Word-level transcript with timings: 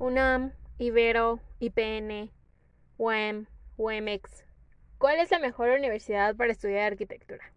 UNAM, 0.00 0.52
Ibero, 0.76 1.38
IPN, 1.60 2.32
UEM, 2.98 3.46
UEMEX. 3.76 4.44
¿Cuál 4.98 5.20
es 5.20 5.30
la 5.30 5.38
mejor 5.38 5.68
universidad 5.68 6.34
para 6.34 6.50
estudiar 6.50 6.90
arquitectura? 6.92 7.52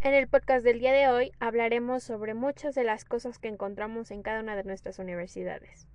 En 0.00 0.14
el 0.14 0.26
podcast 0.26 0.64
del 0.64 0.80
día 0.80 0.92
de 0.92 1.08
hoy 1.08 1.30
hablaremos 1.38 2.02
sobre 2.02 2.34
muchas 2.34 2.74
de 2.74 2.82
las 2.82 3.04
cosas 3.04 3.38
que 3.38 3.46
encontramos 3.46 4.10
en 4.10 4.22
cada 4.22 4.40
una 4.40 4.56
de 4.56 4.64
nuestras 4.64 4.98
universidades. 4.98 5.86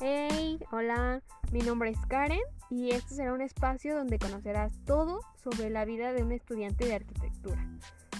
Hey, 0.00 0.58
hola, 0.72 1.22
mi 1.52 1.60
nombre 1.60 1.90
es 1.90 2.06
Karen 2.08 2.40
y 2.70 2.90
este 2.90 3.14
será 3.14 3.32
un 3.32 3.40
espacio 3.40 3.94
donde 3.94 4.18
conocerás 4.18 4.72
todo 4.84 5.20
sobre 5.36 5.70
la 5.70 5.84
vida 5.84 6.12
de 6.12 6.24
un 6.24 6.32
estudiante 6.32 6.86
de 6.86 6.96
arquitectura 6.96 7.64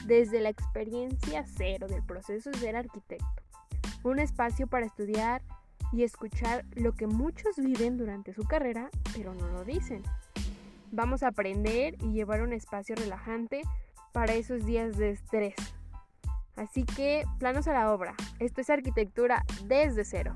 desde 0.06 0.40
la 0.40 0.48
experiencia 0.48 1.44
cero 1.46 1.88
del 1.88 2.02
proceso 2.02 2.50
de 2.50 2.58
ser 2.58 2.76
arquitecto. 2.76 3.42
Un 4.04 4.18
espacio 4.20 4.66
para 4.66 4.86
estudiar 4.86 5.42
y 5.92 6.04
escuchar 6.04 6.64
lo 6.74 6.92
que 6.92 7.06
muchos 7.06 7.56
viven 7.56 7.96
durante 7.96 8.32
su 8.32 8.44
carrera, 8.44 8.90
pero 9.14 9.34
no 9.34 9.48
lo 9.48 9.64
dicen. 9.64 10.02
Vamos 10.92 11.22
a 11.22 11.28
aprender 11.28 11.96
y 12.02 12.12
llevar 12.12 12.42
un 12.42 12.52
espacio 12.52 12.94
relajante 12.94 13.62
para 14.12 14.34
esos 14.34 14.64
días 14.64 14.96
de 14.96 15.10
estrés. 15.10 15.54
Así 16.54 16.84
que, 16.84 17.24
planos 17.38 17.68
a 17.68 17.74
la 17.74 17.92
obra. 17.92 18.14
Esto 18.38 18.60
es 18.60 18.70
arquitectura 18.70 19.44
desde 19.64 20.04
cero. 20.04 20.34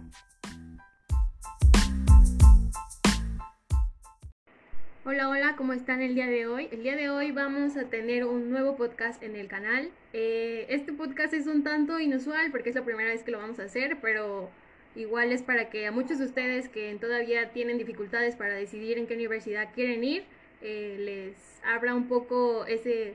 Hola, 5.02 5.30
hola, 5.30 5.54
¿cómo 5.56 5.72
están 5.72 6.02
el 6.02 6.14
día 6.14 6.27
de 6.27 6.46
hoy? 6.46 6.68
El 6.70 6.82
día 6.82 6.95
de 6.95 7.08
hoy 7.08 7.32
vamos 7.32 7.74
a 7.78 7.84
tener 7.84 8.27
un 8.27 8.50
nuevo 8.50 8.77
podcast 8.77 9.22
en 9.22 9.34
el 9.34 9.48
canal. 9.48 9.91
Eh, 10.12 10.66
este 10.68 10.92
podcast 10.92 11.32
es 11.32 11.46
un 11.46 11.64
tanto 11.64 11.98
inusual 11.98 12.50
porque 12.50 12.68
es 12.68 12.74
la 12.74 12.84
primera 12.84 13.08
vez 13.08 13.22
que 13.22 13.30
lo 13.30 13.38
vamos 13.38 13.58
a 13.60 13.62
hacer, 13.62 13.97
pero 14.02 14.50
igual 14.94 15.33
es 15.33 15.42
para 15.42 15.70
que 15.70 15.86
a 15.86 15.91
muchos 15.91 16.19
de 16.19 16.27
ustedes 16.27 16.69
que 16.69 16.94
todavía 17.00 17.48
tienen 17.48 17.78
dificultades 17.78 18.36
para 18.36 18.52
decidir 18.52 18.98
en 18.98 19.06
qué 19.06 19.14
universidad 19.14 19.72
quieren 19.75 20.05
ir, 20.05 20.25
eh, 20.60 20.97
les 20.98 21.34
abra 21.64 21.94
un 21.94 22.06
poco 22.06 22.66
ese 22.66 23.14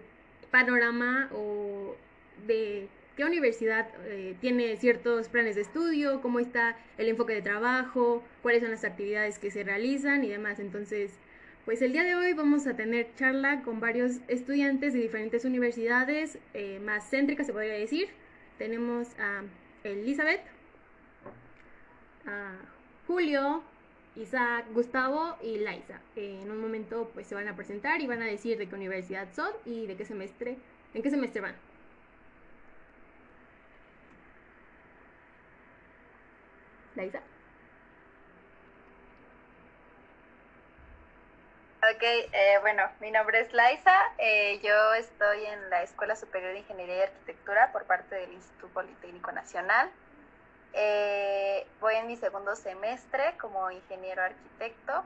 panorama 0.49 1.29
o 1.35 1.95
de 2.47 2.87
qué 3.15 3.25
universidad 3.25 3.87
eh, 4.05 4.35
tiene 4.41 4.75
ciertos 4.77 5.29
planes 5.29 5.53
de 5.53 5.61
estudio, 5.61 6.19
cómo 6.23 6.39
está 6.39 6.79
el 6.97 7.09
enfoque 7.09 7.35
de 7.35 7.43
trabajo, 7.43 8.23
cuáles 8.41 8.63
son 8.63 8.71
las 8.71 8.83
actividades 8.83 9.37
que 9.37 9.51
se 9.51 9.63
realizan 9.63 10.23
y 10.23 10.29
demás. 10.29 10.59
Entonces, 10.59 11.19
pues 11.65 11.81
el 11.81 11.93
día 11.93 12.03
de 12.03 12.15
hoy 12.15 12.33
vamos 12.33 12.67
a 12.67 12.75
tener 12.75 13.13
charla 13.15 13.63
con 13.63 13.79
varios 13.79 14.19
estudiantes 14.27 14.93
de 14.93 14.99
diferentes 14.99 15.45
universidades 15.45 16.37
eh, 16.53 16.79
más 16.79 17.09
céntricas, 17.09 17.47
se 17.47 17.53
podría 17.53 17.73
decir. 17.73 18.07
Tenemos 18.59 19.07
a 19.19 19.41
Elizabeth, 19.83 20.41
a 22.27 22.53
Julio, 23.07 23.63
Isaac, 24.15 24.65
Gustavo 24.73 25.37
y 25.41 25.57
Laisa. 25.57 25.99
en 26.15 26.51
un 26.51 26.61
momento 26.61 27.09
pues 27.15 27.25
se 27.27 27.33
van 27.35 27.47
a 27.47 27.55
presentar 27.55 27.99
y 27.99 28.07
van 28.07 28.21
a 28.21 28.25
decir 28.25 28.57
de 28.59 28.67
qué 28.69 28.75
universidad 28.75 29.27
son 29.33 29.49
y 29.65 29.87
de 29.87 29.97
qué 29.97 30.05
semestre, 30.05 30.57
en 30.93 31.01
qué 31.01 31.09
semestre 31.09 31.41
van. 31.41 31.55
Laisa. 36.95 37.21
Ok, 41.95 42.03
eh, 42.03 42.57
bueno, 42.59 42.83
mi 42.99 43.09
nombre 43.09 43.39
es 43.39 43.53
Laisa. 43.53 43.95
Eh, 44.17 44.59
yo 44.61 44.93
estoy 44.95 45.45
en 45.45 45.69
la 45.69 45.81
Escuela 45.81 46.17
Superior 46.17 46.51
de 46.51 46.59
Ingeniería 46.59 46.97
y 46.97 47.01
Arquitectura 47.03 47.71
por 47.71 47.85
parte 47.85 48.15
del 48.15 48.33
Instituto 48.33 48.67
Politécnico 48.73 49.31
Nacional. 49.31 49.89
Eh, 50.73 51.65
voy 51.79 51.95
en 51.95 52.07
mi 52.07 52.17
segundo 52.17 52.53
semestre 52.57 53.37
como 53.39 53.71
ingeniero 53.71 54.23
arquitecto. 54.23 55.05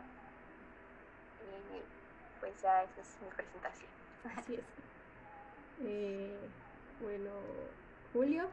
Y 1.43 2.39
pues 2.39 2.59
ya 2.63 2.81
esa 2.81 3.01
es 3.01 3.21
mi 3.21 3.29
presentación. 3.35 3.91
Así 4.35 4.55
es. 4.55 4.63
bueno, 7.01 7.29
Julio. 8.13 8.49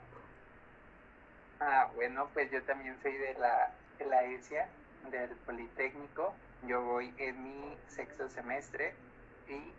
Ah, 1.60 1.88
bueno, 1.94 2.28
pues 2.34 2.50
yo 2.50 2.62
también 2.64 2.98
soy 3.00 3.16
de 3.16 3.32
la, 3.38 3.72
de 3.98 4.04
la 4.04 4.24
ESIA, 4.24 4.68
del 5.10 5.30
Politécnico. 5.46 6.34
Yo 6.66 6.82
voy 6.82 7.14
en 7.18 7.44
mi 7.44 7.76
sexto 7.86 8.28
semestre 8.28 8.94
y 9.48 9.72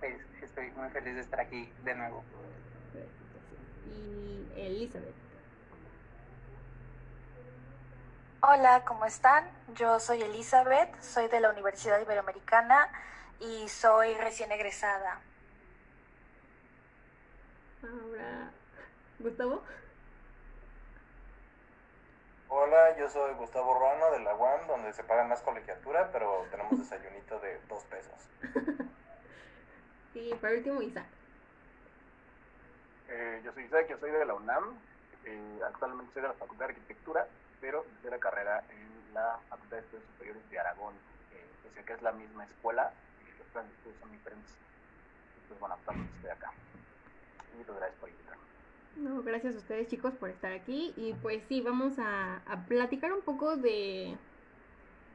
pues 0.00 0.16
estoy 0.42 0.70
muy 0.72 0.90
feliz 0.90 1.14
de 1.14 1.20
estar 1.20 1.40
aquí 1.40 1.72
de 1.84 1.94
nuevo. 1.94 2.24
Y 3.86 4.60
Elizabeth. 4.60 5.14
Hola, 8.40 8.84
¿cómo 8.84 9.04
están? 9.06 9.48
Yo 9.76 10.00
soy 10.00 10.22
Elizabeth, 10.22 11.00
soy 11.00 11.28
de 11.28 11.38
la 11.38 11.50
Universidad 11.50 12.00
Iberoamericana 12.00 12.88
y 13.38 13.68
soy 13.68 14.14
recién 14.14 14.50
egresada. 14.50 15.20
Ahora, 17.82 18.50
Gustavo. 19.20 19.62
Hola, 22.54 22.94
yo 22.98 23.08
soy 23.08 23.32
Gustavo 23.36 23.72
Ruano 23.72 24.10
de 24.10 24.20
la 24.20 24.34
UAM, 24.34 24.66
donde 24.66 24.92
se 24.92 25.02
paga 25.02 25.24
más 25.24 25.40
colegiatura, 25.40 26.10
pero 26.12 26.46
tenemos 26.50 26.78
desayunito 26.78 27.40
de 27.40 27.58
dos 27.66 27.82
pesos. 27.84 28.28
y 30.14 30.34
por 30.34 30.50
último, 30.50 30.82
Isaac. 30.82 31.06
Eh, 33.08 33.40
yo 33.42 33.54
soy 33.54 33.64
Isaac, 33.64 33.86
yo 33.88 33.96
soy 33.96 34.10
de 34.10 34.26
la 34.26 34.34
UNAM, 34.34 34.78
eh, 35.24 35.60
actualmente 35.66 36.12
soy 36.12 36.20
de 36.20 36.28
la 36.28 36.34
Facultad 36.34 36.66
de 36.66 36.74
Arquitectura, 36.74 37.26
pero 37.62 37.86
de 38.02 38.10
la 38.10 38.18
carrera 38.18 38.62
en 38.68 39.14
la 39.14 39.38
Facultad 39.48 39.78
de 39.78 39.82
Estudios 39.84 40.04
Superiores 40.08 40.50
de 40.50 40.58
Aragón, 40.58 40.94
eh, 41.32 41.82
que 41.86 41.92
es 41.94 42.02
la 42.02 42.12
misma 42.12 42.44
escuela, 42.44 42.92
y 43.22 43.38
los 43.38 43.46
planes 43.48 43.70
de 43.70 43.76
estudios 43.78 43.98
son 43.98 44.12
diferentes. 44.12 44.52
Pues 45.48 45.58
bueno, 45.58 45.74
actualmente 45.76 46.14
estoy 46.16 46.30
acá. 46.32 46.52
Y 47.54 47.56
muchas 47.56 47.76
gracias 47.76 47.98
por 47.98 48.10
invitarme. 48.10 48.51
No, 48.96 49.22
gracias 49.22 49.54
a 49.54 49.58
ustedes 49.58 49.88
chicos 49.88 50.12
por 50.14 50.30
estar 50.30 50.52
aquí 50.52 50.92
y 50.96 51.14
pues 51.22 51.42
sí, 51.48 51.60
vamos 51.60 51.94
a, 51.98 52.42
platicar 52.68 53.12
un 53.12 53.22
poco 53.22 53.56
de, 53.56 54.16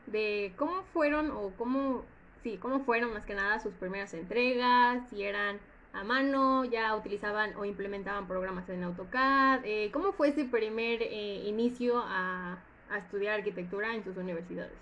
de 0.08 0.54
cómo 0.58 0.84
fueron 0.94 1.32
o 1.32 1.52
cómo, 1.58 2.04
sí, 2.44 2.58
cómo 2.62 2.82
fueron 2.86 3.14
más 3.14 3.26
que 3.26 3.36
nada 3.36 3.60
sus 3.60 3.74
primeras 3.76 4.14
entregas, 4.14 5.08
si 5.10 5.24
eran 5.24 5.60
a 5.94 6.04
mano, 6.04 6.66
ya 6.66 6.96
utilizaban 6.96 7.56
o 7.56 7.66
implementaban 7.66 8.28
programas 8.28 8.68
en 8.70 8.84
AutoCAD, 8.84 9.62
eh, 9.64 9.90
cómo 9.94 10.12
fue 10.14 10.30
ese 10.30 10.46
primer 10.46 11.02
eh, 11.02 11.44
inicio 11.46 12.00
a, 12.06 12.58
a 12.90 12.98
estudiar 12.98 13.40
arquitectura 13.40 13.96
en 13.96 14.04
sus 14.04 14.18
universidades. 14.18 14.78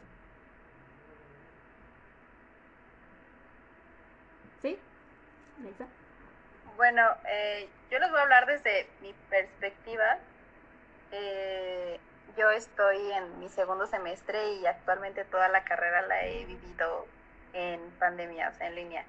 ¿Sí? 4.62 4.78
Bueno, 6.76 7.04
eh, 7.26 7.70
yo 7.90 8.00
les 8.00 8.10
voy 8.10 8.20
a 8.20 8.24
hablar 8.24 8.46
desde 8.48 8.88
mi 9.02 9.14
perspectiva. 9.30 10.18
Eh, 11.12 12.00
yo 12.38 12.52
estoy 12.52 13.12
en 13.14 13.40
mi 13.40 13.48
segundo 13.48 13.88
semestre 13.88 14.54
y 14.56 14.66
actualmente 14.66 15.24
toda 15.24 15.48
la 15.48 15.64
carrera 15.64 16.02
la 16.02 16.26
he 16.26 16.44
vivido 16.44 17.08
en 17.54 17.80
pandemia, 17.92 18.50
o 18.50 18.54
sea, 18.58 18.68
en 18.68 18.76
línea. 18.76 19.06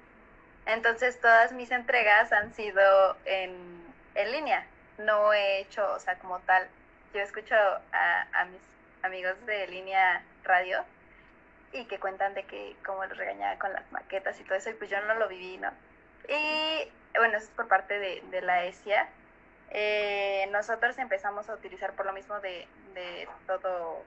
Entonces 0.65 1.19
todas 1.19 1.51
mis 1.51 1.71
entregas 1.71 2.31
han 2.31 2.53
sido 2.53 3.17
en, 3.25 3.83
en 4.15 4.31
línea. 4.31 4.65
No 4.97 5.33
he 5.33 5.59
hecho, 5.59 5.93
o 5.93 5.99
sea, 5.99 6.17
como 6.19 6.39
tal, 6.39 6.67
yo 7.13 7.21
escucho 7.21 7.55
a, 7.55 8.45
mis 8.45 8.61
amigos 9.03 9.33
de 9.45 9.67
línea 9.67 10.23
radio 10.43 10.85
y 11.73 11.85
que 11.85 11.99
cuentan 11.99 12.33
de 12.33 12.43
que 12.43 12.77
cómo 12.85 13.05
los 13.05 13.17
regañaba 13.17 13.59
con 13.59 13.73
las 13.73 13.91
maquetas 13.91 14.39
y 14.39 14.43
todo 14.43 14.55
eso, 14.55 14.69
y 14.69 14.73
pues 14.73 14.89
yo 14.89 15.01
no 15.01 15.15
lo 15.15 15.27
viví, 15.27 15.57
¿no? 15.57 15.71
Y 16.29 16.91
bueno, 17.17 17.37
eso 17.37 17.47
es 17.47 17.51
por 17.51 17.67
parte 17.67 17.99
de, 17.99 18.41
la 18.41 18.65
ESIA. 18.65 19.07
Eh, 19.71 20.47
nosotros 20.51 20.97
empezamos 20.97 21.49
a 21.49 21.53
utilizar 21.53 21.93
por 21.93 22.05
lo 22.05 22.13
mismo 22.13 22.39
de, 22.39 22.67
de 22.93 23.27
todo, 23.45 24.03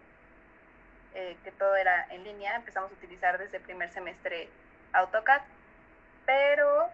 eh, 1.14 1.36
que 1.44 1.52
todo 1.52 1.76
era 1.76 2.06
en 2.10 2.24
línea, 2.24 2.56
empezamos 2.56 2.90
a 2.90 2.94
utilizar 2.94 3.38
desde 3.38 3.58
el 3.58 3.62
primer 3.62 3.90
semestre 3.90 4.48
AutoCAD, 4.92 5.42
pero 6.24 6.88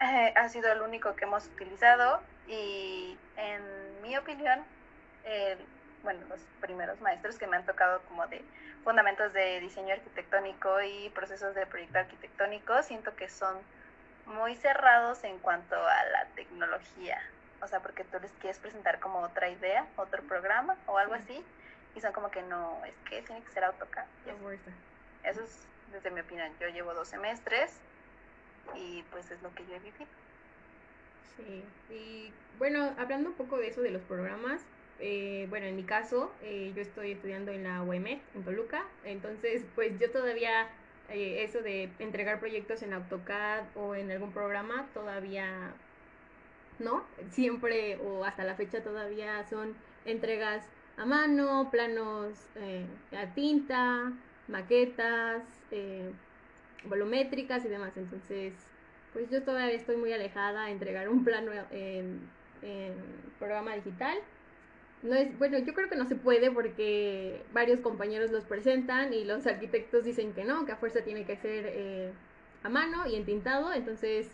eh, 0.00 0.32
ha 0.36 0.48
sido 0.48 0.70
el 0.70 0.82
único 0.82 1.16
que 1.16 1.24
hemos 1.24 1.46
utilizado 1.46 2.22
y 2.46 3.18
en 3.36 4.02
mi 4.02 4.16
opinión, 4.16 4.64
bueno, 6.02 6.20
los 6.28 6.40
primeros 6.60 7.00
maestros 7.00 7.38
que 7.38 7.46
me 7.46 7.56
han 7.56 7.64
tocado 7.64 8.02
como 8.02 8.26
de 8.26 8.44
fundamentos 8.84 9.32
de 9.32 9.60
diseño 9.60 9.94
arquitectónico 9.94 10.82
y 10.82 11.08
procesos 11.10 11.54
de 11.54 11.64
proyecto 11.64 11.98
arquitectónico, 11.98 12.82
siento 12.82 13.16
que 13.16 13.30
son 13.30 13.56
muy 14.26 14.56
cerrados 14.56 15.22
en 15.24 15.38
cuanto 15.38 15.76
a 15.76 16.04
la 16.04 16.26
tecnología. 16.34 17.20
O 17.62 17.68
sea, 17.68 17.80
porque 17.80 18.04
tú 18.04 18.18
les 18.20 18.30
quieres 18.32 18.58
presentar 18.58 19.00
como 19.00 19.20
otra 19.20 19.48
idea, 19.48 19.86
otro 19.96 20.22
programa 20.22 20.76
o 20.86 20.98
algo 20.98 21.14
así, 21.14 21.42
y 21.94 22.00
son 22.00 22.12
como 22.12 22.30
que 22.30 22.42
no, 22.42 22.84
es 22.84 22.94
que 23.08 23.22
tiene 23.22 23.42
que 23.42 23.52
ser 23.52 23.64
AutoCAD. 23.64 24.04
Eso 25.24 25.42
es 25.42 25.66
desde 25.92 26.10
mi 26.10 26.20
opinión. 26.20 26.52
Yo 26.60 26.68
llevo 26.68 26.92
dos 26.92 27.08
semestres 27.08 27.78
y 28.74 29.02
pues 29.10 29.30
es 29.30 29.40
lo 29.42 29.54
que 29.54 29.64
yo 29.66 29.74
he 29.74 29.78
vivido. 29.78 30.06
Sí, 31.36 31.64
y 31.90 32.32
bueno, 32.58 32.94
hablando 32.98 33.30
un 33.30 33.36
poco 33.36 33.56
de 33.56 33.68
eso 33.68 33.80
de 33.80 33.90
los 33.90 34.02
programas, 34.02 34.60
eh, 35.00 35.46
bueno, 35.48 35.66
en 35.66 35.76
mi 35.76 35.84
caso, 35.84 36.32
eh, 36.42 36.72
yo 36.74 36.82
estoy 36.82 37.12
estudiando 37.12 37.50
en 37.50 37.64
la 37.64 37.82
UEMET, 37.82 38.20
en 38.34 38.44
Toluca, 38.44 38.84
entonces 39.04 39.64
pues 39.74 39.98
yo 39.98 40.10
todavía 40.10 40.68
eh, 41.10 41.44
eso 41.44 41.62
de 41.62 41.90
entregar 41.98 42.40
proyectos 42.40 42.82
en 42.82 42.92
AutoCAD 42.92 43.64
o 43.76 43.94
en 43.94 44.10
algún 44.10 44.32
programa, 44.32 44.86
todavía 44.94 45.72
no, 46.78 47.04
siempre 47.30 47.96
o 47.96 48.24
hasta 48.24 48.44
la 48.44 48.54
fecha 48.54 48.82
todavía 48.82 49.44
son 49.48 49.74
entregas 50.04 50.66
a 50.96 51.04
mano, 51.04 51.68
planos 51.70 52.34
a 53.12 53.34
tinta, 53.34 54.12
maquetas, 54.48 55.42
volumétricas 56.84 57.64
y 57.64 57.68
demás, 57.68 57.96
entonces 57.96 58.54
pues 59.12 59.30
yo 59.30 59.42
todavía 59.42 59.74
estoy 59.74 59.96
muy 59.96 60.12
alejada 60.12 60.64
a 60.64 60.70
entregar 60.70 61.08
un 61.08 61.24
plano 61.24 61.52
en 61.70 62.28
programa 63.38 63.74
digital 63.74 64.18
no 65.04 65.14
es, 65.14 65.38
bueno, 65.38 65.58
yo 65.58 65.74
creo 65.74 65.90
que 65.90 65.96
no 65.96 66.06
se 66.06 66.16
puede 66.16 66.50
porque 66.50 67.44
varios 67.52 67.80
compañeros 67.80 68.30
los 68.30 68.44
presentan 68.44 69.12
y 69.12 69.24
los 69.24 69.46
arquitectos 69.46 70.04
dicen 70.04 70.32
que 70.32 70.44
no, 70.44 70.64
que 70.64 70.72
a 70.72 70.76
fuerza 70.76 71.04
tiene 71.04 71.26
que 71.26 71.36
ser 71.36 71.66
eh, 71.68 72.10
a 72.62 72.70
mano 72.70 73.06
y 73.06 73.14
entintado, 73.14 73.72
entonces 73.74 74.30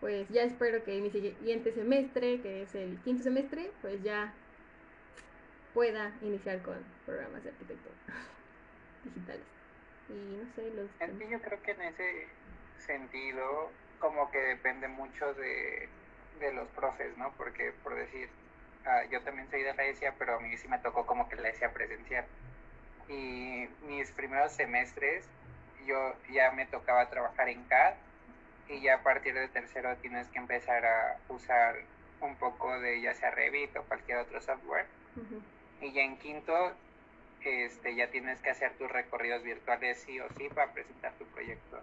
pues 0.00 0.26
ya 0.30 0.44
espero 0.44 0.82
que 0.82 0.98
mi 1.00 1.10
siguiente 1.10 1.72
semestre, 1.72 2.40
que 2.40 2.62
es 2.62 2.74
el 2.74 2.98
quinto 3.04 3.22
semestre, 3.22 3.70
pues 3.82 4.02
ya 4.02 4.32
pueda 5.74 6.14
iniciar 6.22 6.62
con 6.62 6.76
programas 7.04 7.44
de 7.44 7.50
arquitectura 7.50 7.94
digitales. 9.04 9.44
Y 10.08 10.36
no 10.38 10.50
sé, 10.54 10.70
los... 10.74 11.30
yo 11.30 11.42
creo 11.42 11.62
que 11.62 11.70
en 11.72 11.82
ese 11.82 12.28
sentido 12.78 13.70
como 13.98 14.30
que 14.30 14.38
depende 14.38 14.88
mucho 14.88 15.34
de, 15.34 15.86
de 16.40 16.52
los 16.54 16.66
profes, 16.68 17.14
¿no? 17.18 17.30
Porque 17.36 17.74
por 17.82 17.94
decir, 17.94 18.30
Yo 19.10 19.20
también 19.22 19.50
soy 19.50 19.62
de 19.62 19.74
la 19.74 19.84
ESIA, 19.84 20.14
pero 20.18 20.36
a 20.36 20.40
mí 20.40 20.56
sí 20.56 20.66
me 20.68 20.78
tocó 20.78 21.04
como 21.04 21.28
que 21.28 21.36
la 21.36 21.50
ESIA 21.50 21.72
presencial. 21.72 22.24
Y 23.08 23.68
mis 23.86 24.10
primeros 24.12 24.52
semestres 24.52 25.26
yo 25.86 26.14
ya 26.30 26.50
me 26.52 26.66
tocaba 26.66 27.08
trabajar 27.08 27.48
en 27.48 27.62
CAD 27.64 27.94
y 28.68 28.80
ya 28.80 28.96
a 28.96 29.02
partir 29.02 29.34
de 29.34 29.48
tercero 29.48 29.96
tienes 29.96 30.28
que 30.28 30.38
empezar 30.38 30.84
a 30.84 31.16
usar 31.28 31.76
un 32.20 32.36
poco 32.36 32.78
de 32.80 33.00
ya 33.00 33.14
sea 33.14 33.30
Revit 33.30 33.74
o 33.76 33.82
cualquier 33.84 34.18
otro 34.18 34.40
software. 34.40 34.86
Y 35.80 35.92
ya 35.92 36.02
en 36.02 36.18
quinto 36.18 36.74
este, 37.44 37.94
ya 37.94 38.08
tienes 38.10 38.40
que 38.40 38.50
hacer 38.50 38.72
tus 38.74 38.90
recorridos 38.90 39.42
virtuales 39.42 39.98
sí 39.98 40.20
o 40.20 40.28
sí 40.36 40.48
para 40.48 40.72
presentar 40.72 41.12
tu 41.14 41.24
proyecto. 41.26 41.80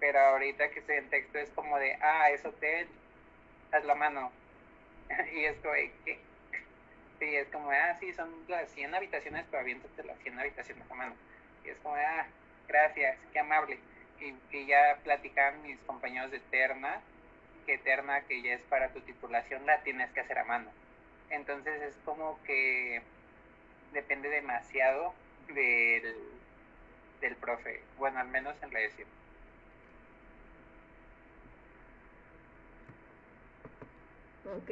Pero 0.00 0.18
ahorita 0.20 0.70
que 0.70 0.80
estoy 0.80 0.96
en 0.96 1.10
texto 1.10 1.38
es 1.38 1.50
como 1.50 1.78
de, 1.78 1.94
ah, 2.00 2.30
es 2.30 2.44
hotel, 2.44 2.88
haz 3.72 3.84
la 3.84 3.94
mano, 3.94 4.30
y 5.34 5.44
es 5.44 5.56
como, 5.58 5.74
que, 6.04 6.18
sí, 7.18 7.36
es 7.36 7.48
como, 7.48 7.70
ah, 7.70 7.96
sí, 7.98 8.12
son 8.12 8.30
las 8.48 8.70
100 8.70 8.94
habitaciones, 8.94 9.44
pero 9.50 9.62
aviéntate 9.62 10.04
las 10.04 10.18
100 10.18 10.38
habitaciones 10.38 10.90
a 10.90 10.94
mano. 10.94 11.14
Y 11.64 11.70
es 11.70 11.76
como, 11.78 11.94
ah, 11.96 12.26
gracias, 12.66 13.18
qué 13.32 13.38
amable. 13.38 13.78
Y, 14.20 14.34
y 14.56 14.66
ya 14.66 14.98
platicaban 15.04 15.62
mis 15.62 15.78
compañeros 15.80 16.30
de 16.30 16.40
Terna, 16.40 17.00
que 17.66 17.78
Terna, 17.78 18.22
que 18.22 18.42
ya 18.42 18.54
es 18.54 18.62
para 18.62 18.88
tu 18.88 19.00
titulación, 19.00 19.66
la 19.66 19.82
tienes 19.82 20.10
que 20.12 20.20
hacer 20.20 20.38
a 20.38 20.44
mano. 20.44 20.70
Entonces 21.30 21.82
es 21.82 21.94
como 22.04 22.42
que 22.44 23.02
depende 23.92 24.28
demasiado 24.28 25.14
del, 25.48 26.16
del 27.20 27.36
profe, 27.36 27.82
bueno, 27.98 28.18
al 28.20 28.28
menos 28.28 28.56
en 28.62 28.72
la 28.72 28.80
edición. 28.80 29.08
Ok, 34.56 34.70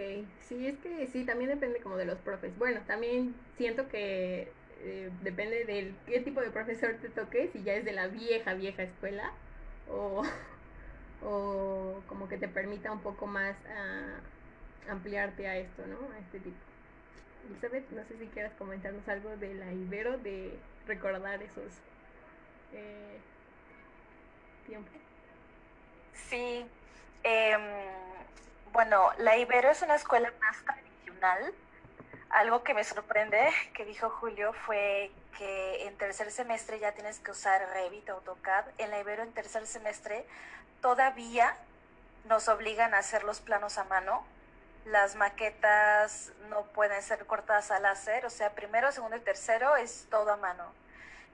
sí, 0.49 0.67
es 0.67 0.79
que 0.79 1.07
sí, 1.09 1.25
también 1.25 1.51
depende 1.51 1.81
como 1.81 1.97
de 1.97 2.07
los 2.07 2.19
profes. 2.21 2.57
Bueno, 2.59 2.81
también 2.87 3.35
siento 3.59 3.89
que 3.89 4.49
eh, 4.81 5.11
depende 5.23 5.65
del 5.65 5.95
qué 6.07 6.21
tipo 6.21 6.41
de 6.41 6.51
profesor 6.51 6.95
te 7.01 7.09
toque, 7.11 7.51
si 7.53 7.63
ya 7.63 7.75
es 7.75 7.85
de 7.85 7.93
la 7.93 8.07
vieja, 8.07 8.55
vieja 8.55 8.85
escuela 8.85 9.33
o, 9.91 10.23
o 11.23 12.01
como 12.09 12.29
que 12.29 12.39
te 12.39 12.49
permita 12.49 12.91
un 12.91 13.01
poco 13.01 13.27
más 13.27 13.55
ah, 13.69 14.19
ampliarte 14.91 15.47
a 15.47 15.59
esto, 15.59 15.87
¿no? 15.87 15.99
A 16.15 16.19
este 16.21 16.39
tipo. 16.41 16.57
Elizabeth, 17.51 17.89
no 17.91 18.03
sé 18.05 18.19
si 18.19 18.27
quieras 18.29 18.53
comentarnos 18.59 19.07
algo 19.09 19.37
de 19.37 19.55
la 19.55 19.73
Ibero, 19.73 20.19
de 20.19 20.53
recordar 20.87 21.43
esos 21.43 21.73
eh, 22.73 23.19
tiempos. 24.67 24.93
Sí, 26.15 26.65
eh, 27.25 27.57
bueno, 28.77 29.11
la 29.17 29.39
Ibero 29.39 29.71
es 29.71 29.81
una 29.81 29.95
escuela 29.95 30.31
más 30.39 30.59
tradicional. 30.63 31.55
Algo 32.29 32.63
que 32.63 32.75
me 32.75 32.85
sorprende 32.85 33.51
que 33.73 33.87
dijo 33.87 34.11
Julio 34.11 34.53
fue 34.67 35.11
que 35.39 35.87
en 35.87 35.97
tercer 35.97 36.31
semestre 36.31 36.79
ya 36.79 36.93
tienes 36.93 37.19
que 37.21 37.31
usar 37.31 37.67
Revit, 37.73 38.07
AutoCAD. 38.11 38.67
En 38.77 38.91
la 38.91 39.01
Ibero 39.01 39.23
en 39.23 39.33
tercer 39.33 39.67
semestre 39.67 40.27
todavía 40.83 41.57
nos 42.27 42.49
obligan 42.49 42.93
a 42.93 42.99
hacer 42.99 43.25
los 43.25 43.41
planos 43.41 43.79
a 43.79 43.85
mano. 43.85 44.23
Las 44.85 45.15
maquetas 45.15 46.33
no 46.51 46.65
pueden 46.65 47.01
ser 47.03 47.25
cortadas 47.25 47.71
al 47.71 47.85
láser, 47.85 48.27
o 48.27 48.31
sea, 48.31 48.51
primero, 48.51 48.93
segundo 48.93 49.17
y 49.17 49.21
tercero 49.21 49.75
es 49.77 50.07
todo 50.11 50.33
a 50.33 50.37
mano. 50.37 50.71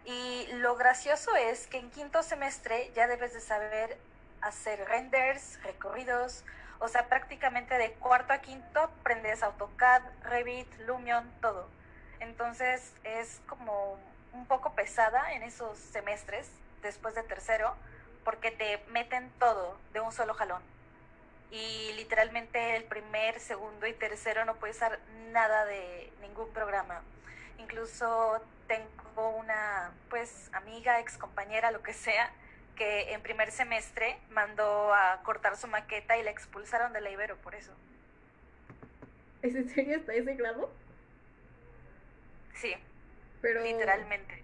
Y 0.04 0.46
lo 0.52 0.76
gracioso 0.76 1.34
es 1.34 1.66
que 1.66 1.78
en 1.78 1.90
quinto 1.90 2.22
semestre 2.22 2.92
ya 2.94 3.08
debes 3.08 3.34
de 3.34 3.40
saber 3.40 3.98
hacer 4.42 4.86
renders, 4.86 5.60
recorridos, 5.64 6.44
o 6.82 6.88
sea, 6.88 7.06
prácticamente 7.06 7.78
de 7.78 7.92
cuarto 7.92 8.32
a 8.32 8.38
quinto 8.38 8.80
aprendes 8.80 9.44
AutoCAD, 9.44 10.02
Revit, 10.24 10.66
Lumion, 10.80 11.30
todo. 11.40 11.68
Entonces 12.18 12.92
es 13.04 13.40
como 13.46 13.96
un 14.32 14.46
poco 14.46 14.74
pesada 14.74 15.32
en 15.32 15.44
esos 15.44 15.78
semestres 15.78 16.50
después 16.82 17.14
de 17.14 17.22
tercero 17.22 17.76
porque 18.24 18.50
te 18.50 18.82
meten 18.88 19.30
todo 19.38 19.78
de 19.92 20.00
un 20.00 20.10
solo 20.10 20.34
jalón. 20.34 20.60
Y 21.52 21.92
literalmente 21.94 22.74
el 22.74 22.84
primer, 22.84 23.38
segundo 23.38 23.86
y 23.86 23.92
tercero 23.92 24.44
no 24.44 24.56
puedes 24.56 24.76
usar 24.76 24.98
nada 25.30 25.64
de 25.66 26.12
ningún 26.20 26.52
programa. 26.52 27.02
Incluso 27.58 28.42
tengo 28.66 29.28
una 29.36 29.92
pues 30.10 30.50
amiga, 30.52 30.98
ex 30.98 31.16
compañera, 31.16 31.70
lo 31.70 31.82
que 31.82 31.92
sea, 31.92 32.32
que 32.76 33.12
en 33.12 33.22
primer 33.22 33.50
semestre 33.50 34.18
mandó 34.30 34.92
a 34.94 35.20
cortar 35.24 35.56
su 35.56 35.66
maqueta 35.66 36.16
y 36.18 36.22
la 36.22 36.30
expulsaron 36.30 36.92
de 36.92 37.00
la 37.00 37.10
Ibero 37.10 37.36
por 37.36 37.54
eso. 37.54 37.72
¿Es 39.42 39.54
en 39.54 39.68
serio 39.68 39.98
hasta 39.98 40.14
ese 40.14 40.34
grado? 40.34 40.70
Sí, 42.54 42.74
pero, 43.40 43.62
literalmente. 43.62 44.42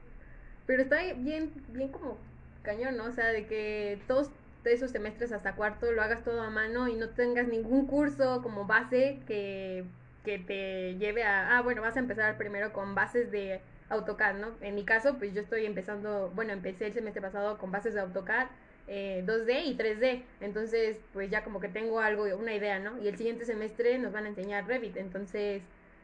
Pero 0.67 0.83
está 0.83 1.01
bien, 1.15 1.53
bien 1.69 1.89
como 1.91 2.19
cañón, 2.63 2.97
¿no? 2.97 3.05
O 3.05 3.13
sea, 3.13 3.29
de 3.29 3.47
que 3.47 4.01
todos 4.07 4.31
esos 4.65 4.91
semestres 4.91 5.33
hasta 5.33 5.55
cuarto 5.55 5.91
lo 5.93 6.03
hagas 6.03 6.25
todo 6.25 6.43
a 6.43 6.51
mano 6.51 6.89
y 6.89 6.95
no 6.95 7.11
tengas 7.11 7.49
ningún 7.49 7.87
curso 7.87 8.43
como 8.43 8.67
base 8.67 9.21
que, 9.27 9.85
que 10.25 10.39
te 10.39 10.97
lleve 10.97 11.23
a, 11.23 11.57
ah, 11.57 11.63
bueno, 11.63 11.81
vas 11.81 11.97
a 11.97 12.01
empezar 12.01 12.37
primero 12.37 12.73
con 12.73 12.95
bases 12.95 13.31
de 13.31 13.61
AutoCAD, 13.91 14.35
¿no? 14.35 14.49
En 14.61 14.75
mi 14.75 14.85
caso, 14.85 15.17
pues 15.19 15.35
yo 15.35 15.43
estoy 15.43 15.67
empezando, 15.67 16.31
bueno, 16.35 16.53
empecé 16.53 16.87
el 16.87 16.95
semestre 16.95 17.23
pasado 17.23 17.59
con 17.59 17.71
bases 17.71 17.95
de 17.95 18.01
AutoCAD, 18.01 18.49
2D 18.89 19.49
eh, 19.51 19.63
y 19.67 19.77
3D, 19.77 20.23
entonces 20.41 20.97
pues 21.13 21.31
ya 21.31 21.45
como 21.45 21.61
que 21.61 21.69
tengo 21.69 22.01
algo, 22.01 22.25
una 22.37 22.55
idea, 22.55 22.79
¿no? 22.79 23.03
Y 23.03 23.09
el 23.09 23.19
siguiente 23.19 23.45
semestre 23.45 23.99
nos 23.99 24.13
van 24.13 24.25
a 24.25 24.29
enseñar 24.29 24.67
Revit, 24.67 24.97
entonces 24.97 25.63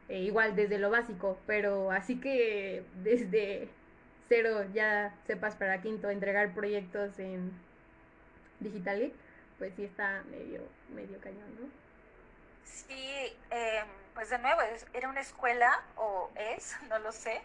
eh, 0.08 0.18
igual 0.20 0.54
desde 0.54 0.78
lo 0.78 0.90
básico, 0.90 1.38
pero 1.46 1.90
así 1.90 2.20
que 2.20 2.84
desde 3.02 3.68
cero 4.28 4.66
ya 4.72 5.14
sepas 5.26 5.56
para 5.56 5.80
quinto 5.80 6.10
entregar 6.10 6.54
proyectos 6.54 7.18
en 7.18 7.52
Digitalic, 8.60 9.14
pues 9.58 9.72
sí 9.76 9.84
está 9.84 10.22
medio, 10.30 10.60
medio 10.94 11.18
cañón, 11.20 11.48
¿no? 11.60 11.84
Sí, 12.64 13.32
em, 13.50 13.86
pues 14.14 14.30
de 14.30 14.38
nuevo, 14.38 14.60
era 14.92 15.08
una 15.08 15.20
escuela, 15.20 15.82
o 15.96 16.30
es, 16.34 16.76
no 16.88 16.98
lo 16.98 17.12
sé, 17.12 17.40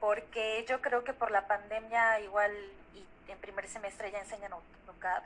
porque 0.00 0.64
yo 0.68 0.80
creo 0.80 1.04
que 1.04 1.12
por 1.12 1.30
la 1.30 1.46
pandemia 1.46 2.20
igual 2.20 2.52
y 2.94 3.30
en 3.30 3.38
primer 3.38 3.66
semestre 3.68 4.10
ya 4.10 4.20
enseñan 4.20 4.52
AutoCAD, 4.52 5.22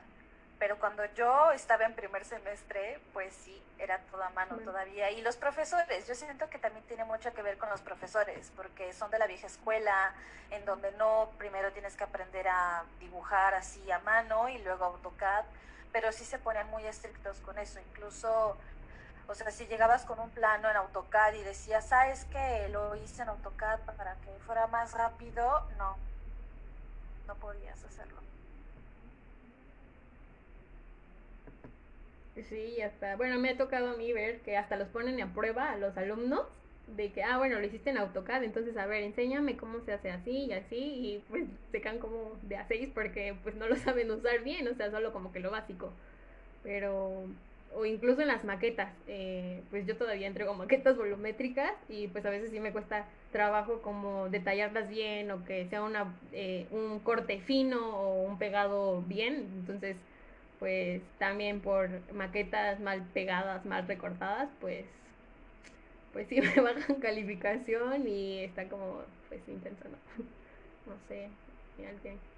pero 0.61 0.77
cuando 0.77 1.03
yo 1.15 1.51
estaba 1.53 1.85
en 1.85 1.95
primer 1.95 2.23
semestre, 2.23 2.99
pues 3.13 3.33
sí, 3.33 3.59
era 3.79 3.97
toda 4.11 4.29
mano 4.29 4.57
todavía. 4.57 5.09
Y 5.09 5.21
los 5.21 5.35
profesores, 5.35 6.07
yo 6.07 6.13
siento 6.13 6.51
que 6.51 6.59
también 6.59 6.85
tiene 6.85 7.03
mucho 7.03 7.33
que 7.33 7.41
ver 7.41 7.57
con 7.57 7.67
los 7.69 7.81
profesores, 7.81 8.51
porque 8.55 8.93
son 8.93 9.09
de 9.09 9.17
la 9.17 9.25
vieja 9.25 9.47
escuela, 9.47 10.13
en 10.51 10.63
donde 10.65 10.91
no 10.91 11.31
primero 11.39 11.71
tienes 11.71 11.95
que 11.95 12.03
aprender 12.03 12.47
a 12.47 12.83
dibujar 12.99 13.55
así 13.55 13.91
a 13.91 13.97
mano 13.99 14.49
y 14.49 14.59
luego 14.59 14.85
AutoCAD, 14.85 15.45
pero 15.91 16.11
sí 16.11 16.25
se 16.25 16.37
ponen 16.37 16.67
muy 16.67 16.85
estrictos 16.85 17.37
con 17.39 17.57
eso. 17.57 17.79
Incluso 17.79 18.55
o 19.31 19.35
sea, 19.35 19.49
si 19.49 19.65
llegabas 19.65 20.03
con 20.05 20.19
un 20.19 20.29
plano 20.29 20.69
en 20.69 20.75
AutoCAD 20.75 21.35
y 21.35 21.43
decías, 21.43 21.87
¿sabes 21.87 22.25
que 22.25 22.67
Lo 22.69 22.95
hice 22.97 23.21
en 23.21 23.29
AutoCAD 23.29 23.79
para 23.81 24.15
que 24.15 24.29
fuera 24.45 24.67
más 24.67 24.93
rápido, 24.93 25.65
no, 25.77 25.95
no 27.27 27.35
podías 27.35 27.81
hacerlo. 27.83 28.19
Sí, 32.49 32.81
hasta, 32.81 33.15
bueno, 33.15 33.39
me 33.39 33.51
ha 33.51 33.57
tocado 33.57 33.91
a 33.91 33.97
mí 33.97 34.11
ver 34.11 34.41
que 34.41 34.57
hasta 34.57 34.75
los 34.75 34.89
ponen 34.89 35.21
a 35.21 35.33
prueba 35.33 35.71
a 35.71 35.77
los 35.77 35.95
alumnos 35.95 36.45
de 36.87 37.13
que, 37.13 37.23
ah, 37.23 37.37
bueno, 37.37 37.57
lo 37.59 37.65
hiciste 37.65 37.91
en 37.91 37.99
AutoCAD, 37.99 38.43
entonces, 38.43 38.75
a 38.75 38.85
ver, 38.85 39.03
enséñame 39.03 39.55
cómo 39.55 39.79
se 39.79 39.93
hace 39.93 40.11
así 40.11 40.45
y 40.45 40.53
así, 40.53 40.75
y 40.75 41.23
pues 41.29 41.45
se 41.71 41.81
quedan 41.81 41.99
como 41.99 42.37
de 42.41 42.57
a 42.57 42.67
seis 42.67 42.89
porque 42.93 43.33
pues 43.43 43.55
no 43.55 43.67
lo 43.67 43.75
saben 43.77 44.11
usar 44.11 44.41
bien, 44.41 44.67
o 44.67 44.73
sea, 44.75 44.91
solo 44.91 45.13
como 45.13 45.31
que 45.31 45.39
lo 45.39 45.51
básico. 45.51 45.93
Pero, 46.63 47.27
o 47.75 47.85
incluso 47.85 48.21
en 48.21 48.27
las 48.27 48.43
maquetas, 48.43 48.93
eh, 49.07 49.61
pues 49.69 49.85
yo 49.85 49.95
todavía 49.97 50.27
entrego 50.27 50.53
maquetas 50.53 50.97
volumétricas 50.97 51.73
y 51.89 52.07
pues 52.07 52.25
a 52.25 52.29
veces 52.29 52.51
sí 52.51 52.59
me 52.59 52.71
cuesta 52.71 53.05
trabajo 53.31 53.81
como 53.81 54.29
detallarlas 54.29 54.89
bien 54.89 55.31
o 55.31 55.45
que 55.45 55.67
sea 55.69 55.81
una, 55.83 56.13
eh, 56.33 56.67
un 56.71 56.99
corte 56.99 57.39
fino 57.39 57.79
o 57.97 58.23
un 58.23 58.37
pegado 58.37 59.01
bien, 59.03 59.47
entonces 59.59 59.95
pues 60.59 61.01
también 61.17 61.61
por 61.61 61.89
maquetas 62.13 62.79
mal 62.79 63.03
pegadas, 63.13 63.65
mal 63.65 63.87
recortadas, 63.87 64.49
pues 64.59 64.85
pues 66.13 66.27
sí 66.27 66.41
me 66.41 66.61
bajan 66.61 66.97
calificación 66.99 68.07
y 68.07 68.43
está 68.43 68.67
como 68.67 69.01
pues 69.29 69.41
intenso, 69.47 69.85
¿no? 69.89 70.23
No 70.87 70.95
sé, 71.07 71.29
alguien. 71.87 72.30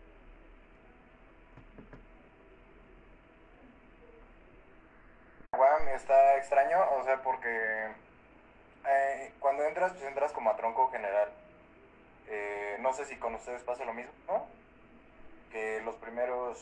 Juan, 5.56 5.88
está 5.90 6.38
extraño, 6.38 6.80
o 6.98 7.04
sea, 7.04 7.22
porque 7.22 7.88
eh, 8.88 9.34
cuando 9.40 9.64
entras, 9.66 9.92
pues 9.92 10.04
entras 10.04 10.32
como 10.32 10.50
a 10.50 10.56
tronco 10.56 10.90
general. 10.90 11.30
Eh, 12.28 12.78
no 12.80 12.92
sé 12.94 13.06
si 13.06 13.18
con 13.18 13.36
ustedes 13.36 13.62
pasa 13.62 13.86
lo 13.86 13.94
mismo. 13.94 14.12
Que 15.52 15.80
los 15.82 15.96
primeros 15.98 16.58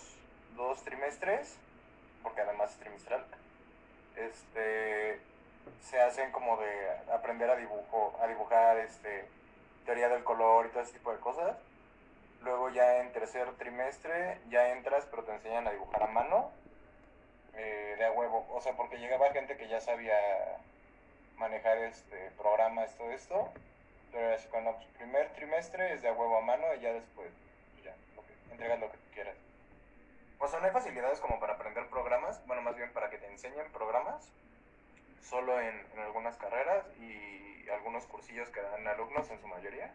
dos 0.58 0.84
trimestres, 0.84 1.58
porque 2.22 2.42
además 2.42 2.72
es 2.72 2.80
trimestral, 2.80 3.26
este, 4.18 5.22
se 5.82 6.02
hacen 6.02 6.34
como 6.34 6.58
de 6.58 6.90
aprender 7.14 7.50
a 7.50 7.56
dibujo, 7.56 8.20
a 8.22 8.28
dibujar 8.28 8.78
este, 8.80 9.26
teoría 9.86 10.10
del 10.10 10.26
color 10.26 10.66
y 10.66 10.70
todo 10.70 10.84
ese 10.84 10.94
tipo 10.94 11.14
de 11.14 11.20
cosas. 11.20 11.56
Luego 12.42 12.68
ya 12.70 12.98
en 12.98 13.14
tercer 13.14 13.50
trimestre 13.54 14.40
ya 14.50 14.74
entras, 14.74 15.08
pero 15.10 15.24
te 15.24 15.32
enseñan 15.32 15.68
a 15.68 15.72
dibujar 15.72 16.04
a 16.04 16.08
mano, 16.08 16.52
eh, 17.62 17.96
de 17.98 18.06
a 18.06 18.12
huevo. 18.12 18.48
O 18.52 18.62
sea, 18.62 18.74
porque 18.74 18.98
llegaba 18.98 19.32
gente 19.32 19.56
que 19.58 19.68
ya 19.68 19.80
sabía 19.80 20.18
manejar 21.38 21.78
este 21.80 22.32
programas, 22.38 22.96
todo 22.98 23.12
esto. 23.12 23.50
Pero 24.12 24.34
así, 24.34 24.48
cuando 24.50 24.76
pues, 24.76 24.88
primer 24.98 25.30
trimestre 25.34 25.94
es 25.94 26.02
de 26.02 26.10
a 26.10 26.14
huevo 26.14 26.38
a 26.38 26.42
mano 26.42 26.66
y 26.76 26.82
ya 26.82 26.94
después 26.94 27.32
pues, 27.74 27.86
ya, 27.86 27.94
que, 27.94 28.52
entregas 28.52 28.80
lo 28.80 28.92
que 28.92 28.98
quieras. 29.14 29.38
O 30.40 30.48
sea, 30.48 30.60
no 30.60 30.66
hay 30.66 30.72
facilidades 30.72 31.20
como 31.20 31.40
para 31.40 31.54
aprender 31.54 31.88
programas, 31.88 32.46
bueno, 32.48 32.64
más 32.64 32.76
bien 32.76 32.92
para 32.94 33.10
que 33.12 33.20
te 33.20 33.28
enseñen 33.28 33.72
programas, 33.72 34.32
solo 35.22 35.62
en, 35.62 35.86
en 35.94 36.00
algunas 36.00 36.36
carreras 36.38 36.84
y 37.00 37.70
algunos 37.70 38.06
cursillos 38.08 38.50
que 38.50 38.62
dan 38.62 38.88
alumnos 38.88 39.30
en 39.30 39.40
su 39.40 39.48
mayoría. 39.48 39.94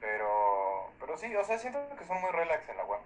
Pero, 0.00 0.90
pero 0.98 1.18
sí, 1.18 1.34
o 1.36 1.44
sea, 1.44 1.58
siento 1.58 1.80
que 1.96 2.04
son 2.04 2.20
muy 2.20 2.30
relax 2.30 2.66
en 2.68 2.76
la 2.78 2.84
web. 2.84 3.00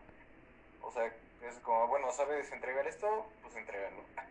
O 0.82 0.92
sea, 0.92 1.12
es 1.42 1.58
como, 1.60 1.86
bueno, 1.88 2.10
¿sabes 2.12 2.50
entregar 2.52 2.86
esto? 2.86 3.26
Pues 3.42 3.56
entregalo. 3.56 4.02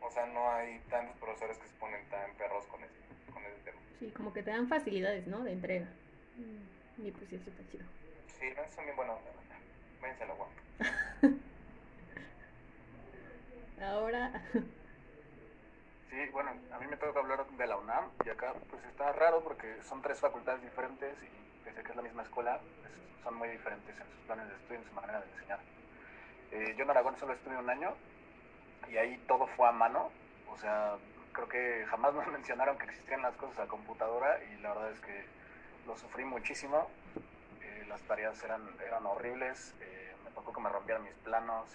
O 0.00 0.10
sea, 0.12 0.26
no 0.26 0.48
hay 0.52 0.78
tantos 0.88 1.16
profesores 1.18 1.58
que 1.58 1.66
se 1.66 1.74
ponen 1.74 2.08
tan 2.08 2.32
perros 2.34 2.64
con 2.66 2.82
ese, 2.84 2.94
con 3.34 3.42
ese 3.44 3.56
tema. 3.64 3.78
Sí, 3.98 4.10
como 4.12 4.32
que 4.32 4.44
te 4.44 4.50
dan 4.52 4.68
facilidades, 4.68 5.26
¿no? 5.26 5.42
De 5.42 5.52
entrega. 5.52 5.86
Mm, 6.36 7.04
Y 7.04 7.10
pues 7.10 7.28
sí, 7.28 7.34
eso 7.36 7.50
está 7.50 7.62
chido. 7.70 7.84
Sí, 8.38 8.46
no, 8.56 8.62
son 8.74 8.84
bien 8.84 8.96
buenos. 8.96 9.18
Váyanse 10.00 10.22
a 10.22 10.26
la 10.28 10.34
web. 10.34 10.48
Ahora, 13.82 14.32
Sí, 16.10 16.16
bueno, 16.32 16.52
a 16.72 16.78
mí 16.78 16.86
me 16.86 16.96
toca 16.96 17.20
hablar 17.20 17.46
de 17.46 17.66
la 17.66 17.76
UNAM 17.76 18.10
y 18.24 18.30
acá 18.30 18.54
pues 18.70 18.82
está 18.84 19.12
raro 19.12 19.42
porque 19.44 19.82
son 19.82 20.00
tres 20.00 20.18
facultades 20.20 20.62
diferentes 20.62 21.14
y 21.22 21.64
pese 21.64 21.80
a 21.80 21.82
que 21.82 21.90
es 21.90 21.96
la 21.96 22.02
misma 22.02 22.22
escuela, 22.22 22.60
pues, 22.80 22.92
son 23.22 23.34
muy 23.34 23.48
diferentes 23.48 23.94
en 23.94 24.06
sus 24.06 24.20
planes 24.26 24.48
de 24.48 24.54
estudio 24.54 24.78
y 24.80 24.82
en 24.82 24.88
su 24.88 24.94
manera 24.94 25.20
de 25.20 25.26
enseñar. 25.32 25.60
Eh, 26.52 26.74
yo 26.76 26.84
en 26.84 26.90
Aragón 26.90 27.16
solo 27.18 27.32
estuve 27.34 27.56
un 27.56 27.68
año 27.68 27.94
y 28.88 28.96
ahí 28.96 29.18
todo 29.26 29.46
fue 29.48 29.68
a 29.68 29.72
mano, 29.72 30.10
o 30.50 30.56
sea, 30.56 30.96
creo 31.32 31.48
que 31.48 31.84
jamás 31.88 32.14
nos 32.14 32.26
mencionaron 32.28 32.78
que 32.78 32.86
existían 32.86 33.22
las 33.22 33.36
cosas 33.36 33.60
a 33.60 33.66
computadora 33.66 34.38
y 34.44 34.60
la 34.60 34.70
verdad 34.70 34.92
es 34.92 35.00
que 35.00 35.24
lo 35.86 35.96
sufrí 35.96 36.24
muchísimo, 36.24 36.88
eh, 37.62 37.84
las 37.88 38.00
tareas 38.02 38.42
eran, 38.42 38.62
eran 38.86 39.04
horribles, 39.06 39.74
eh, 39.80 40.14
me 40.24 40.30
tocó 40.30 40.52
que 40.52 40.60
me 40.60 40.68
rompieran 40.68 41.04
mis 41.04 41.14
planos, 41.24 41.68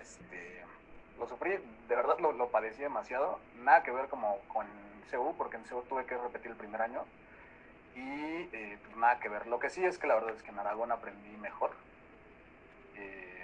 este, 0.00 0.64
lo 1.18 1.26
sufrí, 1.28 1.58
de 1.88 1.96
verdad 1.96 2.18
lo, 2.18 2.32
lo 2.32 2.48
padecí 2.50 2.82
demasiado, 2.82 3.40
nada 3.62 3.82
que 3.82 3.90
ver 3.90 4.08
como 4.08 4.38
con 4.48 4.66
CEU, 5.10 5.34
porque 5.36 5.56
en 5.56 5.64
CEU 5.64 5.82
tuve 5.82 6.04
que 6.04 6.16
repetir 6.16 6.50
el 6.50 6.56
primer 6.56 6.82
año 6.82 7.04
y 7.96 8.48
eh, 8.52 8.78
pues 8.84 8.96
nada 8.96 9.18
que 9.18 9.28
ver. 9.28 9.46
Lo 9.46 9.58
que 9.58 9.70
sí 9.70 9.84
es 9.84 9.98
que 9.98 10.06
la 10.06 10.14
verdad 10.14 10.34
es 10.36 10.42
que 10.42 10.50
en 10.50 10.58
Aragón 10.58 10.92
aprendí 10.92 11.36
mejor. 11.38 11.70
Eh, 12.96 13.35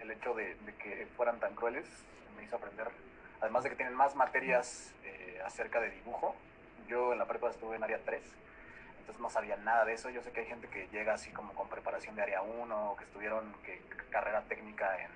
el 0.00 0.10
hecho 0.10 0.34
de, 0.34 0.56
que 0.78 1.06
fueran 1.16 1.38
tan 1.40 1.54
crueles 1.54 1.86
me 2.36 2.44
hizo 2.44 2.56
aprender, 2.56 2.88
además 3.40 3.64
de 3.64 3.70
que 3.70 3.76
tienen 3.76 3.94
más 3.94 4.14
materias 4.14 4.92
eh, 5.04 5.40
acerca 5.44 5.80
de 5.80 5.90
dibujo. 5.90 6.34
Yo 6.88 7.12
en 7.12 7.18
la 7.18 7.26
prepa 7.26 7.50
estuve 7.50 7.76
en 7.76 7.84
área 7.84 8.00
3, 8.04 8.22
entonces 9.00 9.20
no 9.20 9.30
sabía 9.30 9.56
nada 9.56 9.84
de 9.84 9.94
eso. 9.94 10.10
Yo 10.10 10.22
sé 10.22 10.32
que 10.32 10.40
hay 10.40 10.46
gente 10.46 10.68
que 10.68 10.88
llega 10.88 11.14
así 11.14 11.30
como 11.30 11.52
con 11.54 11.68
preparación 11.68 12.14
de 12.16 12.22
área 12.22 12.42
1 12.42 12.90
o 12.90 12.96
que 12.96 13.04
estuvieron 13.04 13.52
que, 13.64 13.80
carrera 14.10 14.42
técnica 14.48 14.96
en, 15.02 15.10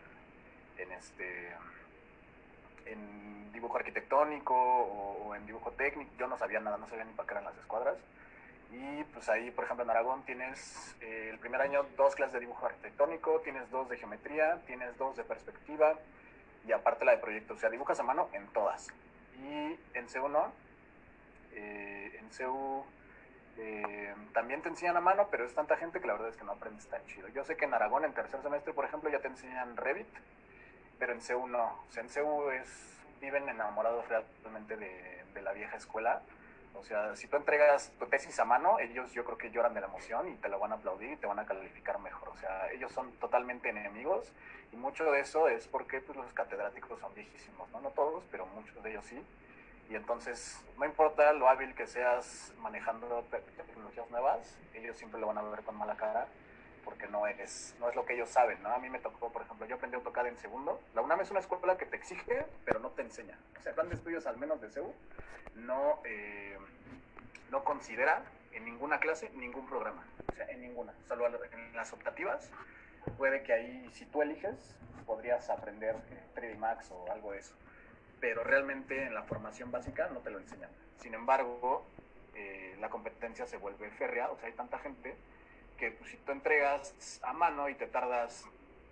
en 0.83 0.93
este 0.93 1.53
en 2.87 3.53
dibujo 3.53 3.77
arquitectónico 3.77 4.55
o, 4.55 5.35
en 5.35 5.47
dibujo 5.47 5.71
técnico. 5.73 6.11
Yo 6.19 6.27
no 6.27 6.37
sabía 6.37 6.61
nada, 6.61 6.77
no 6.77 6.89
sabía 6.89 7.05
ni 7.05 7.13
para 7.13 7.27
qué 7.27 7.35
eran 7.35 7.45
las 7.45 7.57
escuadras. 7.57 7.97
Y 8.73 9.05
pues 9.05 9.29
ahí, 9.29 9.51
por 9.51 9.65
ejemplo, 9.65 9.85
en 9.85 9.91
Aragón 9.91 10.25
tienes 10.25 10.97
eh, 11.01 11.29
el 11.31 11.39
primer 11.39 11.61
año 11.61 11.85
dos 11.97 12.15
clases 12.15 12.35
de 12.35 12.41
dibujo 12.41 12.67
arquitectónico, 12.67 13.41
tienes 13.41 13.71
dos 13.71 13.89
de 13.89 13.99
geometría, 13.99 14.61
tienes 14.67 14.97
dos 14.97 15.17
de 15.17 15.25
perspectiva 15.25 15.99
y 16.67 16.73
aparte 16.73 17.05
la 17.05 17.13
de 17.13 17.19
proyecto. 17.19 17.55
O 17.55 17.59
sea, 17.59 17.69
dibujas 17.69 18.01
a 18.01 18.03
mano 18.03 18.29
en 18.33 18.47
todas. 18.49 18.89
Y 19.39 19.79
en 19.95 20.09
CEU 20.09 20.29
no. 20.29 20.53
Eh, 21.55 22.17
en 22.19 22.31
CEU 22.33 22.85
eh, 23.59 24.15
también 24.33 24.63
te 24.63 24.69
enseñan 24.69 24.97
a 24.97 25.01
mano, 25.01 25.29
pero 25.31 25.45
es 25.45 25.55
tanta 25.55 25.77
gente 25.77 26.01
que 26.01 26.07
la 26.07 26.15
verdad 26.15 26.31
es 26.31 26.37
que 26.37 26.45
no 26.45 26.53
aprendes 26.53 26.87
tan 26.89 27.05
chido. 27.07 27.29
Yo 27.29 27.45
sé 27.45 27.57
que 27.57 27.67
en 27.67 27.75
Aragón, 27.75 28.05
en 28.05 28.15
tercer 28.15 28.41
semestre, 28.43 28.73
por 28.73 28.85
ejemplo, 28.85 29.11
ya 29.11 29.21
te 29.21 29.29
enseñan 29.29 29.77
Revit, 29.77 30.09
pero 30.99 31.13
en 31.13 31.21
CEU 31.21 31.47
no. 31.47 31.85
O 31.89 31.93
sea, 31.93 32.03
en 32.03 32.09
CEU 32.09 32.51
es, 32.51 32.97
viven 33.21 33.49
enamorados 33.49 34.07
realmente 34.09 34.77
de, 34.77 35.43
la 35.43 35.53
vieja 35.53 35.77
escuela. 35.77 36.23
O 36.75 36.85
sea, 36.85 37.15
si 37.17 37.27
tú 37.29 37.37
entregas 37.37 37.93
tu 37.99 38.07
tesis 38.07 38.39
a 38.41 38.45
mano, 38.45 38.79
ellos 38.81 39.13
yo 39.13 39.25
creo 39.25 39.39
que 39.39 39.51
lloran 39.51 39.75
de 39.75 39.81
la 39.81 39.87
emoción 39.87 40.29
y 40.29 40.35
te 40.37 40.49
la 40.49 40.57
van 40.57 40.73
a 40.73 40.77
aplaudir 40.77 41.13
y 41.13 41.17
te 41.17 41.27
van 41.27 41.39
a 41.39 41.47
calificar 41.47 41.99
mejor. 42.01 42.29
O 42.31 42.37
sea, 42.37 42.71
ellos 42.73 42.93
son 42.93 43.13
totalmente 43.13 43.69
enemigos 43.69 44.33
y 44.73 44.77
mucho 44.77 45.11
de 45.11 45.21
eso 45.21 45.49
es 45.49 45.69
porque 45.69 46.01
pues, 46.01 46.17
los 46.17 46.33
catedráticos 46.33 46.99
son 47.01 47.15
viejísimos, 47.15 47.71
¿no? 47.71 47.81
No 47.81 47.91
todos, 47.91 48.25
pero 48.31 48.47
muchos 48.47 48.83
de 48.83 48.91
ellos 48.91 49.05
sí. 49.05 49.23
Y 49.91 49.95
entonces, 49.95 50.59
no 50.79 50.87
importa 50.87 51.33
lo 51.33 51.49
hábil 51.49 51.75
que 51.75 51.87
seas 51.87 52.53
manejando 52.59 53.25
tecnologías 53.31 54.11
nuevas, 54.11 54.57
ellos 54.75 54.97
siempre 54.97 55.21
lo 55.21 55.27
van 55.27 55.39
a 55.39 55.43
ver 55.43 55.63
con 55.63 55.77
mala 55.77 55.97
cara 55.97 56.27
porque 56.85 57.07
no 57.07 57.27
es, 57.27 57.75
no 57.81 57.89
es 57.89 57.97
lo 57.97 58.05
que 58.05 58.15
ellos 58.15 58.29
saben, 58.29 58.63
¿no? 58.63 58.71
A 58.71 58.79
mí 58.79 58.91
me 58.91 58.99
tocó, 58.99 59.31
por 59.33 59.43
ejemplo, 59.43 59.67
yo 59.67 59.77
aprendí 59.77 59.97
AutoCAD 59.97 60.27
en 60.27 60.39
segundo. 60.39 60.81
La 60.95 61.03
UNAM 61.03 61.21
es 61.21 61.31
una 61.31 61.41
escuela 61.41 61.77
que 61.77 61.87
te 61.87 61.97
exige, 61.97 62.45
pero 62.65 62.81
no 62.81 62.91
te 62.91 63.03
enseña. 63.03 63.39
O 63.59 63.63
sea, 63.63 63.71
el 63.71 63.75
plan 63.75 63.89
de 63.89 63.95
estudios, 63.95 64.27
al 64.27 64.37
menos 64.37 64.61
de 64.61 64.71
CEU, 64.71 64.93
no, 65.55 66.01
eh, 66.05 66.57
no 67.51 67.65
considera 67.65 68.23
en 68.53 68.65
ninguna 68.65 69.01
clase 69.01 69.31
ningún 69.35 69.67
programa. 69.67 70.05
O 70.31 70.35
sea, 70.35 70.47
en 70.51 70.61
ninguna. 70.61 70.93
Solo 71.09 71.27
en 71.27 71.77
las 71.77 71.93
optativas 71.93 72.51
puede 73.19 73.43
que 73.43 73.53
ahí, 73.53 73.91
si 73.93 74.07
tú 74.07 74.23
eliges, 74.23 74.77
podrías 75.07 75.51
aprender 75.51 75.97
3D 76.35 76.57
Max 76.59 76.91
o 76.91 77.11
algo 77.11 77.33
de 77.33 77.39
eso. 77.39 77.55
Pero 78.21 78.45
realmente 78.45 79.05
en 79.05 79.15
la 79.15 79.25
formación 79.25 79.71
básica 79.71 80.09
no 80.13 80.21
te 80.21 80.31
lo 80.31 80.39
enseñan. 80.39 80.71
Sin 80.99 81.15
embargo, 81.15 81.85
eh, 82.35 82.77
la 82.81 82.89
competencia 82.89 83.47
se 83.47 83.57
vuelve 83.57 83.91
férrea. 83.91 84.31
O 84.31 84.37
sea, 84.39 84.47
hay 84.47 84.55
tanta 84.55 84.79
gente 84.79 85.17
pues, 85.91 86.11
si 86.11 86.17
tú 86.19 86.33
entregas 86.33 87.21
a 87.23 87.33
mano 87.33 87.69
y 87.69 87.75
te 87.75 87.87
tardas, 87.87 88.45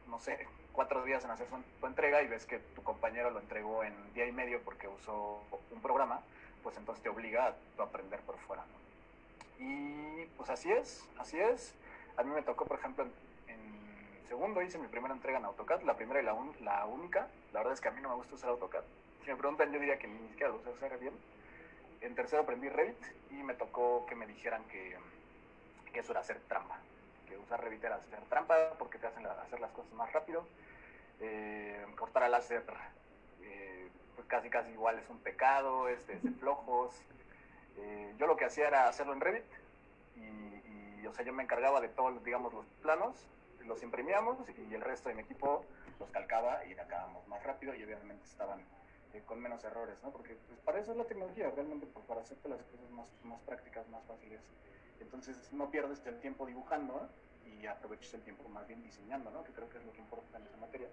no 0.08 0.18
sé, 0.18 0.46
cuatro 0.72 1.04
días 1.04 1.24
en 1.24 1.30
hacer 1.30 1.46
tu 1.80 1.86
entrega 1.86 2.22
y 2.22 2.26
ves 2.26 2.46
que 2.46 2.58
tu 2.58 2.82
compañero 2.82 3.30
lo 3.30 3.40
entregó 3.40 3.84
en 3.84 3.94
día 4.14 4.26
y 4.26 4.32
medio 4.32 4.60
porque 4.62 4.88
usó 4.88 5.42
un 5.70 5.80
programa, 5.80 6.20
pues 6.62 6.76
entonces 6.76 7.02
te 7.02 7.08
obliga 7.08 7.54
a 7.78 7.82
aprender 7.82 8.20
por 8.20 8.38
fuera. 8.38 8.64
¿no? 8.64 9.64
Y 9.64 10.26
pues 10.36 10.50
así 10.50 10.70
es, 10.70 11.06
así 11.18 11.38
es. 11.38 11.74
A 12.16 12.22
mí 12.22 12.30
me 12.30 12.42
tocó, 12.42 12.64
por 12.64 12.78
ejemplo, 12.78 13.04
en, 13.04 13.10
en 13.54 14.28
segundo 14.28 14.62
hice 14.62 14.78
mi 14.78 14.88
primera 14.88 15.14
entrega 15.14 15.38
en 15.38 15.44
AutoCAD, 15.44 15.82
la 15.82 15.96
primera 15.96 16.20
y 16.20 16.24
la, 16.24 16.34
un, 16.34 16.54
la, 16.60 16.86
única. 16.86 17.28
La 17.52 17.60
verdad 17.60 17.74
es 17.74 17.80
que 17.80 17.88
a 17.88 17.92
mí 17.92 18.00
no 18.00 18.10
me 18.10 18.14
gusta 18.16 18.34
usar 18.34 18.50
AutoCAD. 18.50 18.84
Si 19.24 19.30
me 19.30 19.36
preguntan, 19.36 19.72
yo 19.72 19.78
diría 19.78 19.98
que 19.98 20.08
ni 20.08 20.28
siquiera 20.28 20.52
lo 20.52 20.60
sé 20.62 20.70
hacer 20.70 20.98
bien. 20.98 21.14
En 22.00 22.14
tercero 22.14 22.42
aprendí 22.42 22.68
Revit 22.68 22.96
y 23.30 23.42
me 23.42 23.54
tocó 23.54 24.06
que 24.06 24.14
me 24.14 24.26
dijeran 24.26 24.64
que 24.64 24.96
que 25.90 26.00
eso 26.00 26.12
era 26.12 26.20
hacer 26.20 26.38
trampa, 26.48 26.78
que 27.28 27.36
usar 27.36 27.62
Revit 27.62 27.82
era 27.84 27.96
hacer 27.96 28.20
trampa 28.28 28.74
porque 28.78 28.98
te 28.98 29.06
hacen 29.06 29.26
hacer 29.26 29.60
las 29.60 29.70
cosas 29.72 29.92
más 29.92 30.12
rápido, 30.12 30.46
eh, 31.20 31.84
cortar 31.96 32.22
al 32.22 32.32
láser, 32.32 32.62
eh, 33.42 33.88
pues 34.14 34.26
casi 34.26 34.48
casi 34.48 34.70
igual 34.70 34.98
es 34.98 35.08
un 35.08 35.18
pecado, 35.18 35.88
es 35.88 36.06
de, 36.06 36.18
flojos. 36.38 36.94
Eh, 37.78 38.14
yo 38.18 38.26
lo 38.26 38.36
que 38.36 38.44
hacía 38.44 38.68
era 38.68 38.88
hacerlo 38.88 39.12
en 39.12 39.20
Revit 39.20 39.44
y, 40.16 41.06
o 41.06 41.12
sea, 41.12 41.24
yo 41.24 41.32
me 41.32 41.42
encargaba 41.42 41.80
de 41.80 41.88
todos, 41.88 42.22
digamos, 42.24 42.52
los 42.52 42.66
planos, 42.82 43.14
los 43.64 43.82
imprimíamos 43.82 44.36
y 44.48 44.74
el 44.74 44.80
resto 44.80 45.08
de 45.08 45.14
mi 45.14 45.22
equipo 45.22 45.64
los 45.98 46.10
calcaba 46.10 46.64
y 46.64 46.72
acabamos 46.78 47.26
más 47.28 47.42
rápido 47.42 47.74
y 47.74 47.82
obviamente 47.84 48.24
estaban 48.24 48.60
con 49.26 49.40
menos 49.40 49.62
errores, 49.64 49.96
¿no? 50.02 50.10
Porque 50.10 50.36
pues, 50.46 50.60
para 50.60 50.78
eso 50.78 50.92
es 50.92 50.98
la 50.98 51.04
tecnología, 51.04 51.50
realmente 51.50 51.86
pues, 51.86 52.06
para 52.06 52.20
hacerte 52.20 52.48
las 52.48 52.62
cosas 52.62 52.90
más, 52.90 53.06
más 53.24 53.40
prácticas, 53.42 53.88
más 53.88 54.04
fáciles. 54.04 54.40
Entonces 55.00 55.36
no 55.52 55.70
pierdes 55.70 56.04
el 56.06 56.20
tiempo 56.20 56.46
dibujando 56.46 57.08
y 57.44 57.66
aproveches 57.66 58.14
el 58.14 58.22
tiempo 58.22 58.48
más 58.48 58.66
bien 58.66 58.82
diseñando, 58.82 59.30
¿no? 59.30 59.44
Que 59.44 59.52
creo 59.52 59.68
que 59.68 59.78
es 59.78 59.84
lo 59.84 59.92
que 59.92 59.98
importa 60.00 60.38
en 60.38 60.46
esa 60.46 60.56
materia. 60.56 60.88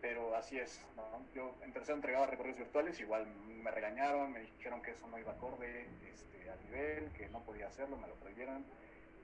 Pero 0.00 0.36
así 0.36 0.58
es, 0.58 0.80
¿no? 0.96 1.04
Yo 1.34 1.54
en 1.62 1.72
tercero 1.72 1.96
entregaba 1.96 2.26
recorridos 2.26 2.58
virtuales, 2.58 3.00
igual 3.00 3.26
me 3.26 3.70
regañaron, 3.70 4.32
me 4.32 4.40
dijeron 4.40 4.80
que 4.82 4.92
eso 4.92 5.06
no 5.08 5.18
iba 5.18 5.32
acorde 5.32 5.88
este, 6.12 6.50
a 6.50 6.56
nivel, 6.64 7.10
que 7.12 7.28
no 7.28 7.40
podía 7.40 7.66
hacerlo, 7.66 7.96
me 7.96 8.06
lo 8.06 8.14
prohibieron. 8.14 8.64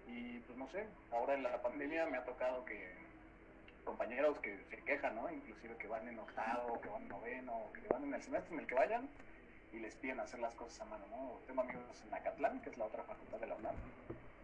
Y 0.08 0.40
pues 0.40 0.58
no 0.58 0.68
sé, 0.68 0.86
ahora 1.12 1.34
en 1.34 1.44
la 1.44 1.62
pandemia 1.62 2.06
me 2.06 2.18
ha 2.18 2.24
tocado 2.24 2.64
que 2.64 2.92
compañeros 3.84 4.38
que 4.40 4.58
se 4.70 4.76
quejan, 4.78 5.14
¿no? 5.14 5.30
Inclusive 5.30 5.76
que 5.76 5.86
van 5.86 6.08
en 6.08 6.18
octavo, 6.18 6.80
que 6.80 6.88
van 6.88 7.02
en 7.02 7.08
noveno, 7.08 7.70
que 7.72 7.86
van 7.88 8.04
en 8.04 8.14
el 8.14 8.22
semestre 8.22 8.54
en 8.54 8.60
el 8.60 8.66
que 8.66 8.74
vayan 8.74 9.08
y 9.74 9.80
les 9.80 9.94
piden 9.96 10.20
hacer 10.20 10.38
las 10.38 10.54
cosas 10.54 10.80
a 10.80 10.84
mano, 10.84 11.04
¿no? 11.10 11.40
Tengo 11.46 11.62
amigos 11.62 12.02
en 12.06 12.14
Acatlán, 12.14 12.60
que 12.60 12.70
es 12.70 12.78
la 12.78 12.84
otra 12.84 13.02
facultad 13.02 13.38
de 13.38 13.46
la 13.46 13.56
UNAM, 13.56 13.74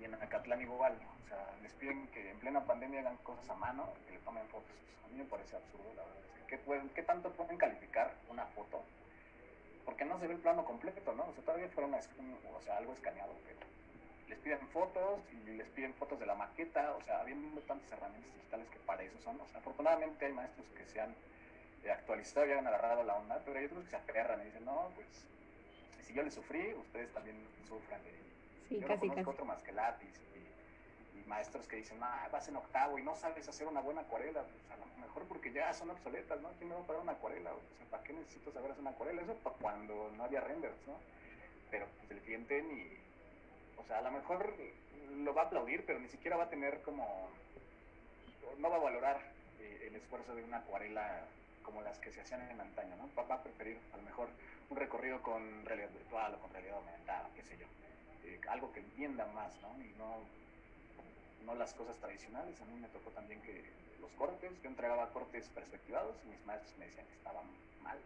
y 0.01 0.05
en 0.05 0.15
Acatlán 0.15 0.61
igual, 0.61 0.99
o 1.25 1.29
sea, 1.29 1.39
les 1.63 1.73
piden 1.75 2.09
que 2.09 2.31
en 2.31 2.39
plena 2.39 2.65
pandemia 2.65 3.01
hagan 3.01 3.17
cosas 3.19 3.49
a 3.49 3.55
mano, 3.55 3.89
que 4.07 4.15
le 4.15 4.19
tomen 4.21 4.47
fotos. 4.49 4.75
A 5.05 5.09
mí 5.09 5.19
me 5.19 5.25
parece 5.25 5.57
absurdo, 5.57 5.87
la 5.95 6.03
verdad. 6.03 6.21
Es 6.41 6.47
que, 6.47 6.91
¿qué, 6.95 7.03
tanto 7.03 7.31
pueden 7.33 7.57
calificar 7.59 8.13
una 8.29 8.45
foto? 8.47 8.83
Porque 9.85 10.05
no 10.05 10.19
se 10.19 10.27
ve 10.27 10.35
el 10.35 10.41
plano 10.41 10.65
completo, 10.65 11.13
¿no? 11.15 11.25
O 11.25 11.33
sea, 11.33 11.45
todavía 11.45 11.69
fuera 11.69 11.89
una, 11.89 11.99
o 11.99 12.63
sea, 12.63 12.77
algo 12.79 12.93
escaneado, 12.93 13.33
pero 13.45 13.61
les 14.29 14.39
piden 14.39 14.67
fotos 14.69 15.21
y 15.33 15.51
les 15.51 15.69
piden 15.69 15.95
fotos 15.95 16.19
de 16.19 16.27
la 16.27 16.35
maqueta, 16.35 16.93
o 16.97 17.03
sea, 17.03 17.21
habiendo 17.21 17.61
tantas 17.63 17.91
herramientas 17.93 18.35
digitales 18.35 18.69
que 18.71 18.79
para 18.81 19.03
eso 19.03 19.19
son. 19.23 19.41
O 19.41 19.47
sea, 19.49 19.61
afortunadamente 19.61 20.27
hay 20.27 20.33
maestros 20.33 20.67
que 20.77 20.85
se 20.87 21.01
han 21.01 21.15
actualizado 21.89 22.47
y 22.47 22.53
han 22.53 22.67
agarrado 22.67 23.03
la 23.05 23.15
onda, 23.15 23.41
pero 23.45 23.59
hay 23.59 23.67
otros 23.67 23.85
que 23.85 23.91
se 23.91 23.97
aferran 23.97 24.41
y 24.43 24.45
dicen, 24.45 24.65
no, 24.65 24.91
pues 24.95 25.07
si 26.11 26.13
yo 26.13 26.23
le 26.23 26.31
sufrí, 26.31 26.75
ustedes 26.75 27.13
también 27.13 27.37
sufran. 27.69 28.01
Sí, 28.69 28.81
yo 28.81 28.87
casi, 28.87 29.07
no 29.07 29.13
conozco 29.15 29.31
otro 29.31 29.45
más 29.45 29.63
que 29.63 29.73
lápiz 29.73 30.13
y, 30.35 30.41
maestros 31.29 31.69
que 31.69 31.77
dicen, 31.77 31.99
ah, 32.03 32.29
vas 32.33 32.49
en 32.49 32.57
octavo 32.57 32.99
y 32.99 33.05
no 33.05 33.15
sabes 33.15 33.49
hacer 33.49 33.69
una 33.69 33.81
buena 33.81 34.01
acuarela, 34.01 34.43
pues 34.43 34.69
a 34.73 34.77
lo 34.77 34.87
mejor 35.01 35.23
porque 35.29 35.53
ya 35.53 35.73
son 35.73 35.91
obsoletas, 35.91 36.41
¿no? 36.41 36.51
¿Quién 36.59 36.69
me 36.69 36.75
va 36.75 36.81
a 36.81 36.87
pagar 36.87 37.03
una 37.03 37.13
acuarela? 37.13 37.53
O 37.53 37.61
sea, 37.79 37.87
¿para 37.89 38.03
qué 38.03 38.13
necesito 38.13 38.51
saber 38.51 38.73
hacer 38.73 38.81
una 38.81 38.91
acuarela? 38.91 39.23
Eso 39.23 39.35
para 39.35 39.55
cuando 39.55 40.11
no 40.17 40.25
había 40.25 40.41
renders, 40.41 40.75
¿no? 40.89 40.95
Pero 41.71 41.87
pues 41.99 42.11
el 42.11 42.19
cliente 42.19 42.63
ni, 42.63 42.85
o 43.77 43.85
sea, 43.87 43.99
a 43.99 44.03
lo 44.03 44.11
mejor 44.11 44.53
lo 45.19 45.33
va 45.33 45.43
a 45.43 45.45
aplaudir, 45.45 45.87
pero 45.87 46.01
ni 46.01 46.09
siquiera 46.09 46.37
va 46.37 46.45
a 46.45 46.51
tener 46.51 46.83
como, 46.83 47.29
no 48.59 48.71
va 48.71 48.77
a 48.77 48.81
valorar 48.81 49.21
eh, 49.61 49.87
el 49.87 49.95
esfuerzo 49.95 50.35
de 50.35 50.43
una 50.43 50.59
acuarela 50.59 51.27
como 51.63 51.83
las 51.83 51.99
que 51.99 52.13
se 52.13 52.21
hacían 52.21 52.43
en 52.51 52.61
antaño, 52.61 52.97
¿no? 52.97 53.09
Va, 53.17 53.35
a 53.35 53.43
preferir 53.43 53.79
a 53.93 53.97
lo 53.97 54.03
mejor 54.03 54.29
un 54.69 54.77
recorrido 54.77 55.23
con 55.23 55.65
realidad 55.65 55.91
virtual 55.91 56.35
o 56.35 56.39
con 56.39 56.53
realidad 56.53 56.77
aumentada, 56.77 57.29
qué 57.35 57.43
sé 57.43 57.57
yo. 57.59 57.67
Eh, 58.25 58.41
algo 58.49 58.73
que 58.73 58.81
entienda 58.81 59.27
más, 59.27 59.53
¿no? 59.63 59.69
Y 59.83 59.93
no, 59.99 60.19
no 61.45 61.55
las 61.55 61.75
cosas 61.75 61.97
tradicionales. 61.99 62.61
A 62.61 62.65
mí 62.65 62.79
me 62.81 62.89
tocó 62.89 63.11
también 63.11 63.41
que 63.43 63.65
los 64.01 64.11
cortes, 64.13 64.51
yo 64.63 64.69
entregaba 64.69 65.11
cortes 65.11 65.49
perspectivados 65.49 66.17
y 66.25 66.29
mis 66.29 66.45
maestros 66.47 66.77
me 66.79 66.87
decían 66.87 67.07
que 67.07 67.15
estaban 67.15 67.45
mal, 67.83 67.99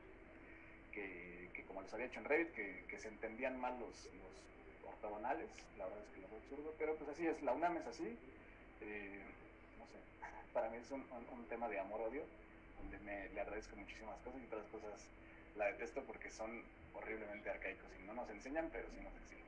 que, 0.92 1.64
como 1.66 1.82
les 1.82 1.92
había 1.92 2.06
hecho 2.06 2.20
en 2.20 2.26
Revit, 2.26 2.52
que, 2.52 2.98
se 2.98 3.08
entendían 3.08 3.60
mal 3.60 3.78
los, 3.80 4.06
los 4.14 4.92
ortogonales, 4.94 5.50
la 5.76 5.84
verdad 5.86 6.02
es 6.04 6.14
que 6.14 6.20
lo 6.20 6.28
veo 6.28 6.38
absurdo, 6.38 6.74
pero 6.78 6.94
pues 6.96 7.10
así 7.10 7.26
es, 7.26 7.42
la 7.42 7.52
UNAM 7.52 7.76
es 7.76 7.86
así, 7.86 8.16
eh, 8.80 9.22
no 9.78 9.86
sé, 9.86 9.98
para 10.54 10.70
mí 10.70 10.78
es 10.78 10.90
un, 10.90 11.04
un, 11.10 11.44
tema 11.48 11.68
de 11.68 11.80
amor-odio, 11.80 12.22
donde 12.80 12.98
me, 13.00 13.28
le 13.30 13.40
agradezco 13.40 13.76
muchísimas 13.76 14.18
cosas 14.20 14.40
y 14.40 14.46
otras 14.46 14.66
cosas 14.66 15.08
la 15.56 15.66
detesto 15.66 16.02
porque 16.04 16.30
son 16.30 16.62
horriblemente 16.94 17.50
arcaicos 17.50 17.88
y 18.00 18.06
no 18.06 18.14
nos 18.14 18.28
enseñan, 18.30 18.68
pero 18.72 18.88
sí 18.88 18.96
nos 19.02 19.14
exigen. 19.16 19.44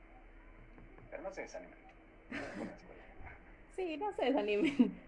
Pero 1.11 1.23
no 1.23 1.31
se 1.31 1.41
desanimen. 1.41 1.77
Sí, 3.75 3.97
no 3.97 4.11
se 4.13 4.25
desanimen. 4.25 5.07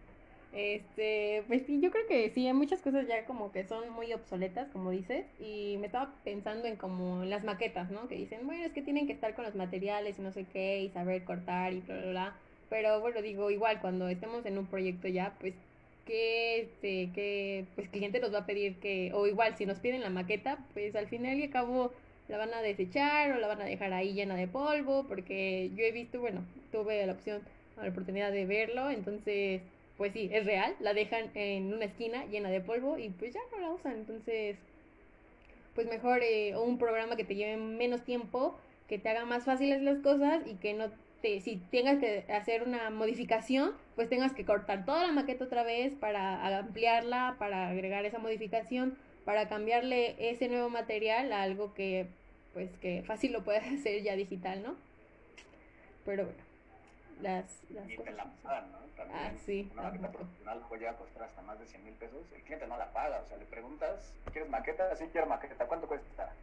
Este, 0.51 1.43
pues 1.47 1.63
sí, 1.67 1.79
yo 1.79 1.91
creo 1.91 2.07
que 2.07 2.31
sí, 2.31 2.47
hay 2.47 2.53
muchas 2.53 2.81
cosas 2.81 3.07
ya 3.07 3.23
como 3.25 3.51
que 3.51 3.63
son 3.65 3.89
muy 3.91 4.11
obsoletas, 4.13 4.67
como 4.69 4.89
dices, 4.89 5.25
y 5.39 5.77
me 5.79 5.85
estaba 5.85 6.11
pensando 6.23 6.67
en 6.67 6.75
como 6.75 7.23
las 7.23 7.43
maquetas, 7.43 7.91
¿no? 7.91 8.07
Que 8.07 8.15
dicen, 8.15 8.47
bueno, 8.47 8.65
es 8.65 8.73
que 8.73 8.81
tienen 8.81 9.05
que 9.05 9.13
estar 9.13 9.35
con 9.35 9.45
los 9.45 9.55
materiales 9.55 10.17
y 10.17 10.21
no 10.23 10.31
sé 10.31 10.45
qué, 10.45 10.81
y 10.81 10.89
saber 10.89 11.23
cortar 11.23 11.73
y 11.73 11.81
bla, 11.81 11.97
bla, 11.97 12.09
bla. 12.09 12.35
Pero 12.69 12.99
bueno, 12.99 13.21
digo, 13.21 13.51
igual 13.51 13.79
cuando 13.79 14.09
estemos 14.09 14.45
en 14.45 14.57
un 14.57 14.65
proyecto 14.65 15.07
ya, 15.07 15.35
pues 15.39 15.53
que 16.09 16.61
este, 16.61 17.11
que 17.13 17.65
pues 17.75 17.87
cliente 17.89 18.19
nos 18.19 18.33
va 18.33 18.39
a 18.39 18.45
pedir 18.47 18.79
que, 18.79 19.11
o 19.13 19.27
igual 19.27 19.55
si 19.55 19.67
nos 19.67 19.79
piden 19.79 20.01
la 20.01 20.09
maqueta, 20.09 20.57
pues 20.73 20.95
al 20.95 21.07
final 21.07 21.37
y 21.37 21.43
al 21.43 21.49
cabo 21.51 21.93
la 22.27 22.39
van 22.39 22.51
a 22.53 22.63
desechar 22.63 23.31
o 23.31 23.37
la 23.37 23.47
van 23.47 23.61
a 23.61 23.65
dejar 23.65 23.93
ahí 23.93 24.13
llena 24.13 24.35
de 24.35 24.47
polvo, 24.47 25.05
porque 25.07 25.69
yo 25.75 25.83
he 25.83 25.91
visto, 25.91 26.19
bueno, 26.19 26.43
tuve 26.71 27.05
la 27.05 27.13
opción, 27.13 27.41
la 27.77 27.89
oportunidad 27.89 28.31
de 28.31 28.45
verlo, 28.45 28.89
entonces 28.89 29.61
pues 29.97 30.13
sí, 30.13 30.29
es 30.31 30.45
real, 30.45 30.75
la 30.79 30.93
dejan 30.93 31.29
en 31.35 31.73
una 31.73 31.85
esquina 31.85 32.25
llena 32.25 32.49
de 32.49 32.61
polvo 32.61 32.97
y 32.97 33.09
pues 33.09 33.33
ya 33.33 33.41
no 33.51 33.59
la 33.59 33.69
usan. 33.69 33.95
Entonces, 33.95 34.55
pues 35.75 35.87
mejor 35.87 36.21
eh, 36.23 36.55
un 36.57 36.77
programa 36.77 37.17
que 37.17 37.25
te 37.25 37.35
lleve 37.35 37.57
menos 37.57 38.03
tiempo, 38.03 38.57
que 38.87 38.97
te 38.97 39.09
haga 39.09 39.25
más 39.25 39.43
fáciles 39.43 39.81
las 39.81 39.99
cosas 39.99 40.41
y 40.47 40.55
que 40.55 40.73
no 40.73 40.89
te, 41.21 41.41
si 41.41 41.57
tengas 41.71 41.99
que 41.99 42.25
hacer 42.31 42.63
una 42.63 42.89
modificación, 42.89 43.73
pues 43.95 44.09
tengas 44.09 44.33
que 44.33 44.45
cortar 44.45 44.85
toda 44.85 45.05
la 45.05 45.13
maqueta 45.13 45.45
otra 45.45 45.63
vez 45.63 45.95
para 45.95 46.57
ampliarla, 46.57 47.35
para 47.39 47.69
agregar 47.69 48.05
esa 48.05 48.19
modificación, 48.19 48.97
para 49.25 49.47
cambiarle 49.47 50.15
ese 50.29 50.47
nuevo 50.47 50.69
material 50.69 51.31
a 51.33 51.41
algo 51.41 51.73
que 51.73 52.07
pues 52.53 52.69
que 52.77 53.03
fácil 53.03 53.31
lo 53.31 53.43
puedes 53.43 53.63
hacer 53.79 54.01
ya 54.03 54.15
digital, 54.15 54.63
¿no? 54.63 54.75
Pero 56.05 56.25
bueno, 56.25 56.43
las, 57.21 57.45
las 57.69 57.85
cosas. 57.95 58.15
¿no? 58.15 58.79
ah, 59.13 59.31
sí. 59.45 59.69
Una 59.73 59.83
maqueta 59.83 60.11
profesional 60.11 60.61
puede 60.67 60.93
costar 60.95 61.23
hasta 61.23 61.41
más 61.41 61.59
de 61.59 61.67
100 61.67 61.83
mil 61.83 61.93
pesos. 61.95 62.25
El 62.33 62.41
cliente 62.41 62.67
no 62.67 62.77
la 62.77 62.91
paga. 62.91 63.21
O 63.21 63.27
sea, 63.27 63.37
le 63.37 63.45
preguntas, 63.45 64.13
¿quieres 64.31 64.49
maqueta? 64.49 64.95
Sí, 64.95 65.05
quiero 65.11 65.27
maqueta. 65.27 65.65
¿Cuánto 65.67 65.87
cuesta? 65.87 66.33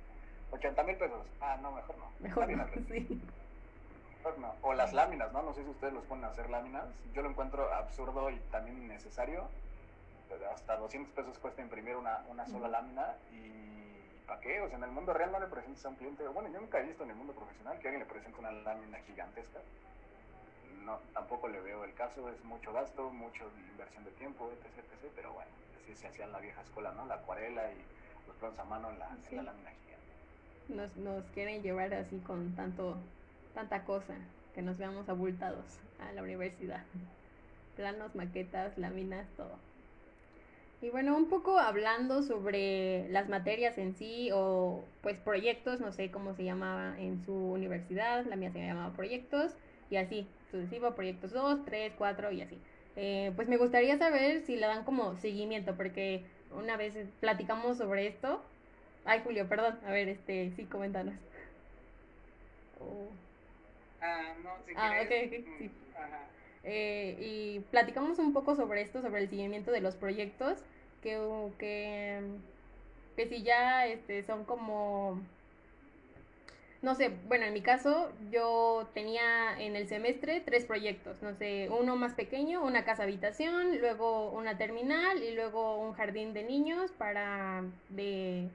80 0.53 0.83
mil 0.85 0.97
pesos. 0.97 1.27
Ah, 1.41 1.59
no, 1.61 1.73
mejor 1.73 1.99
no. 1.99 2.13
Mejor 2.21 2.49
no, 2.51 2.67
sí. 2.89 3.21
O 4.63 4.75
las 4.75 4.93
láminas, 4.93 5.33
¿no? 5.33 5.43
No 5.43 5.55
sé 5.55 5.63
si 5.63 5.71
ustedes 5.71 5.93
los 5.93 6.05
ponen 6.05 6.25
a 6.25 6.29
hacer 6.29 6.51
láminas. 6.51 6.85
Yo 7.15 7.23
lo 7.23 7.31
encuentro 7.31 7.73
absurdo 7.73 8.31
y 8.31 8.37
también 8.51 8.77
innecesario. 8.79 9.49
Hasta 10.53 10.77
200 10.77 11.13
pesos 11.15 11.39
cuesta 11.39 11.63
imprimir 11.63 11.97
una, 11.97 12.25
una 12.29 12.47
sola 12.47 12.69
lámina 12.69 13.15
y 13.31 14.27
¿para 14.27 14.41
qué? 14.41 14.61
O 14.61 14.69
sea, 14.69 14.77
en 14.79 14.85
el 14.85 14.91
mundo 14.91 15.13
real 15.13 15.31
no 15.31 15.39
le 15.39 15.47
presentas 15.47 15.85
a 15.87 15.89
un 15.89 15.95
cliente, 15.95 16.27
bueno, 16.27 16.49
yo 16.49 16.61
nunca 16.61 16.81
he 16.81 16.83
visto 16.83 17.05
en 17.05 17.11
el 17.11 17.17
mundo 17.17 17.33
profesional 17.33 17.79
que 17.79 17.87
alguien 17.87 18.01
le 18.01 18.13
presente 18.13 18.41
una 18.41 18.51
lámina 18.51 18.99
gigantesca 19.07 19.61
no, 20.87 21.01
tampoco 21.13 21.49
le 21.49 21.61
veo 21.61 21.85
el 21.85 21.93
caso, 21.95 22.31
es 22.31 22.43
mucho 22.45 22.73
gasto, 22.73 23.11
mucha 23.11 23.43
inversión 23.73 24.05
de 24.05 24.13
tiempo, 24.13 24.49
etc, 24.53 24.79
etc, 24.79 25.13
pero 25.17 25.33
bueno, 25.33 25.51
así 25.83 25.95
se 25.97 26.07
hacía 26.07 26.25
en 26.25 26.33
la 26.33 26.39
vieja 26.39 26.63
escuela, 26.63 26.93
¿no? 26.93 27.05
La 27.07 27.17
acuarela 27.17 27.73
y 27.73 27.77
los 28.29 28.37
planos 28.37 28.59
a 28.59 28.65
mano 28.65 28.91
en 28.91 28.99
la, 29.01 29.09
lámina 29.09 29.73
gigante. 29.73 30.13
Nos, 30.69 30.97
nos 30.97 31.25
quieren 31.33 31.63
llevar 31.63 31.93
así 31.93 32.19
con 32.21 32.55
tanto, 32.55 32.97
tanta 33.57 33.85
cosa, 33.85 34.15
que 34.55 34.61
nos 34.61 34.77
veamos 34.77 35.09
abultados 35.09 35.65
a 35.99 36.13
la 36.13 36.23
universidad. 36.23 36.85
Planos, 37.75 38.15
maquetas, 38.15 38.77
láminas, 38.77 39.27
todo. 39.37 39.59
Y 40.83 40.91
bueno, 40.91 41.17
un 41.17 41.31
poco 41.31 41.59
hablando 41.59 42.23
sobre 42.23 43.09
las 43.09 43.31
materias 43.31 43.79
en 43.79 43.95
sí 43.95 44.29
o 44.33 44.85
pues 45.01 45.19
proyectos, 45.19 45.81
no 45.81 45.91
sé 45.91 46.11
cómo 46.11 46.35
se 46.35 46.45
llamaba 46.45 47.01
en 47.01 47.25
su 47.25 47.33
universidad, 47.33 48.27
la 48.27 48.37
mía 48.37 48.53
se 48.53 48.59
llamaba 48.59 48.95
proyectos 48.95 49.55
y 49.89 49.97
así 49.97 50.29
sucesivo, 50.51 50.95
proyectos 50.95 51.33
2, 51.33 51.65
3, 51.65 51.95
4 51.97 52.33
y 52.33 52.43
así. 52.43 52.59
Eh, 52.97 53.33
pues 53.37 53.49
me 53.49 53.57
gustaría 53.57 53.97
saber 53.97 54.43
si 54.43 54.57
le 54.57 54.67
dan 54.67 54.85
como 54.85 55.17
seguimiento, 55.17 55.75
porque 55.77 56.25
una 56.55 56.77
vez 56.77 56.95
platicamos 57.21 57.79
sobre 57.79 58.07
esto. 58.07 58.43
Ay, 59.07 59.23
Julio, 59.25 59.49
perdón. 59.49 59.79
A 59.87 59.93
ver, 59.93 60.11
este, 60.11 60.53
sí, 60.57 60.65
coméntanos. 60.67 61.15
Oh. 62.81 63.26
Ah, 64.07 64.35
no, 64.43 64.51
si 64.67 64.73
ah, 64.77 65.01
ok, 65.03 65.11
sí. 65.31 65.71
Eh, 66.65 67.17
y 67.21 67.61
platicamos 67.71 68.19
un 68.19 68.33
poco 68.33 68.55
sobre 68.57 68.83
esto, 68.83 69.01
sobre 69.03 69.23
el 69.23 69.29
seguimiento 69.29 69.71
de 69.71 69.81
los 69.81 69.95
proyectos, 69.97 70.59
que, 71.03 71.19
que, 71.59 72.21
que 73.17 73.27
si 73.29 73.43
ya 73.43 73.87
este, 73.87 74.23
son 74.23 74.45
como 74.45 75.21
no 76.83 76.95
sé, 76.95 77.11
bueno, 77.27 77.47
en 77.47 77.53
mi 77.53 77.63
caso 77.63 78.13
yo 78.31 78.89
tenía 78.95 79.59
en 79.59 79.77
el 79.77 79.89
semestre 79.89 80.41
tres 80.41 80.65
proyectos, 80.65 81.21
no 81.23 81.35
sé, 81.35 81.69
uno 81.71 81.97
más 81.97 82.15
pequeño, 82.15 82.63
una 82.63 82.85
casa 82.85 83.05
habitación, 83.05 83.79
luego 83.79 84.31
una 84.31 84.57
terminal 84.59 85.23
y 85.23 85.35
luego 85.35 85.79
un 85.79 85.95
jardín 85.95 86.33
de 86.35 86.45
niños 86.45 86.93
para 86.93 87.65
de 87.89 88.49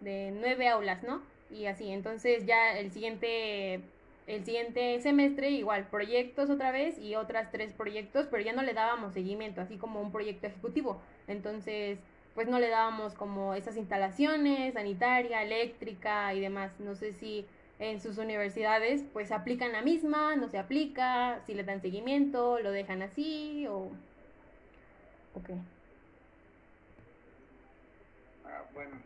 de 0.00 0.32
nueve 0.34 0.68
aulas, 0.68 1.02
¿no? 1.02 1.22
Y 1.50 1.66
así, 1.66 1.90
entonces 1.90 2.46
ya 2.46 2.78
el 2.78 2.92
siguiente, 2.92 3.80
el 4.26 4.44
siguiente 4.44 5.00
semestre 5.00 5.50
igual, 5.50 5.86
proyectos 5.88 6.48
otra 6.50 6.70
vez 6.70 6.98
y 6.98 7.16
otras 7.16 7.50
tres 7.50 7.72
proyectos, 7.72 8.26
pero 8.30 8.42
ya 8.42 8.52
no 8.52 8.62
le 8.62 8.72
dábamos 8.72 9.14
seguimiento, 9.14 9.60
así 9.60 9.76
como 9.76 10.00
un 10.00 10.12
proyecto 10.12 10.46
ejecutivo. 10.46 11.00
Entonces, 11.26 11.98
pues 12.34 12.48
no 12.48 12.58
le 12.58 12.68
dábamos 12.68 13.14
como 13.14 13.54
esas 13.54 13.76
instalaciones, 13.76 14.74
sanitaria, 14.74 15.42
eléctrica 15.42 16.32
y 16.34 16.40
demás. 16.40 16.78
No 16.78 16.94
sé 16.94 17.12
si 17.12 17.46
en 17.78 18.00
sus 18.00 18.18
universidades 18.18 19.04
pues 19.12 19.32
aplican 19.32 19.72
la 19.72 19.82
misma, 19.82 20.36
no 20.36 20.48
se 20.48 20.58
aplica, 20.58 21.40
si 21.46 21.54
le 21.54 21.64
dan 21.64 21.82
seguimiento, 21.82 22.58
lo 22.60 22.70
dejan 22.70 23.02
así 23.02 23.66
o... 23.68 23.90
Ok. 25.34 25.50
Ah, 28.44 28.62
bueno, 28.74 28.96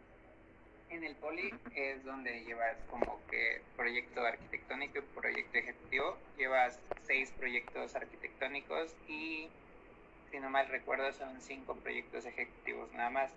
en 0.96 1.04
el 1.04 1.14
poli 1.16 1.52
es 1.74 2.02
donde 2.04 2.44
llevas 2.44 2.76
como 2.90 3.20
que 3.30 3.60
proyecto 3.76 4.24
arquitectónico 4.24 4.98
y 4.98 5.02
proyecto 5.02 5.58
ejecutivo. 5.58 6.16
Llevas 6.38 6.80
seis 7.02 7.32
proyectos 7.32 7.94
arquitectónicos 7.94 8.94
y, 9.06 9.48
si 10.30 10.40
no 10.40 10.48
mal 10.48 10.68
recuerdo, 10.68 11.12
son 11.12 11.40
cinco 11.40 11.76
proyectos 11.76 12.24
ejecutivos 12.24 12.90
nada 12.92 13.10
más. 13.10 13.32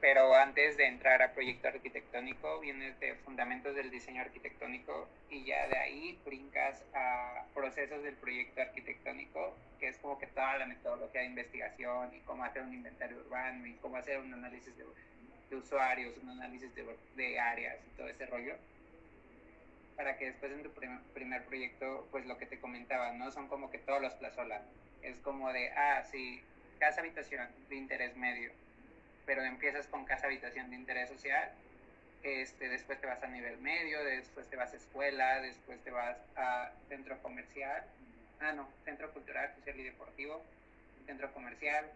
Pero 0.00 0.32
antes 0.36 0.76
de 0.76 0.86
entrar 0.86 1.20
a 1.22 1.32
proyecto 1.32 1.66
arquitectónico, 1.66 2.60
vienes 2.60 2.98
de 3.00 3.16
fundamentos 3.16 3.74
del 3.74 3.90
diseño 3.90 4.22
arquitectónico 4.22 5.08
y 5.28 5.44
ya 5.44 5.66
de 5.66 5.76
ahí 5.76 6.18
brincas 6.24 6.84
a 6.94 7.44
procesos 7.52 8.04
del 8.04 8.14
proyecto 8.14 8.62
arquitectónico, 8.62 9.56
que 9.80 9.88
es 9.88 9.98
como 9.98 10.16
que 10.16 10.28
toda 10.28 10.56
la 10.58 10.66
metodología 10.66 11.22
de 11.22 11.26
investigación 11.26 12.14
y 12.14 12.20
cómo 12.20 12.44
hacer 12.44 12.62
un 12.62 12.72
inventario 12.72 13.18
urbano 13.18 13.66
y 13.66 13.74
cómo 13.74 13.96
hacer 13.96 14.20
un 14.20 14.32
análisis 14.32 14.76
de 14.76 14.84
de 15.50 15.56
usuarios, 15.56 16.16
un 16.22 16.30
análisis 16.30 16.74
de, 16.74 16.84
de, 17.16 17.38
áreas 17.38 17.76
y 17.86 17.96
todo 17.96 18.08
ese 18.08 18.26
rollo, 18.26 18.54
para 19.96 20.16
que 20.16 20.26
después 20.26 20.52
en 20.52 20.62
tu 20.62 20.70
primer, 20.70 21.44
proyecto, 21.44 22.06
pues 22.10 22.26
lo 22.26 22.38
que 22.38 22.46
te 22.46 22.60
comentaba, 22.60 23.12
¿no? 23.12 23.30
Son 23.32 23.48
como 23.48 23.70
que 23.70 23.78
todos 23.78 24.00
los 24.00 24.12
plazolas. 24.14 24.62
Es 25.02 25.18
como 25.20 25.52
de, 25.52 25.70
ah, 25.72 26.04
sí, 26.10 26.42
casa 26.78 27.00
habitación 27.00 27.48
de 27.68 27.76
interés 27.76 28.16
medio, 28.16 28.52
pero 29.26 29.42
empiezas 29.42 29.86
con 29.86 30.04
casa 30.04 30.26
habitación 30.26 30.70
de 30.70 30.76
interés 30.76 31.08
social, 31.08 31.50
este, 32.22 32.68
después 32.68 33.00
te 33.00 33.06
vas 33.06 33.22
a 33.22 33.28
nivel 33.28 33.58
medio, 33.58 34.02
después 34.04 34.48
te 34.48 34.56
vas 34.56 34.72
a 34.72 34.76
escuela, 34.76 35.40
después 35.40 35.82
te 35.84 35.90
vas 35.90 36.16
a 36.36 36.72
centro 36.88 37.20
comercial, 37.22 37.84
ah, 38.40 38.52
no, 38.52 38.68
centro 38.84 39.12
cultural, 39.12 39.52
social 39.54 39.78
y 39.78 39.84
deportivo, 39.84 40.42
centro 41.06 41.32
comercial, 41.32 41.86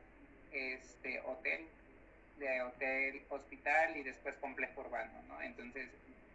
este, 0.53 1.21
hotel, 1.21 1.67
de 2.43 2.63
hotel, 2.63 3.23
hospital 3.29 3.97
y 3.97 4.03
después 4.03 4.35
complejo 4.37 4.81
urbano, 4.81 5.23
¿no? 5.29 5.41
Entonces, 5.43 5.89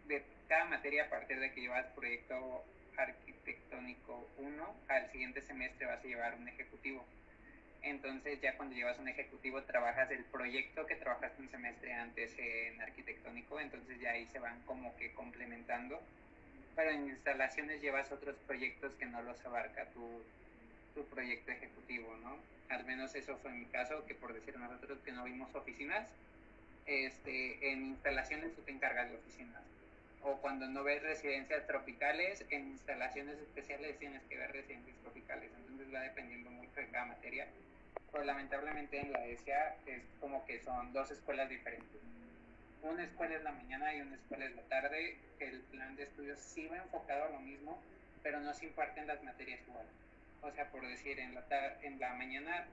de 0.06 0.22
cada 0.48 0.64
materia, 0.64 1.04
a 1.04 1.10
partir 1.10 1.38
de 1.38 1.52
que 1.52 1.60
llevas 1.60 1.86
proyecto 1.88 2.64
arquitectónico 2.96 4.28
1, 4.38 4.74
al 4.88 5.10
siguiente 5.12 5.42
semestre 5.42 5.86
vas 5.86 6.02
a 6.02 6.08
llevar 6.08 6.34
un 6.34 6.48
ejecutivo. 6.48 7.04
Entonces, 7.82 8.40
ya 8.40 8.56
cuando 8.56 8.74
llevas 8.74 8.98
un 8.98 9.08
ejecutivo, 9.08 9.62
trabajas 9.62 10.10
el 10.10 10.24
proyecto 10.24 10.86
que 10.86 10.96
trabajaste 10.96 11.42
un 11.42 11.50
semestre 11.50 11.92
antes 11.92 12.36
en 12.38 12.80
arquitectónico, 12.80 13.60
entonces 13.60 14.00
ya 14.00 14.12
ahí 14.12 14.26
se 14.26 14.38
van 14.38 14.60
como 14.62 14.96
que 14.96 15.12
complementando. 15.12 16.00
Pero 16.74 16.90
en 16.90 17.06
instalaciones 17.06 17.82
llevas 17.82 18.10
otros 18.10 18.36
proyectos 18.46 18.94
que 18.94 19.06
no 19.06 19.22
los 19.22 19.44
abarca 19.44 19.84
tu, 19.86 20.22
tu 20.94 21.04
proyecto 21.06 21.52
ejecutivo, 21.52 22.16
¿no? 22.22 22.38
al 22.68 22.84
menos 22.84 23.14
eso 23.14 23.36
fue 23.38 23.52
mi 23.52 23.66
caso, 23.66 24.04
que 24.06 24.14
por 24.14 24.32
decir 24.34 24.56
nosotros 24.58 24.98
que 25.04 25.12
no 25.12 25.24
vimos 25.24 25.54
oficinas, 25.54 26.06
este, 26.86 27.72
en 27.72 27.86
instalaciones 27.86 28.54
tú 28.54 28.62
te 28.62 28.72
encargas 28.72 29.10
de 29.10 29.16
oficinas. 29.16 29.62
O 30.22 30.36
cuando 30.38 30.66
no 30.66 30.82
ves 30.82 31.02
residencias 31.02 31.66
tropicales, 31.66 32.44
en 32.50 32.68
instalaciones 32.68 33.38
especiales 33.38 33.98
tienes 33.98 34.22
que 34.24 34.36
ver 34.36 34.52
residencias 34.52 34.96
tropicales. 34.98 35.50
Entonces 35.56 35.94
va 35.94 36.00
dependiendo 36.00 36.50
mucho 36.50 36.80
de 36.80 36.88
cada 36.88 37.06
materia. 37.06 37.46
Pero 38.10 38.24
lamentablemente 38.24 39.00
en 39.00 39.12
la 39.12 39.24
ESIA 39.26 39.76
es 39.86 40.02
como 40.20 40.44
que 40.44 40.60
son 40.60 40.92
dos 40.92 41.10
escuelas 41.10 41.48
diferentes. 41.48 42.00
Una 42.82 43.04
escuela 43.04 43.36
es 43.36 43.42
la 43.42 43.52
mañana 43.52 43.94
y 43.94 44.00
una 44.00 44.16
escuela 44.16 44.46
es 44.46 44.56
la 44.56 44.62
tarde. 44.62 45.16
El 45.38 45.60
plan 45.60 45.94
de 45.96 46.02
estudios 46.02 46.38
sí 46.38 46.66
va 46.66 46.78
enfocado 46.78 47.24
a 47.24 47.30
lo 47.30 47.40
mismo, 47.40 47.80
pero 48.22 48.40
no 48.40 48.52
se 48.54 48.66
imparten 48.66 49.06
las 49.06 49.22
materias 49.22 49.60
iguales 49.68 50.07
o 50.42 50.50
sea, 50.52 50.70
por 50.70 50.86
decir, 50.86 51.18
en 51.18 51.34
la, 51.34 51.44
en 51.82 51.98
la 51.98 52.14
mañana, 52.14 52.66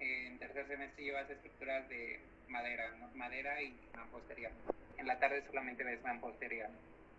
eh, 0.00 0.26
en 0.26 0.38
tercer 0.38 0.66
semestre 0.66 1.04
llevas 1.04 1.30
estructuras 1.30 1.88
de 1.88 2.20
madera, 2.48 2.90
madera 3.14 3.62
y 3.62 3.74
mampostería. 3.96 4.50
En 4.98 5.06
la 5.06 5.18
tarde 5.18 5.42
solamente 5.46 5.84
ves 5.84 6.02
mampostería. 6.02 6.68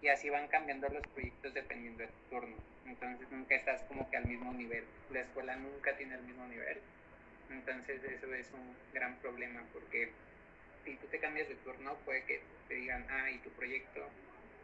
Y 0.02 0.10
así 0.10 0.30
van 0.30 0.48
cambiando 0.50 0.90
los 0.90 1.06
proyectos 1.08 1.54
dependiendo 1.54 2.04
de 2.04 2.08
tu 2.08 2.30
turno. 2.30 2.56
Entonces 2.86 3.30
nunca 3.32 3.56
estás 3.56 3.84
como 3.84 4.10
que 4.10 4.18
al 4.18 4.26
mismo 4.26 4.54
nivel. 4.54 4.84
La 5.12 5.22
escuela 5.22 5.56
nunca 5.56 5.96
tiene 5.96 6.16
el 6.16 6.24
mismo 6.24 6.46
nivel. 6.48 6.80
Entonces 7.50 8.04
eso 8.04 8.34
es 8.34 8.52
un 8.52 8.76
gran 8.94 9.16
problema 9.18 9.64
porque 9.72 10.12
si 10.84 10.96
tú 10.98 11.08
te 11.08 11.20
cambias 11.20 11.48
de 11.48 11.56
turno 11.56 11.96
puede 12.06 12.24
que 12.24 12.42
te 12.68 12.76
digan, 12.76 13.06
ah, 13.10 13.32
¿y 13.32 13.38
tu 13.40 13.50
proyecto? 13.52 14.02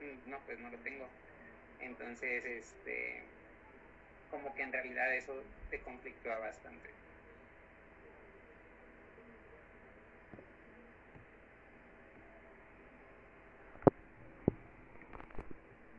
Mm, 0.02 0.30
no, 0.30 0.40
pues 0.46 0.60
no 0.60 0.70
lo 0.70 0.78
tengo. 0.80 1.08
Entonces, 1.80 2.44
este, 2.46 3.24
como 4.30 4.54
que 4.54 4.62
en 4.62 4.72
realidad 4.72 5.16
eso 5.16 5.34
te 5.70 5.82
conflictúa 5.82 6.38
bastante. 6.40 6.90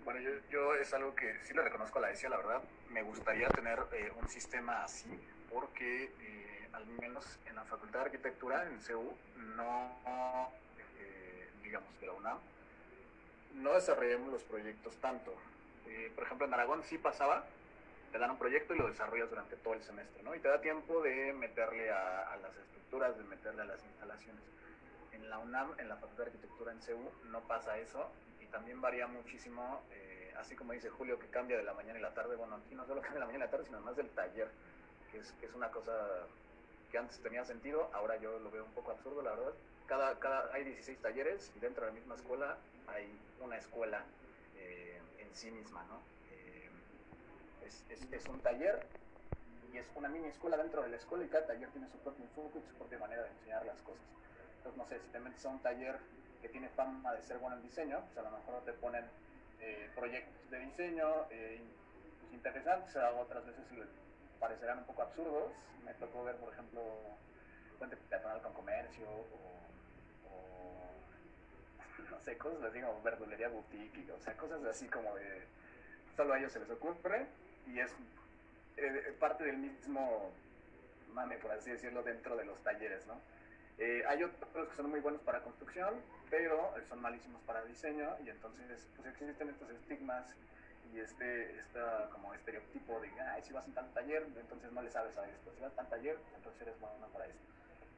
Bueno, 0.05 0.21
yo, 0.21 0.31
yo, 0.51 0.75
es 0.75 0.93
algo 0.95 1.15
que 1.15 1.39
sí 1.45 1.55
le 1.55 1.63
reconozco 1.63 1.99
a 1.99 2.03
la 2.03 2.11
ESIA, 2.11 2.31
la 2.31 2.39
verdad. 2.39 2.63
Me 2.89 3.03
gustaría 3.03 3.55
tener 3.55 3.79
eh, 3.93 4.11
un 4.17 4.29
sistema 4.29 4.83
así, 4.83 5.09
porque 5.49 6.05
eh, 6.19 6.69
al 6.73 6.87
menos 6.87 7.39
en 7.47 7.55
la 7.57 7.65
Facultad 7.65 8.01
de 8.01 8.05
Arquitectura, 8.07 8.67
en 8.67 8.81
CEU, 8.81 9.17
no, 9.37 10.51
eh, 10.99 11.49
digamos, 11.63 12.01
de 12.01 12.07
la 12.07 12.13
UNAM, 12.15 12.39
no 13.55 13.75
desarrollamos 13.75 14.33
los 14.33 14.45
proyectos 14.45 14.97
tanto. 15.01 15.35
por 16.15 16.25
ejemplo, 16.25 16.47
en 16.47 16.55
Aragón 16.55 16.83
sí 16.83 16.99
pasaba, 16.99 17.45
te 18.13 18.19
dan 18.19 18.31
un 18.31 18.39
proyecto 18.39 18.75
y 18.75 18.79
lo 18.79 18.89
desarrollas 18.89 19.31
durante 19.31 19.57
todo 19.57 19.75
el 19.75 19.83
semestre, 19.83 20.23
¿no? 20.23 20.35
Y 20.35 20.41
te 20.41 20.49
da 20.49 20.61
tiempo 20.61 21.01
de 21.03 21.33
meterle 21.33 21.91
a, 21.91 22.37
las 22.43 22.57
estructuras, 22.57 23.17
de 23.17 23.25
meterle 23.25 23.63
a 23.63 23.67
las 23.67 23.85
instalaciones. 23.85 24.43
En 25.13 25.31
la 25.31 25.39
UNAM, 25.39 25.79
en 25.79 25.89
la 25.89 25.97
Facultad 25.97 26.25
de 26.25 26.31
Arquitectura 26.31 26.73
en 26.73 26.83
CEU, 26.83 27.11
no 27.31 27.41
pasa 27.43 27.79
eso 27.79 28.11
y 28.41 28.47
también 28.47 28.81
varía 28.81 29.07
muchísimo, 29.07 29.83
eh, 29.93 30.35
así 30.39 30.57
como 30.57 30.73
dice 30.73 30.91
Julio, 30.91 31.19
que 31.19 31.27
cambia 31.29 31.57
de 31.57 31.63
la 31.63 31.73
mañana 31.73 31.99
y 31.99 32.03
la 32.03 32.13
tarde. 32.13 32.37
Bueno, 32.37 32.57
aquí 32.57 32.75
no 32.75 32.85
solo 32.87 33.01
cambia 33.03 33.15
de 33.15 33.21
la 33.21 33.27
mañana 33.27 33.45
y 33.45 33.47
la 33.47 33.51
tarde, 33.51 33.67
sino 33.67 33.77
además 33.79 33.97
del 33.97 34.11
taller, 34.11 34.49
que 35.13 35.19
es, 35.19 35.55
una 35.55 35.71
cosa 35.71 35.93
que 36.91 36.99
antes 36.99 37.21
tenía 37.21 37.45
sentido, 37.45 37.89
ahora 37.93 38.17
yo 38.17 38.39
lo 38.41 38.51
veo 38.51 38.65
un 38.65 38.73
poco 38.73 38.91
absurdo, 38.91 39.23
la 39.23 39.31
verdad. 39.31 39.53
Cada, 39.87 40.19
cada, 40.19 40.53
hay 40.53 40.65
16 40.65 40.99
talleres 40.99 41.53
y 41.57 41.61
dentro 41.61 41.85
de 41.85 41.91
la 41.91 41.95
misma 41.95 42.15
escuela 42.15 42.57
hay 42.89 43.09
una 43.41 43.57
escuela 43.57 44.05
eh, 44.57 45.01
en 45.19 45.35
sí 45.35 45.51
misma, 45.51 45.85
¿no? 45.89 46.01
Es, 47.89 48.27
un 48.29 48.41
taller 48.41 48.81
y 49.73 49.79
es 49.79 49.87
una 49.95 50.09
mini 50.09 50.29
escuela 50.29 50.57
dentro 50.57 50.83
de 50.83 50.89
la 50.89 50.97
escuela 50.97 51.25
y 51.25 51.29
cada 51.29 51.47
taller 51.47 51.69
tiene 51.71 51.89
su 51.89 51.99
propio 51.99 52.25
enfoque 52.25 52.59
y 52.59 52.69
su 52.69 52.75
propia 52.75 52.99
manera 52.99 53.23
de 53.23 53.29
enseñar 53.29 53.65
las 53.65 53.81
cosas. 53.83 54.03
Entonces, 54.59 54.79
no 54.79 54.87
sé, 54.87 54.99
si 55.01 55.07
te 55.09 55.21
metes 55.21 55.45
a 55.47 55.49
un 55.49 55.61
taller 55.61 55.99
que 56.43 56.49
tiene 56.49 56.69
fama 56.71 57.13
de 57.15 57.23
ser 57.23 57.39
bueno 57.39 57.57
en 57.57 57.63
diseño, 57.63 58.01
pues 58.07 58.19
a 58.19 58.23
lo 58.23 58.37
mejor 58.37 58.65
te 58.65 58.73
ponen 58.73 59.05
eh, 59.61 59.91
proyectos 59.95 60.51
de 60.51 60.59
diseño 60.59 61.27
eh, 61.31 61.61
pues 62.21 62.33
interesantes, 62.33 62.97
a 62.97 63.13
otras 63.13 63.47
veces 63.47 63.65
parecerán 64.39 64.79
un 64.79 64.85
poco 64.85 65.03
absurdos. 65.03 65.53
Me 65.85 65.95
tocó 65.95 66.25
ver, 66.25 66.37
por 66.37 66.53
ejemplo, 66.53 66.83
puente 67.79 67.97
peatonal 67.97 68.43
con 68.43 68.53
comercio 68.53 69.07
o, 69.09 69.27
no 72.11 72.21
sé, 72.21 72.37
cosas 72.37 72.63
así 72.65 72.81
como 72.81 73.03
verdulería 73.03 73.49
boutique, 73.49 74.11
o 74.11 74.21
sea, 74.21 74.37
cosas 74.37 74.65
así 74.65 74.87
como 74.89 75.15
de 75.15 75.47
solo 76.17 76.35
a 76.35 76.39
ellos 76.39 76.53
se 76.53 76.61
les 76.61 76.71
ocurre 76.71 77.27
y 77.73 77.81
es 77.81 77.91
eh, 78.77 79.15
parte 79.19 79.45
del 79.45 79.59
mismo 79.59 80.33
mame, 81.13 81.37
por 81.39 81.53
así 81.53 81.71
decirlo, 81.71 82.03
dentro 82.03 82.37
de 82.37 82.45
los 82.45 82.63
talleres, 82.63 83.07
¿no? 83.07 83.21
Eh, 83.79 84.03
hay 84.07 84.23
otros 84.23 84.69
que 84.69 84.77
son 84.77 84.91
muy 84.91 85.01
buenos 85.01 85.23
para 85.23 85.41
construcción, 85.43 85.95
pero 86.29 86.75
son 86.89 87.01
malísimos 87.01 87.41
para 87.43 87.65
diseño 87.65 88.15
y 88.25 88.29
entonces 88.29 88.87
pues 88.95 89.09
existen 89.09 89.49
estos 89.49 89.71
estigmas 89.71 90.27
y 90.93 91.01
este, 91.01 91.59
esta 91.59 92.11
como 92.11 92.35
estereotipo 92.35 93.01
de, 93.01 93.09
ay, 93.21 93.43
si 93.43 93.53
vas 93.53 93.67
a 93.67 93.73
tal 93.73 93.93
taller, 93.95 94.27
entonces 94.39 94.71
no 94.73 94.83
le 94.83 94.91
sabes 94.91 95.17
a 95.17 95.27
esto, 95.29 95.53
si 95.55 95.63
vas 95.63 95.73
a 95.73 95.77
tal 95.77 95.89
taller, 95.89 96.19
entonces 96.37 96.61
eres 96.63 96.79
bueno 96.79 97.07
para 97.13 97.27
esto. 97.27 97.41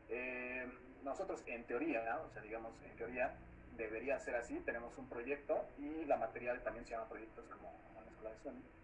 Eh, 0.09 0.71
nosotros 1.03 1.43
en 1.47 1.65
teoría, 1.65 2.21
o 2.21 2.31
sea, 2.31 2.43
digamos, 2.43 2.73
en 2.85 2.97
teoría 2.97 3.35
debería 3.77 4.19
ser 4.21 4.37
así, 4.37 4.61
tenemos 4.61 4.97
un 4.99 5.09
proyecto 5.09 5.67
y 5.79 6.05
la 6.05 6.17
material 6.17 6.63
también 6.63 6.85
se 6.85 6.93
llama 6.93 7.09
proyectos 7.09 7.45
como, 7.49 7.73
la 7.95 8.11
escuela 8.11 8.31
de 8.31 8.39
Sony 8.39 8.82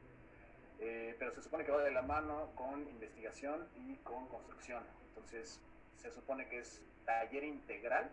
eh, 0.80 1.16
pero 1.18 1.32
se 1.34 1.42
supone 1.42 1.64
que 1.64 1.72
va 1.72 1.82
de 1.82 1.90
la 1.90 2.02
mano 2.02 2.52
con 2.54 2.88
investigación 2.88 3.66
y 3.76 3.96
con 3.96 4.28
construcción. 4.28 4.82
Entonces, 5.08 5.60
se 5.96 6.10
supone 6.10 6.48
que 6.48 6.60
es 6.60 6.80
taller 7.04 7.44
integral, 7.44 8.04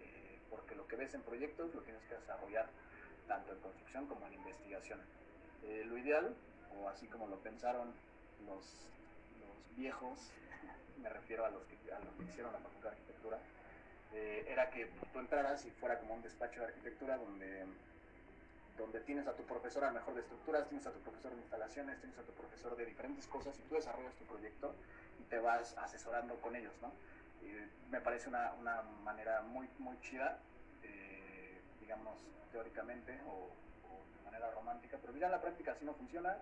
eh, 0.00 0.38
porque 0.50 0.74
lo 0.74 0.86
que 0.88 0.96
ves 0.96 1.14
en 1.14 1.22
proyectos 1.22 1.72
lo 1.74 1.82
tienes 1.82 2.02
que 2.04 2.14
desarrollar 2.14 2.68
tanto 3.28 3.52
en 3.52 3.60
construcción 3.60 4.06
como 4.06 4.26
en 4.26 4.34
investigación. 4.34 5.00
Eh, 5.62 5.84
lo 5.86 5.96
ideal, 5.98 6.34
o 6.76 6.88
así 6.88 7.06
como 7.06 7.28
lo 7.28 7.38
pensaron 7.38 7.92
los, 8.44 8.88
los 9.38 9.76
viejos, 9.76 10.32
me 11.02 11.08
refiero 11.08 11.44
a 11.44 11.50
los 11.50 11.62
que, 11.64 11.92
a 11.92 12.00
los 12.00 12.14
que 12.14 12.24
hicieron 12.24 12.52
la 12.52 12.58
facultad 12.58 12.90
de 12.90 12.96
arquitectura, 12.96 13.38
era 14.12 14.68
que 14.70 14.86
tú 15.12 15.20
entraras 15.20 15.64
y 15.66 15.70
fuera 15.70 16.00
como 16.00 16.14
un 16.14 16.22
despacho 16.22 16.58
de 16.58 16.66
arquitectura 16.66 17.16
donde, 17.16 17.64
donde 18.80 19.00
tienes 19.00 19.26
a 19.26 19.34
tu 19.34 19.42
profesor 19.44 19.84
a 19.84 19.90
mejor 19.92 20.14
de 20.14 20.20
estructuras, 20.20 20.68
tienes 20.68 20.86
a 20.86 20.92
tu 20.92 20.98
profesor 21.00 21.32
de 21.32 21.38
instalaciones, 21.38 22.00
tienes 22.00 22.18
a 22.18 22.22
tu 22.22 22.32
profesor 22.32 22.76
de 22.76 22.86
diferentes 22.86 23.26
cosas 23.26 23.58
y 23.58 23.62
tú 23.62 23.74
desarrollas 23.74 24.14
tu 24.14 24.24
proyecto 24.24 24.74
y 25.20 25.24
te 25.24 25.38
vas 25.38 25.76
asesorando 25.78 26.34
con 26.40 26.56
ellos, 26.56 26.72
¿no? 26.82 26.92
Me 27.90 28.00
parece 28.00 28.28
una, 28.28 28.52
una 28.54 28.82
manera 29.02 29.42
muy, 29.42 29.68
muy 29.78 29.98
chida, 30.00 30.38
eh, 30.82 31.60
digamos, 31.80 32.14
teóricamente 32.52 33.18
o, 33.26 33.50
o, 33.88 34.18
de 34.18 34.24
manera 34.24 34.50
romántica, 34.52 34.98
pero 35.00 35.16
ya 35.16 35.26
en 35.26 35.32
la 35.32 35.40
práctica 35.40 35.72
así 35.72 35.84
no 35.84 35.94
funciona 35.94 36.36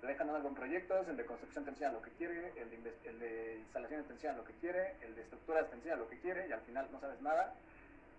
te 0.00 0.06
dejan 0.06 0.30
algo 0.30 0.48
en 0.48 0.54
proyectos, 0.54 1.06
el 1.08 1.16
de 1.16 1.26
construcción 1.26 1.64
te 1.64 1.70
enseña 1.70 1.92
lo 1.92 2.00
que 2.00 2.10
quiere, 2.12 2.52
el 2.56 2.70
de, 2.70 2.94
el 3.04 3.18
de, 3.20 3.58
instalaciones 3.58 4.06
te 4.06 4.14
enseña 4.14 4.32
lo 4.32 4.44
que 4.44 4.54
quiere, 4.54 4.96
el 5.02 5.14
de 5.14 5.22
estructuras 5.22 5.68
te 5.68 5.76
enseña 5.76 5.96
lo 5.96 6.08
que 6.08 6.18
quiere 6.20 6.48
y 6.48 6.52
al 6.52 6.60
final 6.62 6.88
no 6.90 6.98
sabes 7.00 7.20
nada. 7.20 7.52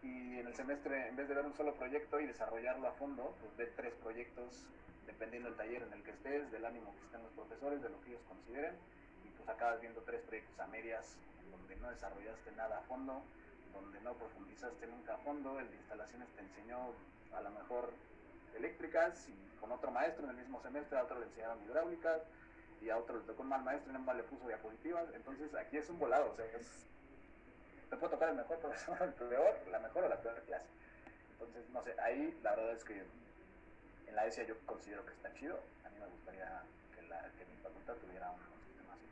Y 0.04 0.40
en 0.40 0.48
el 0.48 0.56
semestre, 0.56 1.08
en 1.08 1.16
vez 1.16 1.28
de 1.28 1.36
ver 1.36 1.46
un 1.46 1.54
solo 1.54 1.76
proyecto 1.76 2.20
y 2.20 2.26
desarrollarlo 2.26 2.88
a 2.88 2.92
fondo, 2.94 3.36
pues 3.40 3.56
ve 3.58 3.74
tres 3.76 3.94
proyectos 3.96 4.66
dependiendo 5.06 5.50
del 5.50 5.58
taller 5.58 5.84
en 5.84 5.94
el 5.94 6.04
que 6.04 6.12
estés, 6.12 6.52
del 6.52 6.66
ánimo 6.66 6.94
que 6.96 7.06
estén 7.06 7.22
los 7.24 7.32
profesores, 7.34 7.82
de 7.82 7.90
lo 7.90 8.02
que 8.02 8.10
ellos 8.10 8.24
consideren. 8.28 8.76
Y 9.26 9.30
pues 9.30 9.48
acabas 9.50 9.80
viendo 9.82 10.02
tres 10.02 10.22
proyectos 10.22 10.60
a 10.60 10.68
medias, 10.68 11.18
donde 11.52 11.76
no 11.76 11.90
desarrollaste 11.90 12.52
nada 12.54 12.80
a 12.80 12.82
fondo, 12.82 13.22
donde 13.74 14.00
no 14.02 14.14
profundizaste 14.14 14.88
nunca 14.88 15.16
a 15.16 15.18
fondo, 15.20 15.60
el 15.60 15.70
de 15.70 15.76
instalaciones 15.76 16.30
te 16.30 16.42
enseñó 16.42 16.94
a 17.34 17.42
lo 17.42 17.52
mejor 17.52 17.92
eléctricas 18.56 19.30
y 19.30 19.60
con 19.60 19.72
otro 19.72 19.92
maestro 19.92 20.26
en 20.26 20.32
el 20.32 20.38
mismo 20.38 20.62
semestre, 20.62 20.98
a 20.98 21.04
otro 21.04 21.20
le 21.20 21.26
enseñaron 21.28 21.64
hidráulicas 21.64 22.22
y 22.82 22.90
a 22.90 22.98
otro 22.98 23.20
le 23.20 23.26
tocó 23.26 23.44
un 23.44 23.50
mal 23.50 23.64
maestro 23.64 23.92
y 23.92 23.94
nada 23.94 24.06
más 24.06 24.16
le 24.16 24.24
puso 24.24 24.48
diapositivas. 24.48 25.08
Entonces 25.14 25.54
aquí 25.56 25.78
es 25.78 25.90
un 25.90 26.00
volado, 26.00 26.32
o 26.32 26.36
sea, 26.36 26.46
es, 26.46 26.88
te 27.92 27.98
puede 27.98 28.14
tocar 28.14 28.30
el 28.30 28.36
mejor 28.36 28.58
profesor, 28.60 28.98
el 29.02 29.14
peor, 29.14 29.60
la 29.70 29.80
mejor 29.80 30.06
o 30.06 30.10
la 30.10 30.16
peor 30.16 30.42
clase. 30.48 30.70
Entonces, 31.34 31.70
no 31.72 31.84
sé, 31.84 31.94
ahí 32.02 32.34
la 32.42 32.56
verdad 32.56 32.72
es 32.72 32.84
que 32.86 32.94
en 34.08 34.16
la 34.16 34.26
ESIA 34.26 34.46
yo 34.46 34.56
considero 34.66 35.06
que 35.06 35.12
está 35.12 35.32
chido. 35.34 35.60
A 35.86 35.90
mí 35.90 35.96
me 36.00 36.08
gustaría 36.08 36.64
que, 36.96 37.02
la, 37.08 37.20
que 37.38 37.46
mi 37.46 37.58
facultad 37.62 37.94
tuviera 37.96 38.32
un 38.32 38.40
sistema 38.66 38.94
así. 38.94 39.06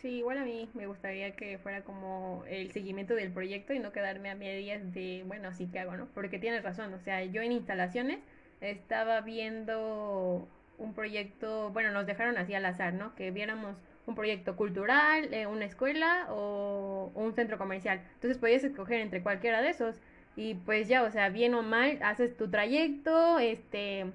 Sí, 0.00 0.08
igual 0.18 0.38
a 0.38 0.44
mí 0.44 0.68
me 0.74 0.88
gustaría 0.88 1.36
que 1.36 1.58
fuera 1.58 1.82
como 1.82 2.42
el 2.48 2.72
seguimiento 2.72 3.14
del 3.14 3.32
proyecto 3.32 3.72
y 3.72 3.78
no 3.78 3.92
quedarme 3.92 4.30
a 4.30 4.34
medias 4.34 4.92
de, 4.92 5.22
bueno, 5.26 5.48
así 5.48 5.68
que 5.68 5.78
hago, 5.78 5.96
¿no? 5.96 6.06
Porque 6.14 6.40
tienes 6.40 6.64
razón, 6.64 6.92
o 6.94 6.98
sea, 6.98 7.22
yo 7.22 7.42
en 7.42 7.52
instalaciones 7.52 8.18
estaba 8.60 9.20
viendo 9.20 10.48
un 10.78 10.94
proyecto, 10.94 11.70
bueno, 11.70 11.92
nos 11.92 12.06
dejaron 12.06 12.38
así 12.38 12.54
al 12.54 12.64
azar, 12.64 12.92
¿no? 12.92 13.14
Que 13.14 13.30
viéramos 13.30 13.76
un 14.10 14.14
proyecto 14.14 14.56
cultural, 14.56 15.32
eh, 15.32 15.46
una 15.46 15.64
escuela 15.64 16.26
o, 16.30 17.10
un 17.14 17.34
centro 17.34 17.58
comercial. 17.58 18.02
Entonces 18.14 18.38
podías 18.38 18.64
escoger 18.64 19.00
entre 19.00 19.22
cualquiera 19.22 19.62
de 19.62 19.70
esos 19.70 19.96
y 20.36 20.54
pues 20.54 20.88
ya, 20.88 21.02
o 21.02 21.10
sea, 21.10 21.28
bien 21.30 21.54
o 21.54 21.62
mal, 21.62 21.98
haces 22.02 22.36
tu 22.36 22.50
trayecto, 22.50 23.38
este, 23.38 24.06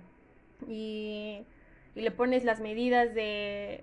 y, 0.68 1.46
le 1.96 2.12
pones 2.12 2.44
las 2.44 2.60
medidas 2.60 3.16
de 3.16 3.82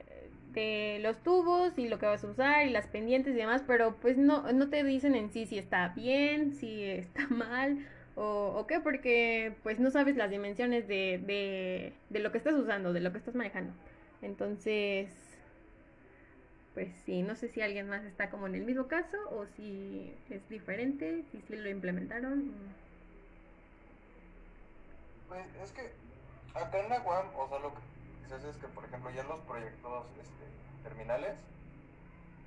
los 1.03 1.17
tubos 1.23 1.79
y 1.79 1.89
lo 1.89 1.99
que 1.99 2.07
vas 2.07 2.23
a 2.25 2.29
usar 2.29 2.67
y 2.67 2.71
las 2.71 2.87
pendientes 2.87 3.35
y 3.35 3.39
demás, 3.39 3.65
pero 3.67 3.97
pues 4.03 4.19
no, 4.19 4.53
no 4.53 4.69
te 4.69 4.85
dicen 4.85 5.15
en 5.15 5.31
sí 5.31 5.47
si 5.47 5.59
está 5.59 5.89
bien, 5.97 6.53
si 6.53 6.85
está 6.85 7.27
mal 7.31 7.87
o, 8.15 8.67
qué, 8.69 8.81
porque 8.81 9.55
pues 9.63 9.81
no 9.81 9.91
sabes 9.91 10.17
las 10.17 10.31
dimensiones 10.31 10.87
de, 10.87 11.93
de 12.11 12.19
lo 12.19 12.33
que 12.33 12.39
estás 12.39 12.55
usando, 12.55 12.93
de 12.93 13.01
lo 13.01 13.13
que 13.13 13.19
estás 13.19 13.35
manejando. 13.35 13.73
Entonces, 14.23 15.09
pues 16.75 16.89
sí, 17.05 17.23
no 17.23 17.37
sé 17.37 17.49
si 17.49 17.61
alguien 17.61 17.89
más 17.89 18.05
está 18.05 18.31
como 18.31 18.47
en 18.47 18.55
el 18.55 18.63
mismo 18.63 18.89
caso 18.89 19.17
o 19.31 19.47
si 19.57 20.15
es 20.31 20.49
diferente, 20.49 21.25
si 21.31 21.43
sí 21.43 21.57
lo 21.57 21.69
implementaron. 21.69 22.51
Pues 25.29 25.47
es 25.63 25.73
que 25.73 25.93
acá 26.55 26.79
en 26.79 26.89
la 26.89 27.03
UAM, 27.03 27.27
o 27.37 27.49
sea, 27.49 27.59
lo 27.59 27.75
que 27.75 28.29
se 28.29 28.35
hace 28.35 28.51
es 28.51 28.57
que, 28.57 28.69
por 28.69 28.85
ejemplo, 28.85 29.11
ya 29.11 29.23
los 29.25 29.41
proyectos 29.41 30.07
este, 30.19 30.45
terminales 30.83 31.37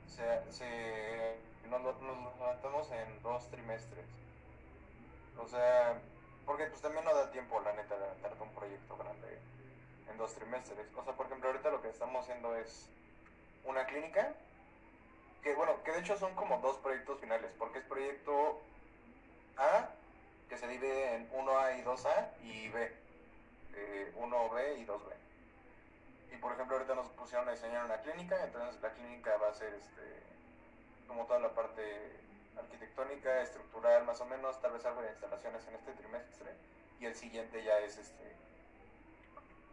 se, 0.07 0.51
se 0.51 1.37
nos, 1.69 1.81
nos 1.81 2.39
levantamos 2.39 2.91
en 2.91 3.21
dos 3.21 3.47
trimestres. 3.51 4.05
O 5.37 5.47
sea, 5.47 5.99
porque 6.45 6.65
pues 6.65 6.81
también 6.81 7.05
no 7.05 7.13
da 7.13 7.31
tiempo, 7.31 7.59
la 7.61 7.73
neta, 7.73 7.95
de 7.95 8.01
levantarte 8.01 8.41
un 8.41 8.53
proyecto 8.53 8.97
grande 8.97 9.39
en 10.09 10.17
dos 10.17 10.33
trimestres. 10.33 10.87
O 10.95 11.03
sea, 11.03 11.13
por 11.13 11.27
ejemplo, 11.27 11.49
ahorita 11.49 11.69
lo 11.69 11.81
que 11.81 11.89
estamos 11.89 12.23
haciendo 12.23 12.55
es 12.55 12.89
una 13.65 13.85
clínica, 13.85 14.33
que 15.43 15.53
bueno, 15.53 15.83
que 15.83 15.91
de 15.91 15.99
hecho 15.99 16.17
son 16.17 16.33
como 16.35 16.57
dos 16.59 16.77
proyectos 16.77 17.19
finales, 17.19 17.51
porque 17.57 17.79
es 17.79 17.85
proyecto 17.85 18.59
A, 19.57 19.89
que 20.49 20.57
se 20.57 20.67
divide 20.67 21.15
en 21.15 21.29
1A 21.31 21.79
y 21.79 21.83
2A, 21.83 22.27
y 22.43 22.69
B, 22.69 22.91
eh, 23.75 24.13
1B 24.17 24.79
y 24.79 24.85
2B. 24.85 25.13
Y 26.33 26.37
por 26.37 26.53
ejemplo, 26.53 26.75
ahorita 26.75 26.95
nos 26.95 27.07
pusieron 27.09 27.47
a 27.47 27.51
diseñar 27.51 27.85
una 27.85 28.01
clínica, 28.01 28.43
entonces 28.43 28.81
la 28.81 28.89
clínica 28.91 29.37
va 29.37 29.49
a 29.49 29.53
ser 29.53 29.73
este, 29.73 30.23
como 31.07 31.25
toda 31.25 31.39
la 31.39 31.53
parte 31.53 32.11
arquitectónica, 32.57 33.41
estructural, 33.41 34.03
más 34.05 34.19
o 34.21 34.25
menos, 34.25 34.59
tal 34.61 34.71
vez 34.71 34.85
algo 34.85 35.01
de 35.01 35.09
instalaciones 35.09 35.67
en 35.67 35.75
este 35.75 35.91
trimestre, 35.93 36.51
y 36.99 37.05
el 37.05 37.15
siguiente 37.15 37.63
ya 37.63 37.79
es 37.79 37.97
este 37.97 38.35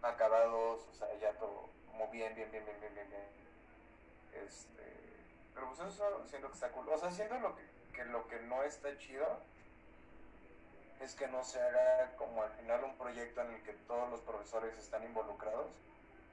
acabados, 0.02 0.80
o 0.90 0.94
sea, 0.94 1.08
ya 1.20 1.32
todo 1.38 1.68
como 1.92 2.08
bien, 2.08 2.34
bien, 2.34 2.50
bien, 2.50 2.64
bien, 2.64 2.80
bien, 2.80 2.94
bien, 2.94 3.10
bien. 3.10 3.51
Este, 4.32 4.82
pero 5.54 5.68
pues 5.68 5.80
eso 5.80 6.24
siento 6.28 6.48
que 6.48 6.54
está 6.54 6.70
cool. 6.70 6.88
O 6.88 6.98
sea, 6.98 7.10
siento 7.10 7.38
lo 7.38 7.54
que, 7.56 8.04
lo 8.04 8.26
que 8.28 8.40
no 8.40 8.62
está 8.62 8.96
chido 8.98 9.26
es 11.00 11.14
que 11.14 11.26
no 11.28 11.42
se 11.44 11.60
haga 11.60 12.14
como 12.16 12.42
al 12.42 12.50
final 12.52 12.84
un 12.84 12.96
proyecto 12.96 13.40
en 13.42 13.50
el 13.52 13.62
que 13.62 13.72
todos 13.86 14.08
los 14.10 14.20
profesores 14.20 14.76
están 14.78 15.02
involucrados, 15.02 15.66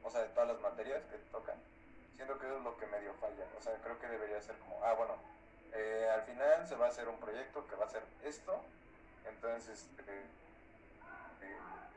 o 0.04 0.10
sea, 0.12 0.22
de 0.22 0.30
todas 0.30 0.50
las 0.50 0.62
materias 0.62 1.04
que 1.06 1.18
tocan. 1.32 1.58
Siento 2.16 2.38
que 2.38 2.46
eso 2.46 2.58
es 2.58 2.64
lo 2.64 2.78
que 2.78 2.86
medio 2.88 3.14
falla. 3.16 3.46
O 3.58 3.62
sea, 3.62 3.74
creo 3.82 4.00
que 4.00 4.08
debería 4.08 4.42
ser 4.42 4.58
como, 4.60 4.84
ah, 4.84 4.94
bueno, 4.94 5.16
eh, 5.74 6.10
al 6.14 6.24
final 6.24 6.68
se 6.68 6.76
va 6.76 6.88
a 6.88 6.90
hacer 6.90 7.08
un 7.08 7.20
proyecto 7.20 7.66
que 7.68 7.76
va 7.76 7.86
a 7.86 7.90
ser 7.90 8.04
esto, 8.24 8.60
entonces 9.28 9.88
eh, 10.08 10.26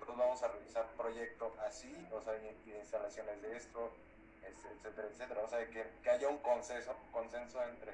todos 0.01 0.17
vamos 0.17 0.43
a 0.43 0.49
realizar 0.49 0.87
proyecto 0.97 1.55
así, 1.67 2.09
o 2.13 2.21
sea, 2.21 2.35
y, 2.37 2.73
instalaciones 2.75 3.41
de 3.41 3.57
esto, 3.57 3.91
etcétera, 4.45 5.09
etcétera. 5.09 5.41
O 5.43 5.49
sea, 5.49 5.67
que, 5.67 6.11
haya 6.11 6.29
un 6.29 6.39
consenso, 6.39 6.95
consenso 7.11 7.63
entre 7.65 7.93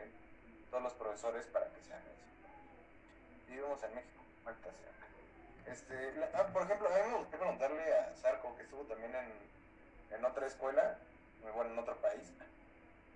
todos 0.70 0.82
los 0.82 0.92
profesores 0.94 1.46
para 1.46 1.66
que 1.66 1.82
se 1.82 1.92
haga 1.92 2.04
eso. 2.04 3.48
Vivimos 3.48 3.82
en 3.82 3.94
México. 3.94 4.22
Este, 5.66 6.14
ah, 6.34 6.46
por 6.52 6.62
ejemplo, 6.62 6.88
a 6.88 7.04
mí 7.04 7.10
me 7.10 7.18
gustaría 7.18 7.40
preguntarle 7.40 7.94
a 7.94 8.16
Sarko, 8.16 8.56
que 8.56 8.62
estuvo 8.62 8.82
también 8.84 9.14
en, 9.14 10.16
en 10.16 10.24
otra 10.24 10.46
escuela, 10.46 10.96
bueno, 11.54 11.72
en 11.72 11.78
otro 11.78 11.96
país, 11.96 12.32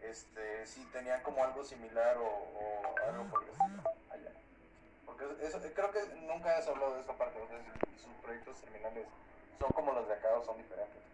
este, 0.03 0.67
si 0.67 0.85
tenían 0.87 1.23
como 1.23 1.43
algo 1.43 1.65
similar 1.65 2.17
o, 2.19 2.95
algo 3.07 3.25
por 3.31 3.45
allá. 4.11 4.33
Porque 5.07 5.25
eso, 5.41 5.59
creo 5.75 5.91
que 5.91 6.05
nunca 6.27 6.59
has 6.59 6.67
hablado 6.69 6.95
de 6.95 7.01
esa 7.01 7.17
parte, 7.17 7.39
o 7.41 7.47
sus 7.99 8.13
proyectos 8.23 8.61
terminales 8.61 9.07
son 9.59 9.71
como 9.71 9.93
los 9.93 10.07
de 10.09 10.15
acá 10.15 10.37
o 10.37 10.45
son 10.45 10.59
diferentes. 10.59 11.12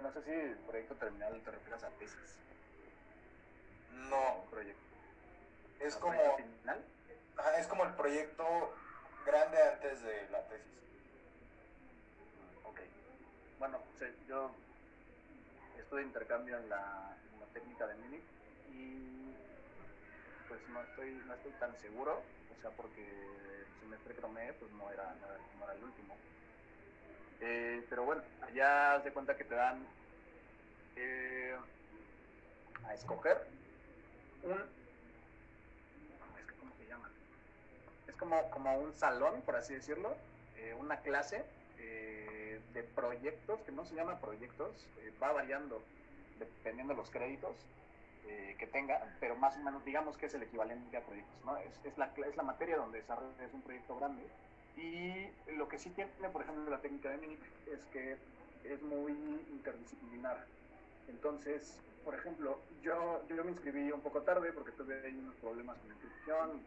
No 0.00 0.12
sé 0.12 0.22
si 0.22 0.30
el 0.30 0.58
proyecto 0.58 0.94
terminal 0.96 1.42
te 1.44 1.50
refieres 1.50 1.82
a 1.82 1.90
tesis. 1.90 2.38
No, 3.90 4.46
proyecto. 4.50 4.82
es 5.80 5.94
¿A 5.96 6.00
como, 6.00 6.12
proyecto 6.16 6.36
final? 6.60 6.84
ajá, 7.36 7.58
es 7.58 7.66
como 7.66 7.84
el 7.84 7.94
proyecto 7.94 8.44
grande 9.26 9.62
antes 9.62 10.02
de 10.02 10.30
la 10.30 10.48
tesis. 10.48 10.72
Mm, 12.34 12.66
Ok. 12.68 12.80
Bueno, 13.58 13.78
sí, 13.98 14.06
yo 14.28 14.50
estuve 15.78 16.02
intercambio 16.02 16.56
en 16.58 16.68
la, 16.68 17.16
en 17.32 17.40
la 17.40 17.46
técnica 17.46 17.86
de 17.86 17.94
Múnich 17.94 18.24
y 18.68 19.34
pues 20.48 20.60
no 20.68 20.82
estoy, 20.82 21.10
no 21.26 21.34
estoy 21.34 21.52
tan 21.52 21.76
seguro, 21.80 22.22
o 22.50 22.60
sea, 22.60 22.70
porque 22.72 23.00
el 23.02 23.66
semestre 23.80 24.14
que 24.14 24.20
tomé 24.20 24.52
pues 24.54 24.70
no 24.72 24.90
era, 24.90 25.14
no 25.14 25.26
era, 25.26 25.38
no 25.58 25.64
era 25.64 25.74
el 25.74 25.84
último. 25.84 26.16
Eh, 27.46 27.84
pero 27.90 28.04
bueno, 28.04 28.22
allá 28.40 29.00
de 29.00 29.12
cuenta 29.12 29.36
que 29.36 29.44
te 29.44 29.54
dan 29.54 29.84
eh, 30.96 31.54
a 32.86 32.94
escoger 32.94 33.36
un... 34.42 34.52
Es 36.38 36.46
que, 36.46 36.54
¿cómo 36.54 36.72
se 36.78 36.86
llama? 36.86 37.10
Es 38.08 38.16
como, 38.16 38.50
como 38.50 38.78
un 38.78 38.94
salón, 38.94 39.42
por 39.42 39.56
así 39.56 39.74
decirlo, 39.74 40.16
eh, 40.56 40.74
una 40.78 40.96
clase 41.00 41.44
eh, 41.78 42.60
de 42.72 42.82
proyectos, 42.82 43.60
que 43.60 43.72
no 43.72 43.84
se 43.84 43.94
llama 43.94 44.18
proyectos, 44.20 44.72
eh, 45.00 45.12
va 45.22 45.32
variando 45.32 45.82
dependiendo 46.38 46.94
de 46.94 46.98
los 46.98 47.10
créditos, 47.10 47.54
que 48.58 48.66
tenga, 48.68 49.14
pero 49.20 49.36
más 49.36 49.54
o 49.56 49.60
menos 49.60 49.84
digamos 49.84 50.16
que 50.16 50.26
es 50.26 50.34
el 50.34 50.42
equivalente 50.42 50.96
a 50.96 51.02
proyectos, 51.02 51.44
¿no? 51.44 51.58
Es, 51.58 51.78
es, 51.84 51.98
la, 51.98 52.06
es 52.26 52.36
la 52.36 52.42
materia 52.42 52.76
donde 52.76 53.00
desarrollas 53.00 53.52
un 53.52 53.60
proyecto 53.62 53.96
grande 53.96 54.22
y 54.76 55.28
lo 55.52 55.68
que 55.68 55.78
sí 55.78 55.90
tiene, 55.90 56.10
por 56.32 56.42
ejemplo, 56.42 56.70
la 56.70 56.80
técnica 56.80 57.10
de 57.10 57.18
MINIC 57.18 57.40
es 57.72 57.84
que 57.86 58.16
es 58.64 58.82
muy 58.82 59.12
interdisciplinar. 59.50 60.44
Entonces, 61.08 61.78
por 62.04 62.14
ejemplo, 62.14 62.58
yo, 62.82 63.22
yo 63.28 63.44
me 63.44 63.52
inscribí 63.52 63.90
un 63.92 64.00
poco 64.00 64.22
tarde 64.22 64.52
porque 64.52 64.72
tuve 64.72 65.06
ahí 65.06 65.16
unos 65.16 65.34
problemas 65.36 65.78
con 65.78 65.88
la 65.88 65.94
inscripción, 65.94 66.62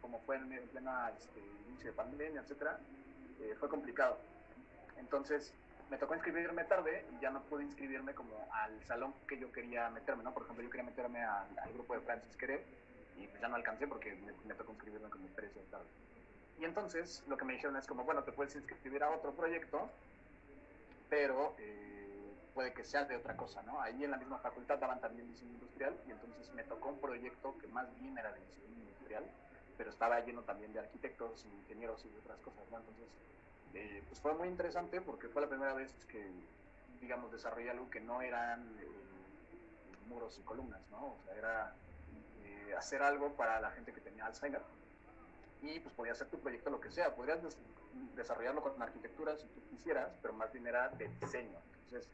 como 0.00 0.20
fue 0.20 0.36
en, 0.36 0.68
plena 0.68 1.10
este, 1.18 1.40
inicio 1.68 1.90
de 1.90 1.96
pandemia, 1.96 2.40
etcétera, 2.42 2.78
eh, 3.40 3.54
fue 3.58 3.68
complicado. 3.68 4.18
Entonces, 4.98 5.52
me 5.90 5.98
tocó 5.98 6.14
inscribirme 6.14 6.64
tarde 6.64 7.04
y 7.12 7.20
ya 7.20 7.30
no 7.30 7.42
pude 7.42 7.64
inscribirme 7.64 8.14
como 8.14 8.48
al 8.52 8.82
salón 8.84 9.12
que 9.28 9.38
yo 9.38 9.52
quería 9.52 9.90
meterme, 9.90 10.22
¿no? 10.22 10.32
Por 10.32 10.44
ejemplo, 10.44 10.64
yo 10.64 10.70
quería 10.70 10.86
meterme 10.86 11.22
al, 11.22 11.72
grupo 11.74 11.94
de 11.94 12.00
Francis 12.00 12.32
y 13.18 13.26
pues 13.26 13.40
ya 13.40 13.48
no 13.48 13.56
alcancé 13.56 13.86
porque 13.86 14.14
me, 14.46 14.54
tocó 14.54 14.72
inscribirme 14.72 15.10
como 15.10 15.26
tres 15.34 15.54
de 15.54 15.60
tarde. 15.62 15.86
Y 16.62 16.64
entonces 16.64 17.24
lo 17.26 17.36
que 17.36 17.44
me 17.44 17.54
dijeron 17.54 17.76
es 17.76 17.88
como, 17.88 18.04
bueno, 18.04 18.22
te 18.22 18.30
puedes 18.30 18.54
inscribir 18.54 19.02
a 19.02 19.10
otro 19.10 19.32
proyecto, 19.32 19.90
pero 21.10 21.56
eh, 21.58 22.32
puede 22.54 22.72
que 22.72 22.84
sea 22.84 23.04
de 23.04 23.16
otra 23.16 23.36
cosa, 23.36 23.64
¿no? 23.64 23.80
Ahí 23.80 24.04
en 24.04 24.12
la 24.12 24.16
misma 24.16 24.38
facultad 24.38 24.78
daban 24.78 25.00
también 25.00 25.26
diseño 25.26 25.54
industrial 25.54 25.92
y 26.06 26.12
entonces 26.12 26.54
me 26.54 26.62
tocó 26.62 26.90
un 26.90 27.00
proyecto 27.00 27.58
que 27.58 27.66
más 27.66 27.88
bien 27.98 28.16
era 28.16 28.30
de 28.30 28.38
diseño 28.38 28.78
industrial, 28.78 29.24
pero 29.76 29.90
estaba 29.90 30.20
lleno 30.20 30.42
también 30.42 30.72
de 30.72 30.78
arquitectos 30.78 31.44
ingenieros 31.46 32.04
y 32.04 32.16
otras 32.16 32.38
cosas, 32.38 32.62
¿no? 32.70 32.78
Entonces, 32.78 33.08
eh, 33.74 34.04
pues 34.06 34.20
fue 34.20 34.32
muy 34.34 34.46
interesante 34.46 35.00
porque 35.00 35.26
fue 35.26 35.42
la 35.42 35.48
primera 35.48 35.74
vez 35.74 35.92
que, 36.06 36.24
digamos, 37.00 37.32
desarrollé 37.32 37.70
algo 37.70 37.90
que 37.90 38.00
no 38.00 38.22
eran 38.22 38.60
eh, 38.78 38.86
muros 40.08 40.38
y 40.38 40.42
columnas, 40.42 40.80
¿no? 40.92 41.06
O 41.06 41.18
sea, 41.24 41.34
era 41.34 41.74
hacer 42.78 43.02
algo 43.02 43.32
para 43.34 43.60
la 43.60 43.70
gente 43.72 43.92
que 43.92 44.00
tenía 44.00 44.26
Alzheimer 44.26 44.62
y 45.62 45.78
pues 45.78 45.94
podías 45.94 46.16
hacer 46.16 46.28
tu 46.28 46.40
proyecto 46.40 46.70
lo 46.70 46.80
que 46.80 46.90
sea. 46.90 47.14
Podrías 47.14 47.40
desarrollarlo 48.14 48.62
con 48.62 48.82
arquitectura 48.82 49.36
si 49.36 49.46
tú 49.46 49.62
quisieras, 49.70 50.18
pero 50.20 50.34
más 50.34 50.52
bien 50.52 50.66
era 50.66 50.88
de 50.90 51.08
diseño. 51.20 51.58
Entonces, 51.84 52.10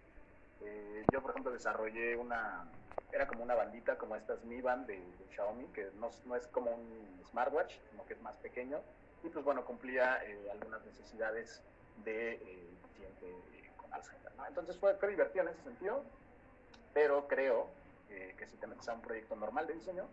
eh, 0.61 1.07
yo, 1.11 1.23
por 1.23 1.31
ejemplo, 1.31 1.51
desarrollé 1.51 2.17
una, 2.17 2.67
era 3.11 3.27
como 3.27 3.43
una 3.43 3.55
bandita 3.55 3.97
como 3.97 4.17
estas 4.17 4.45
Mi 4.45 4.61
Band 4.61 4.87
de, 4.87 5.03
Xiaomi, 5.31 5.67
que 5.69 5.91
no, 5.95 6.11
no, 6.27 6.37
es 6.37 6.47
como 6.49 6.71
un 6.73 7.23
smartwatch, 7.31 7.79
sino 7.91 8.05
que 8.05 8.15
es 8.15 8.21
más 8.21 8.37
pequeño. 8.37 8.81
Y 9.25 9.31
pues 9.31 9.45
bueno, 9.45 9.65
cumplía 9.65 10.23
eh, 10.25 10.51
algunas 10.53 10.85
necesidades 10.85 11.63
de 12.05 12.35
eh, 12.35 12.69
cliente 12.95 13.73
con 13.79 13.93
Alzheimer. 13.93 14.33
Entonces 14.47 14.77
fue, 14.77 14.95
fue 14.95 15.09
divertido 15.09 15.45
en 15.45 15.49
ese 15.55 15.63
sentido, 15.63 16.05
pero 16.93 17.27
creo 17.27 17.67
que 18.09 18.47
si 18.47 18.57
te 18.57 18.67
metes 18.67 18.89
a 18.89 18.95
un 18.95 19.03
proyecto 19.03 19.37
normal 19.37 19.67
de 19.67 19.75
diseño, 19.75 20.09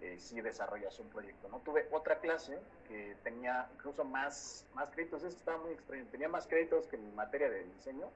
eh, 0.00 0.18
si 0.18 0.40
desarrollas 0.40 0.98
un 0.98 1.08
proyecto. 1.10 1.48
¿no? 1.48 1.58
Tuve 1.58 1.86
otra 1.90 2.20
clase 2.20 2.58
que 2.88 3.16
tenía 3.22 3.68
incluso 3.74 4.02
más, 4.04 4.64
más 4.74 4.88
créditos, 4.90 5.22
eso 5.22 5.36
estaba 5.36 5.58
muy 5.58 5.72
extraño, 5.72 6.06
tenía 6.10 6.28
más 6.28 6.46
créditos 6.46 6.86
que 6.86 6.96
mi 6.96 7.10
materia 7.12 7.50
de 7.50 7.64
diseño 7.64 8.08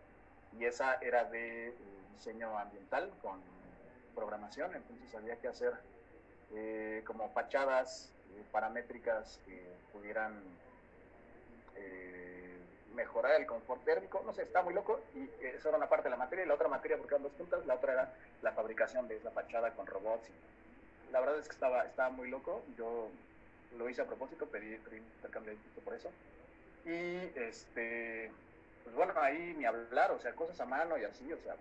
y 0.58 0.64
esa 0.64 0.94
era 0.94 1.24
de 1.24 1.68
eh, 1.68 1.74
diseño 2.14 2.58
ambiental 2.58 3.10
con 3.20 3.38
programación, 4.14 4.74
entonces 4.74 5.14
había 5.14 5.36
que 5.36 5.48
hacer 5.48 5.74
eh, 6.54 7.02
como 7.06 7.28
fachadas 7.30 8.10
paramétricas 8.50 9.38
que 9.44 9.62
pudieran 9.92 10.42
mejorar 12.94 13.40
el 13.40 13.46
confort 13.46 13.84
térmico, 13.84 14.22
no 14.24 14.32
sé, 14.32 14.42
está 14.42 14.62
muy 14.62 14.72
loco 14.72 15.00
y 15.14 15.28
esa 15.44 15.68
era 15.68 15.78
una 15.78 15.88
parte 15.88 16.04
de 16.04 16.10
la 16.10 16.16
materia 16.16 16.44
y 16.44 16.48
la 16.48 16.54
otra 16.54 16.68
materia, 16.68 16.96
porque 16.96 17.14
eran 17.14 17.24
dos 17.24 17.32
puntas, 17.32 17.66
la 17.66 17.74
otra 17.74 17.92
era 17.92 18.14
la 18.42 18.52
fabricación 18.52 19.08
de 19.08 19.16
esa 19.16 19.30
fachada 19.30 19.72
con 19.72 19.86
robots 19.86 20.28
y 20.28 20.32
la 21.14 21.20
verdad 21.20 21.38
es 21.38 21.46
que 21.46 21.54
estaba, 21.54 21.84
estaba 21.84 22.10
muy 22.10 22.28
loco. 22.28 22.60
Yo 22.76 23.08
lo 23.78 23.88
hice 23.88 24.02
a 24.02 24.06
propósito, 24.06 24.46
pedí, 24.46 24.76
pedí 24.78 24.96
intercambio 24.96 25.52
de 25.52 25.80
por 25.82 25.94
eso. 25.94 26.10
Y 26.84 27.38
este, 27.38 28.32
pues 28.82 28.96
bueno, 28.96 29.14
ahí 29.16 29.54
ni 29.56 29.64
hablar, 29.64 30.10
o 30.10 30.18
sea, 30.18 30.34
cosas 30.34 30.58
a 30.58 30.66
mano 30.66 30.98
y 30.98 31.04
así, 31.04 31.32
o 31.32 31.38
sea, 31.38 31.54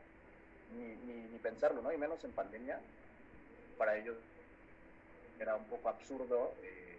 ni, 0.76 0.96
ni, 1.06 1.38
pensarlo, 1.38 1.84
¿no? 1.84 1.94
Y 1.94 1.98
menos 1.98 2.24
en 2.24 2.32
pandemia, 2.32 2.80
para 3.78 3.96
ellos 3.96 4.18
era 5.40 5.56
un 5.56 5.66
poco 5.66 5.90
absurdo 5.90 6.54
eh, 6.64 6.98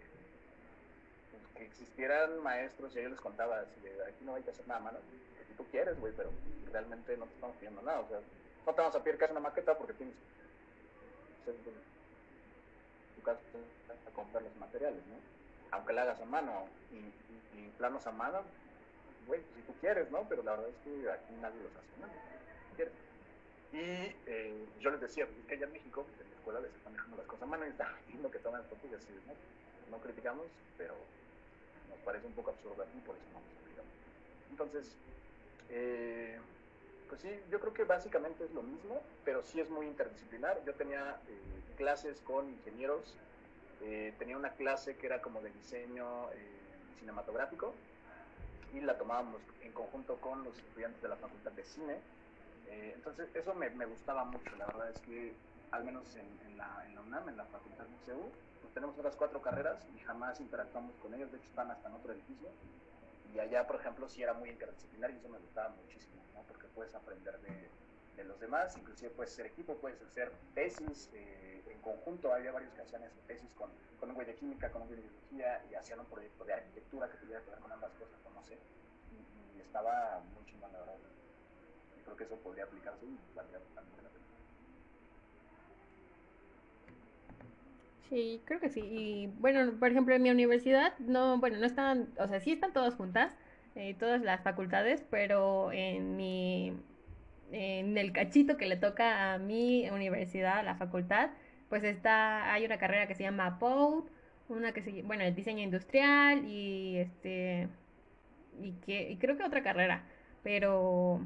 que 1.57 1.65
existieran 1.65 2.41
maestros 2.41 2.95
y 2.95 2.99
ellos 2.99 3.11
les 3.11 3.21
contaba 3.21 3.59
así 3.59 3.79
de 3.81 4.03
aquí 4.03 4.23
no 4.23 4.35
hay 4.35 4.43
que 4.43 4.51
hacer 4.51 4.67
nada 4.67 4.79
a 4.79 4.83
mano, 4.83 4.99
si 5.47 5.53
tú 5.55 5.65
quieres, 5.71 5.99
güey, 5.99 6.13
pero 6.15 6.29
realmente 6.71 7.17
no 7.17 7.25
te 7.25 7.33
estamos 7.33 7.55
pidiendo 7.57 7.81
nada, 7.81 7.99
o 7.99 8.07
sea, 8.07 8.19
no 8.65 8.73
te 8.73 8.81
vamos 8.81 8.95
a 8.95 9.03
pedir 9.03 9.17
que 9.17 9.25
hagas 9.25 9.37
una 9.37 9.49
maqueta 9.49 9.75
porque 9.77 9.93
tienes 9.93 10.15
a 13.31 14.11
comprar 14.15 14.43
los 14.43 14.55
materiales, 14.57 15.01
¿no? 15.07 15.15
Aunque 15.71 15.93
la 15.93 16.03
hagas 16.03 16.21
a 16.21 16.25
mano 16.25 16.67
y, 16.91 17.11
planos 17.77 18.07
a 18.07 18.11
mano, 18.11 18.41
güey, 19.27 19.41
si 19.53 19.61
tú 19.63 19.73
quieres, 19.81 20.09
¿no? 20.09 20.23
Pero 20.29 20.43
la 20.43 20.51
verdad 20.51 20.69
es 20.69 20.75
que 20.77 21.11
aquí 21.11 21.33
nadie 21.41 21.61
los 21.61 21.71
hace, 21.75 21.99
¿no? 21.99 22.07
Y 23.73 24.15
eh, 24.25 24.65
yo 24.79 24.89
les 24.91 25.01
decía, 25.01 25.25
pues, 25.25 25.45
que 25.47 25.55
allá 25.55 25.65
en 25.65 25.73
México, 25.73 26.05
pues, 26.07 26.21
en 26.21 26.29
la 26.29 26.35
escuela 26.37 26.59
les 26.61 26.73
están 26.73 26.93
dejando 26.93 27.17
las 27.17 27.25
cosas 27.25 27.43
a 27.43 27.45
mano 27.47 27.65
y 27.65 27.69
están 27.69 27.89
viendo 28.07 28.31
que 28.31 28.39
toman 28.39 28.63
fotos 28.63 28.89
y 28.89 28.95
así, 28.95 29.11
¿no? 29.27 29.33
No 29.91 30.01
criticamos, 30.01 30.45
pero 30.77 30.95
nos 31.89 31.99
parece 32.05 32.27
un 32.27 32.33
poco 32.33 32.51
absurdo 32.51 32.83
aquí, 32.83 32.99
por 33.05 33.17
eso 33.17 33.25
no 33.33 33.39
nos 33.41 33.51
criticamos. 33.59 33.91
Entonces, 34.51 34.95
eh, 35.69 36.39
pues 37.09 37.21
sí, 37.21 37.29
yo 37.49 37.59
creo 37.59 37.73
que 37.73 37.83
básicamente 37.83 38.43
es 38.43 38.51
lo 38.51 38.63
mismo, 38.63 39.01
pero 39.23 39.43
sí 39.43 39.59
es 39.59 39.69
muy 39.69 39.87
interdisciplinar. 39.87 40.63
Yo 40.65 40.73
tenía 40.73 41.17
eh, 41.27 41.39
clases 41.77 42.19
con 42.21 42.49
ingenieros, 42.49 43.15
eh, 43.81 44.13
tenía 44.17 44.37
una 44.37 44.51
clase 44.51 44.95
que 44.97 45.07
era 45.07 45.21
como 45.21 45.41
de 45.41 45.51
diseño 45.51 46.31
eh, 46.31 46.37
cinematográfico 46.99 47.73
y 48.73 48.81
la 48.81 48.97
tomábamos 48.97 49.41
en 49.61 49.71
conjunto 49.71 50.15
con 50.17 50.43
los 50.43 50.57
estudiantes 50.57 51.01
de 51.01 51.09
la 51.09 51.15
Facultad 51.15 51.51
de 51.51 51.63
Cine. 51.63 51.97
entonces 52.67 53.29
eso 53.35 53.53
me, 53.53 53.69
me, 53.69 53.85
gustaba 53.85 54.25
mucho, 54.25 54.53
la 54.57 54.65
verdad 54.65 54.89
es 54.89 54.99
que 55.01 55.33
al 55.71 55.83
menos 55.85 56.03
en, 56.15 56.27
en, 56.47 56.57
la, 56.57 56.83
UNAM, 57.05 57.29
en 57.29 57.37
la 57.37 57.45
Facultad 57.45 57.85
de 57.85 57.97
CEU, 58.05 58.31
pues 58.61 58.73
tenemos 58.73 58.97
otras 58.97 59.15
cuatro 59.15 59.41
carreras 59.41 59.85
y 59.95 59.99
jamás 59.99 60.39
interactuamos 60.41 60.95
con 60.97 61.13
ellos, 61.13 61.31
de 61.31 61.37
hecho 61.37 61.47
están 61.47 61.71
hasta 61.71 61.87
en 61.87 61.95
otro 61.95 62.11
edificio. 62.11 62.49
Y 63.35 63.39
allá, 63.39 63.67
por 63.67 63.75
ejemplo, 63.75 64.09
sí 64.09 64.23
era 64.23 64.33
muy 64.33 64.49
interdisciplinar 64.49 65.11
y 65.11 65.17
eso 65.17 65.29
me 65.29 65.37
gustaba 65.37 65.69
muchísimo 65.69 66.15
puedes 66.75 66.93
aprender 66.93 67.39
de, 67.39 68.23
los 68.25 68.39
demás, 68.39 68.75
inclusive 68.77 69.11
puedes 69.11 69.33
ser 69.33 69.45
equipo, 69.45 69.75
puedes 69.77 70.01
hacer 70.01 70.31
tesis 70.53 71.09
eh, 71.13 71.63
en 71.69 71.79
conjunto, 71.81 72.33
había 72.33 72.51
varios 72.51 72.73
que 72.73 72.81
hacían 72.81 73.03
tesis 73.27 73.51
con, 73.53 73.69
con 73.99 74.09
un 74.09 74.15
güey 74.15 74.25
de 74.25 74.35
química, 74.35 74.71
con 74.71 74.81
un 74.81 74.87
güey 74.87 74.99
de 74.99 75.07
biología 75.07 75.63
y 75.69 75.75
hacían 75.75 75.99
un 75.99 76.07
proyecto 76.07 76.43
de 76.43 76.53
arquitectura 76.53 77.09
que 77.09 77.17
tuviera 77.17 77.41
que 77.43 77.51
ver 77.51 77.59
con 77.59 77.71
ambas 77.71 77.91
cosas, 77.93 78.17
no 78.33 78.43
sé, 78.43 78.57
y, 79.11 79.61
estaba 79.61 80.21
muy 80.33 80.43
chingón 80.45 80.71
la 80.71 80.79
verdad. 80.79 80.95
Creo 82.03 82.15
que 82.15 82.23
eso 82.23 82.35
podría 82.37 82.63
aplicarse 82.63 83.05
y 83.05 83.19
valdría 83.35 83.59
también 83.75 84.03
la 84.03 84.09
pena. 84.09 84.25
Sí, 88.09 88.43
creo 88.45 88.59
que 88.59 88.69
sí. 88.69 88.81
Y 88.83 89.27
bueno, 89.39 89.79
por 89.79 89.89
ejemplo, 89.91 90.13
en 90.13 90.21
mi 90.21 90.29
universidad, 90.29 90.97
no, 90.99 91.39
bueno, 91.39 91.57
no 91.59 91.65
están, 91.65 92.13
o 92.19 92.27
sea, 92.27 92.39
sí 92.39 92.51
están 92.51 92.71
todas 92.73 92.95
juntas, 92.95 93.33
eh, 93.73 93.95
todas 93.97 94.21
las 94.21 94.43
facultades, 94.43 95.03
pero 95.09 95.71
en 95.71 96.15
mi, 96.15 96.73
en 97.51 97.97
el 97.97 98.13
cachito 98.13 98.57
que 98.57 98.67
le 98.67 98.77
toca 98.77 99.33
a 99.33 99.39
mi 99.39 99.89
universidad, 99.89 100.59
a 100.59 100.63
la 100.63 100.75
facultad, 100.75 101.31
pues 101.69 101.83
está, 101.83 102.53
hay 102.53 102.65
una 102.65 102.77
carrera 102.77 103.07
que 103.07 103.15
se 103.15 103.23
llama 103.23 103.59
POUD, 103.59 104.05
una 104.49 104.71
que 104.73 104.81
se, 104.83 105.01
bueno, 105.03 105.23
el 105.23 105.35
diseño 105.35 105.63
industrial 105.63 106.45
y 106.45 106.97
este, 106.97 107.69
y 108.61 108.73
que, 108.73 109.11
y 109.11 109.17
creo 109.17 109.37
que 109.37 109.43
otra 109.43 109.63
carrera, 109.63 110.05
pero, 110.43 111.21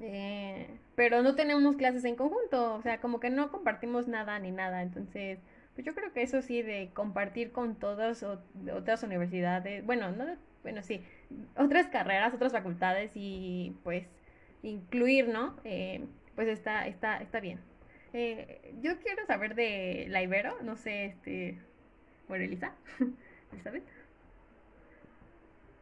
eh, 0.00 0.78
pero 0.94 1.22
no 1.22 1.34
tenemos 1.34 1.76
clases 1.76 2.04
en 2.04 2.16
conjunto, 2.16 2.74
o 2.74 2.82
sea, 2.82 3.00
como 3.00 3.20
que 3.20 3.30
no 3.30 3.50
compartimos 3.50 4.08
nada 4.08 4.38
ni 4.38 4.50
nada, 4.52 4.82
entonces, 4.82 5.40
pues 5.78 5.86
yo 5.86 5.94
creo 5.94 6.12
que 6.12 6.22
eso 6.22 6.42
sí 6.42 6.60
de 6.60 6.90
compartir 6.92 7.52
con 7.52 7.76
todas 7.76 8.24
otras 8.24 9.04
universidades, 9.04 9.86
bueno, 9.86 10.10
no, 10.10 10.36
bueno, 10.64 10.82
sí, 10.82 11.06
otras 11.54 11.86
carreras, 11.86 12.34
otras 12.34 12.50
facultades 12.50 13.12
y 13.14 13.76
pues 13.84 14.04
incluir, 14.64 15.28
¿no? 15.28 15.56
Eh, 15.62 16.04
pues 16.34 16.48
está, 16.48 16.88
está, 16.88 17.18
está 17.18 17.38
bien. 17.38 17.60
Eh, 18.12 18.74
yo 18.82 18.98
quiero 18.98 19.24
saber 19.26 19.54
de 19.54 20.06
la 20.08 20.20
Ibero, 20.20 20.60
no 20.62 20.76
sé, 20.76 21.04
este, 21.04 21.60
bueno, 22.26 22.42
Elisa, 22.42 22.74
Elizabeth. 23.52 23.84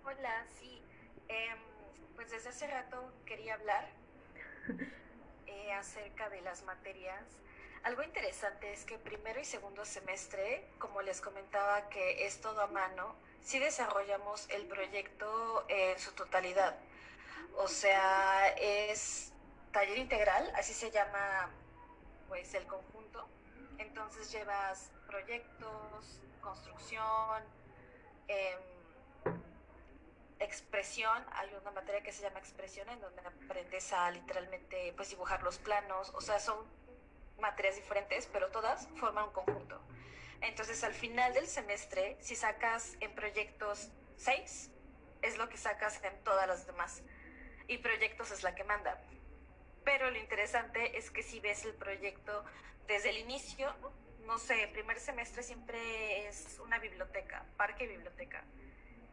Hola, 0.04 0.44
sí, 0.60 0.78
em, 1.28 1.58
pues 2.16 2.30
desde 2.30 2.50
hace 2.50 2.66
rato 2.66 3.14
quería 3.24 3.54
hablar 3.54 3.88
eh, 5.46 5.72
acerca 5.72 6.28
de 6.28 6.42
las 6.42 6.66
materias. 6.66 7.45
Algo 7.86 8.02
interesante 8.02 8.72
es 8.72 8.84
que 8.84 8.98
primero 8.98 9.38
y 9.38 9.44
segundo 9.44 9.84
semestre, 9.84 10.66
como 10.80 11.02
les 11.02 11.20
comentaba 11.20 11.88
que 11.88 12.26
es 12.26 12.40
todo 12.40 12.60
a 12.60 12.66
mano, 12.66 13.14
sí 13.44 13.60
desarrollamos 13.60 14.50
el 14.50 14.66
proyecto 14.66 15.64
en 15.68 15.96
su 15.96 16.10
totalidad. 16.10 16.76
O 17.56 17.68
sea, 17.68 18.48
es 18.58 19.32
taller 19.70 19.98
integral, 19.98 20.52
así 20.56 20.74
se 20.74 20.90
llama 20.90 21.48
pues 22.26 22.54
el 22.54 22.66
conjunto. 22.66 23.28
Entonces 23.78 24.32
llevas 24.32 24.90
proyectos, 25.06 26.20
construcción, 26.40 27.44
em, 28.26 28.58
expresión, 30.40 31.24
hay 31.34 31.54
una 31.54 31.70
materia 31.70 32.02
que 32.02 32.10
se 32.10 32.22
llama 32.22 32.40
expresión 32.40 32.88
en 32.88 33.00
donde 33.00 33.22
aprendes 33.24 33.92
a 33.92 34.10
literalmente 34.10 34.92
pues 34.96 35.10
dibujar 35.10 35.44
los 35.44 35.58
planos, 35.58 36.10
o 36.16 36.20
sea, 36.20 36.40
son 36.40 36.56
materias 37.38 37.76
diferentes, 37.76 38.28
pero 38.32 38.48
todas 38.50 38.88
forman 38.96 39.24
un 39.24 39.32
conjunto. 39.32 39.80
Entonces, 40.40 40.82
al 40.84 40.94
final 40.94 41.32
del 41.34 41.46
semestre, 41.46 42.16
si 42.20 42.36
sacas 42.36 42.96
en 43.00 43.14
proyectos 43.14 43.90
6, 44.18 44.70
es 45.22 45.38
lo 45.38 45.48
que 45.48 45.56
sacas 45.56 46.02
en 46.02 46.22
todas 46.24 46.46
las 46.46 46.66
demás. 46.66 47.02
Y 47.68 47.78
proyectos 47.78 48.30
es 48.30 48.42
la 48.42 48.54
que 48.54 48.64
manda. 48.64 49.00
Pero 49.84 50.10
lo 50.10 50.18
interesante 50.18 50.98
es 50.98 51.10
que 51.10 51.22
si 51.22 51.40
ves 51.40 51.64
el 51.64 51.74
proyecto 51.74 52.44
desde 52.86 53.10
el 53.10 53.18
inicio, 53.18 53.72
no 54.26 54.38
sé, 54.38 54.68
primer 54.72 54.98
semestre 54.98 55.42
siempre 55.42 56.26
es 56.26 56.58
una 56.58 56.78
biblioteca, 56.78 57.44
parque 57.56 57.86
biblioteca. 57.86 58.44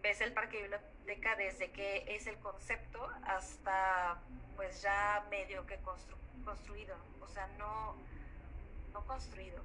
Ves 0.01 0.19
el 0.21 0.33
parque 0.33 0.61
biblioteca 0.61 1.35
desde 1.35 1.71
que 1.71 2.03
es 2.07 2.27
el 2.27 2.37
concepto 2.39 3.07
hasta 3.23 4.19
pues 4.55 4.81
ya 4.81 5.25
medio 5.29 5.65
que 5.65 5.79
construido. 6.43 6.95
O 7.21 7.27
sea, 7.27 7.47
no, 7.59 7.95
no 8.93 9.05
construido, 9.05 9.61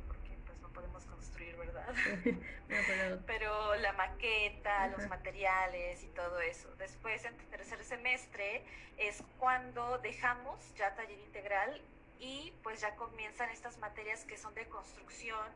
podemos 0.79 1.05
construir, 1.07 1.57
¿verdad? 1.57 1.89
pero... 3.27 3.75
la 3.77 3.93
maqueta, 3.93 4.89
los 4.89 5.07
materiales 5.09 6.03
y 6.03 6.09
todo 6.09 6.41
eso. 6.41 6.69
Después, 6.77 7.25
en 7.25 7.37
tercer 7.51 7.83
semestre, 7.85 8.65
es 8.97 9.23
cuando 9.39 9.99
dejamos 9.99 10.59
ya 10.77 10.95
taller 10.95 11.19
integral 11.19 11.81
y 12.19 12.53
pues 12.63 12.81
ya 12.81 12.95
comienzan 12.97 13.51
estas 13.51 13.79
materias 13.79 14.25
que 14.25 14.37
son 14.37 14.55
de 14.55 14.67
construcción 14.67 15.47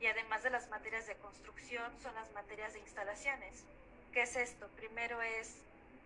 y 0.00 0.06
además 0.06 0.42
de 0.42 0.50
las 0.50 0.68
materias 0.70 1.06
de 1.06 1.16
construcción 1.16 1.90
son 2.02 2.14
las 2.14 2.32
materias 2.32 2.72
de 2.72 2.80
instalaciones. 2.80 3.64
¿Qué 4.12 4.22
es 4.22 4.36
esto? 4.36 4.68
Primero 4.76 5.20
es 5.20 5.56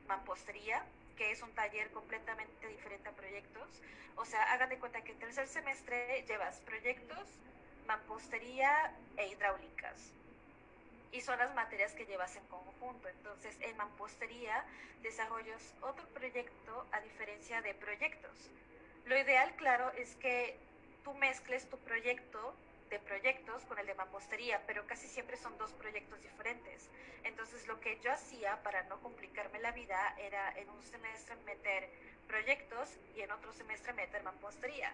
mampostería, 0.08 0.84
que 1.20 1.32
es 1.32 1.42
un 1.42 1.52
taller 1.52 1.90
completamente 1.90 2.66
diferente 2.66 3.10
a 3.10 3.12
proyectos. 3.12 3.68
O 4.16 4.24
sea, 4.24 4.54
hagan 4.54 4.70
de 4.70 4.78
cuenta 4.78 5.02
que 5.02 5.12
en 5.12 5.18
tercer 5.18 5.46
semestre 5.48 6.24
llevas 6.26 6.56
proyectos, 6.60 7.28
mampostería 7.86 8.90
e 9.18 9.28
hidráulicas. 9.28 10.00
Y 11.12 11.20
son 11.20 11.38
las 11.38 11.54
materias 11.54 11.92
que 11.92 12.06
llevas 12.06 12.34
en 12.36 12.44
conjunto. 12.46 13.06
Entonces, 13.06 13.54
en 13.60 13.76
mampostería 13.76 14.64
desarrollas 15.02 15.74
otro 15.82 16.08
proyecto 16.08 16.86
a 16.90 17.00
diferencia 17.00 17.60
de 17.60 17.74
proyectos. 17.74 18.48
Lo 19.04 19.18
ideal, 19.18 19.54
claro, 19.56 19.90
es 19.98 20.14
que 20.16 20.56
tú 21.04 21.12
mezcles 21.12 21.68
tu 21.68 21.76
proyecto 21.80 22.54
de 22.90 22.98
proyectos 22.98 23.64
con 23.64 23.78
el 23.78 23.86
de 23.86 23.94
mampostería, 23.94 24.60
pero 24.66 24.86
casi 24.86 25.06
siempre 25.06 25.36
son 25.36 25.56
dos 25.58 25.72
proyectos 25.72 26.20
diferentes. 26.22 26.88
Entonces, 27.22 27.66
lo 27.68 27.80
que 27.80 27.98
yo 28.00 28.12
hacía 28.12 28.62
para 28.62 28.82
no 28.84 29.00
complicarme 29.00 29.60
la 29.60 29.70
vida 29.72 30.14
era 30.18 30.52
en 30.58 30.68
un 30.68 30.82
semestre 30.82 31.36
meter 31.46 31.88
proyectos 32.26 32.88
y 33.16 33.20
en 33.20 33.30
otro 33.30 33.52
semestre 33.52 33.92
meter 33.92 34.22
mampostería 34.22 34.92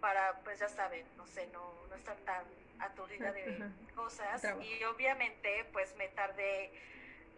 para, 0.00 0.38
pues 0.44 0.58
ya 0.60 0.68
saben, 0.68 1.04
no 1.16 1.26
sé, 1.26 1.46
no, 1.52 1.72
no 1.88 1.94
estar 1.94 2.16
tan 2.18 2.44
aturdida 2.78 3.32
de 3.32 3.58
cosas. 3.94 4.42
Y 4.62 4.82
obviamente, 4.84 5.64
pues 5.72 5.94
me 5.96 6.08
tardé, 6.08 6.70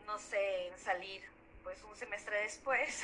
no 0.07 0.18
sé, 0.18 0.68
en 0.68 0.78
salir, 0.78 1.22
pues 1.62 1.82
un 1.84 1.97
semestre 1.97 2.43
después, 2.43 3.03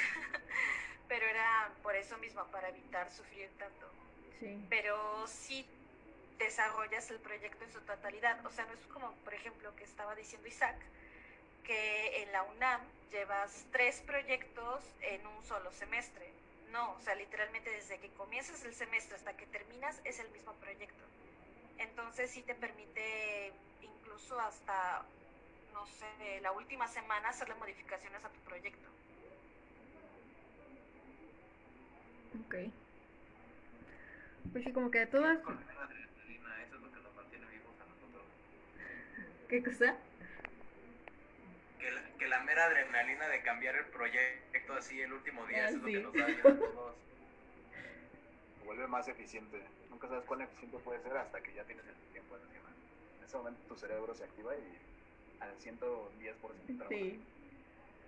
pero 1.09 1.26
era 1.26 1.70
por 1.82 1.97
eso 1.97 2.16
mismo, 2.18 2.45
para 2.47 2.68
evitar 2.68 3.11
sufrir 3.11 3.49
tanto. 3.59 3.91
Sí. 4.39 4.66
Pero 4.68 5.26
sí 5.26 5.66
desarrollas 6.39 7.11
el 7.11 7.18
proyecto 7.18 7.64
en 7.64 7.72
su 7.72 7.80
totalidad, 7.80 8.45
o 8.45 8.51
sea, 8.51 8.64
no 8.66 8.72
es 8.72 8.87
como, 8.93 9.12
por 9.24 9.34
ejemplo, 9.34 9.74
que 9.76 9.84
estaba 9.84 10.14
diciendo 10.14 10.49
Isaac, 10.49 10.76
que 11.64 12.22
en 12.22 12.32
la 12.32 12.43
UNAM 12.45 12.80
llevas 13.11 13.64
tres 13.72 14.01
proyectos 14.07 14.84
en 15.01 15.26
un 15.26 15.45
solo 15.45 15.72
semestre 15.72 16.30
no, 16.76 16.93
o 16.93 17.01
sea, 17.01 17.14
literalmente 17.14 17.70
desde 17.70 17.99
que 17.99 18.09
comienzas 18.11 18.62
el 18.64 18.74
semestre 18.74 19.16
hasta 19.16 19.34
que 19.37 19.47
terminas 19.47 20.01
es 20.05 20.18
el 20.20 20.28
mismo 20.30 20.53
proyecto. 20.55 21.05
Entonces 21.78 22.30
sí 22.30 22.43
te 22.43 22.55
permite 22.55 23.53
incluso 23.82 24.39
hasta, 24.39 25.03
no 25.72 25.87
sé, 25.87 26.41
la 26.43 26.53
última 26.53 26.87
semana 26.89 27.30
hacerle 27.30 27.55
modificaciones 27.55 28.22
a 28.24 28.28
tu 28.28 28.41
proyecto. 28.41 28.89
Ok. 32.45 32.55
Pues 34.53 34.64
sí, 34.64 34.72
como 34.72 34.91
que 34.91 35.01
de 35.01 35.07
todas... 35.07 35.39
¿Qué 39.49 39.62
cosa? 39.62 39.97
que 42.18 42.26
la, 42.28 42.42
mera 42.42 42.64
adrenalina 42.64 43.28
de 43.28 43.42
cambiar 43.42 43.76
el 43.76 43.84
proyecto 43.86 44.72
así 44.72 45.01
el 45.01 45.12
último 45.12 45.47
día 45.47 45.66
ah, 45.66 45.68
es 45.68 45.74
lo 45.74 45.86
que 45.86 46.01
nos 46.01 46.12
da 46.14 46.26
a 46.26 46.42
todos. 46.42 46.94
Vuelve 48.64 48.86
más 48.88 49.07
eficiente. 49.07 49.62
Nunca 49.90 50.09
sabes 50.09 50.24
cuán 50.24 50.40
eficiente 50.40 50.78
puede 50.78 51.01
ser 51.03 51.16
hasta 51.16 51.40
que 51.40 51.53
ya 51.53 51.62
tienes 51.64 51.86
el 51.86 51.94
tiempo 52.12 52.36
encima. 52.36 52.70
En 53.18 53.24
ese 53.24 53.36
momento 53.36 53.61
tu 53.68 53.76
cerebro 53.76 54.14
se 54.14 54.24
activa 54.24 54.57
y 54.57 54.78
al 55.40 55.57
110% 55.59 56.88
sí. 56.88 57.22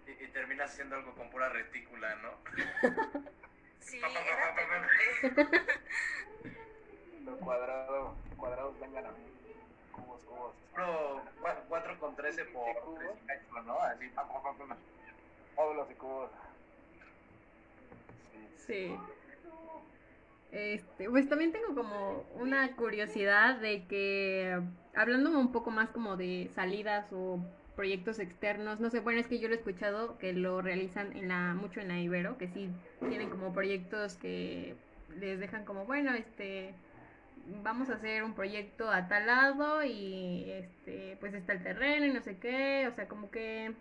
Y, 0.06 0.10
y 0.10 0.28
terminas 0.28 0.72
haciendo 0.72 0.96
algo 0.96 1.14
con 1.14 1.30
pura 1.30 1.50
retícula, 1.50 2.16
¿no? 2.16 2.32
sí, 3.80 3.98
era 3.98 4.88
Los 7.24 7.38
cuadrados, 7.40 8.16
cuadrados 8.36 8.80
vengan 8.80 9.06
a 9.06 9.10
mí 9.12 9.37
cubos, 10.02 10.22
cubos. 10.24 10.54
Pro 10.74 11.20
4 11.68 12.00
con 12.00 12.16
13 12.16 12.44
por 12.46 12.64
3 13.26 13.66
¿no? 13.66 13.78
Así, 13.80 14.10
módulos 15.56 15.90
y 15.90 15.94
cubos. 15.94 16.30
Sí. 18.66 18.96
Este, 20.52 21.10
pues 21.10 21.28
también 21.28 21.52
tengo 21.52 21.74
como 21.74 22.24
una 22.36 22.74
curiosidad 22.74 23.56
de 23.56 23.86
que, 23.86 24.58
hablando 24.94 25.30
un 25.38 25.52
poco 25.52 25.70
más 25.70 25.90
como 25.90 26.16
de 26.16 26.50
salidas 26.54 27.12
o 27.12 27.38
proyectos 27.76 28.18
externos, 28.18 28.80
no 28.80 28.90
sé, 28.90 29.00
bueno, 29.00 29.20
es 29.20 29.28
que 29.28 29.38
yo 29.38 29.48
lo 29.48 29.54
he 29.54 29.58
escuchado 29.58 30.18
que 30.18 30.32
lo 30.32 30.62
realizan 30.62 31.16
en 31.16 31.28
la, 31.28 31.54
mucho 31.54 31.80
en 31.80 31.88
la 31.88 32.00
Ibero, 32.00 32.38
que 32.38 32.48
sí 32.48 32.70
tienen 33.08 33.30
como 33.30 33.52
proyectos 33.52 34.16
que 34.16 34.74
les 35.18 35.38
dejan 35.38 35.64
como, 35.64 35.84
bueno, 35.84 36.12
este, 36.14 36.74
vamos 37.62 37.90
a 37.90 37.94
hacer 37.94 38.22
un 38.22 38.34
proyecto 38.34 38.90
a 38.90 39.08
tal 39.08 39.26
lado 39.26 39.84
y 39.84 40.50
este 40.50 41.16
pues 41.20 41.34
está 41.34 41.52
el 41.52 41.62
terreno 41.62 42.06
y 42.06 42.12
no 42.12 42.20
sé 42.20 42.36
qué, 42.36 42.86
o 42.88 42.94
sea, 42.94 43.08
como 43.08 43.30
que 43.30 43.72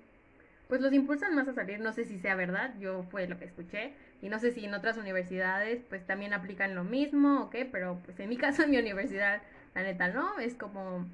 pues 0.68 0.82
los 0.82 0.92
impulsan 0.92 1.34
más 1.36 1.48
a 1.48 1.54
salir, 1.54 1.80
no 1.80 1.94
sé 1.94 2.04
si 2.04 2.20
sea 2.20 2.36
verdad, 2.36 2.74
yo 2.80 3.04
fue 3.04 3.28
lo 3.28 3.40
que 3.40 3.46
escuché 3.46 3.94
y 4.22 4.30
no 4.30 4.40
sé 4.40 4.52
si 4.52 4.66
en 4.66 4.74
otras 4.74 4.98
universidades 4.98 5.82
pues 5.90 6.06
también 6.06 6.34
aplican 6.34 6.76
lo 6.76 6.84
mismo 6.84 7.44
o 7.44 7.50
qué, 7.50 7.66
pero 7.66 8.00
pues 8.06 8.20
en 8.20 8.30
mi 8.30 8.38
caso 8.46 8.64
en 8.64 8.72
mi 8.72 8.78
universidad 8.78 9.42
la 9.76 9.84
neta 9.84 10.10
no, 10.10 10.40
es 10.40 10.54
como 10.56 11.06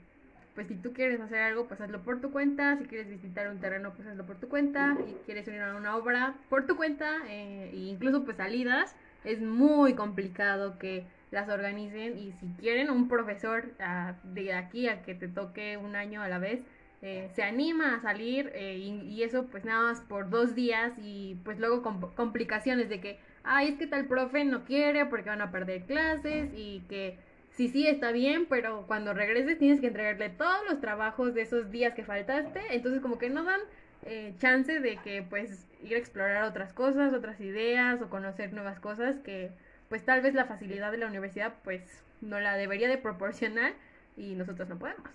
pues 0.55 0.67
si 0.67 0.75
tú 0.75 0.93
quieres 0.93 1.19
hacer 1.19 1.39
algo 1.39 1.67
pues 1.67 1.81
hazlo 1.81 2.01
por 2.01 2.21
tu 2.21 2.31
cuenta, 2.31 2.77
si 2.77 2.85
quieres 2.85 3.09
visitar 3.09 3.49
un 3.49 3.59
terreno 3.59 3.93
pues 3.95 4.07
hazlo 4.07 4.25
por 4.25 4.37
tu 4.37 4.49
cuenta, 4.49 4.95
y 5.07 5.13
quieres 5.25 5.47
unir 5.47 5.61
a 5.61 5.75
una 5.75 5.95
obra 5.95 6.35
por 6.49 6.65
tu 6.65 6.75
cuenta 6.75 7.17
eh, 7.27 7.71
e 7.73 7.77
incluso 7.77 8.23
pues 8.23 8.37
salidas 8.37 8.95
es 9.23 9.41
muy 9.41 9.93
complicado 9.93 10.77
que 10.77 11.05
las 11.33 11.49
organicen 11.49 12.17
y 12.17 12.31
si 12.33 12.47
quieren 12.59 12.89
un 12.91 13.07
profesor 13.07 13.73
ah, 13.79 14.13
de 14.23 14.53
aquí 14.53 14.87
a 14.87 15.01
que 15.01 15.15
te 15.15 15.27
toque 15.27 15.77
un 15.77 15.95
año 15.95 16.21
a 16.21 16.29
la 16.29 16.37
vez, 16.37 16.61
eh, 17.01 17.29
se 17.33 17.43
anima 17.43 17.95
a 17.95 18.01
salir 18.01 18.51
eh, 18.53 18.77
y, 18.77 19.23
eso 19.23 19.47
pues 19.47 19.65
nada 19.65 19.81
más 19.81 20.01
por 20.01 20.29
dos 20.29 20.55
días 20.55 20.93
y 20.99 21.35
pues 21.43 21.59
luego 21.59 21.81
con 21.81 21.99
complicaciones 22.13 22.87
de 22.87 23.01
que, 23.01 23.19
ay, 23.43 23.69
es 23.69 23.77
que 23.77 23.87
tal 23.87 24.05
profe 24.05 24.45
no 24.45 24.63
quiere 24.63 25.05
porque 25.07 25.29
van 25.29 25.41
a 25.41 25.51
perder 25.51 25.81
clases 25.81 26.51
y 26.55 26.81
que 26.87 27.17
sí, 27.49 27.67
sí, 27.67 27.87
está 27.87 28.11
bien, 28.11 28.45
pero 28.47 28.85
cuando 28.85 29.13
regreses 29.13 29.57
tienes 29.57 29.81
que 29.81 29.87
entregarle 29.87 30.29
todos 30.29 30.63
los 30.69 30.79
trabajos 30.79 31.33
de 31.33 31.41
esos 31.41 31.71
días 31.71 31.95
que 31.95 32.05
faltaste, 32.05 32.61
entonces 32.69 33.01
como 33.01 33.17
que 33.17 33.29
no 33.29 33.43
dan 33.43 33.59
eh, 34.03 34.33
chance 34.37 34.79
de 34.79 34.97
que 34.97 35.23
pues 35.23 35.65
ir 35.81 35.95
a 35.95 35.99
explorar 35.99 36.43
otras 36.43 36.73
cosas, 36.73 37.11
otras 37.13 37.41
ideas 37.41 38.01
o 38.01 38.09
conocer 38.09 38.53
nuevas 38.53 38.79
cosas 38.79 39.17
que 39.17 39.51
pues 39.89 40.05
tal 40.05 40.21
vez 40.21 40.33
la 40.33 40.45
facilidad 40.45 40.91
de 40.91 40.97
la 40.97 41.07
universidad 41.07 41.53
pues 41.63 41.81
no 42.21 42.39
la 42.39 42.55
debería 42.55 42.87
de 42.87 42.97
proporcionar 42.97 43.73
y 44.17 44.35
nosotros 44.35 44.69
no 44.69 44.77
podemos. 44.77 45.09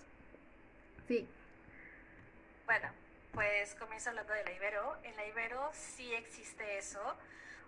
Sí. 1.07 1.27
Bueno, 2.67 2.89
pues 3.33 3.75
comienzo 3.77 4.11
hablando 4.11 4.33
de 4.35 4.45
la 4.45 4.53
Ibero. 4.53 4.97
En 5.05 5.17
la 5.17 5.27
Ibero 5.27 5.71
sí 5.73 6.13
existe 6.15 6.79
eso. 6.79 7.01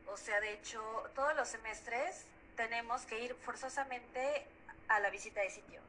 O 0.07 0.17
sea, 0.17 0.41
de 0.41 0.53
hecho, 0.55 0.83
todos 1.15 1.35
los 1.37 1.49
semestres 1.49 2.27
tenemos 2.57 3.03
que 3.07 3.25
ir 3.25 3.35
forzosamente 3.35 4.45
a 4.89 5.01
la 5.01 5.11
visita 5.11 5.41
de 5.41 5.51
sitio. 5.51 5.81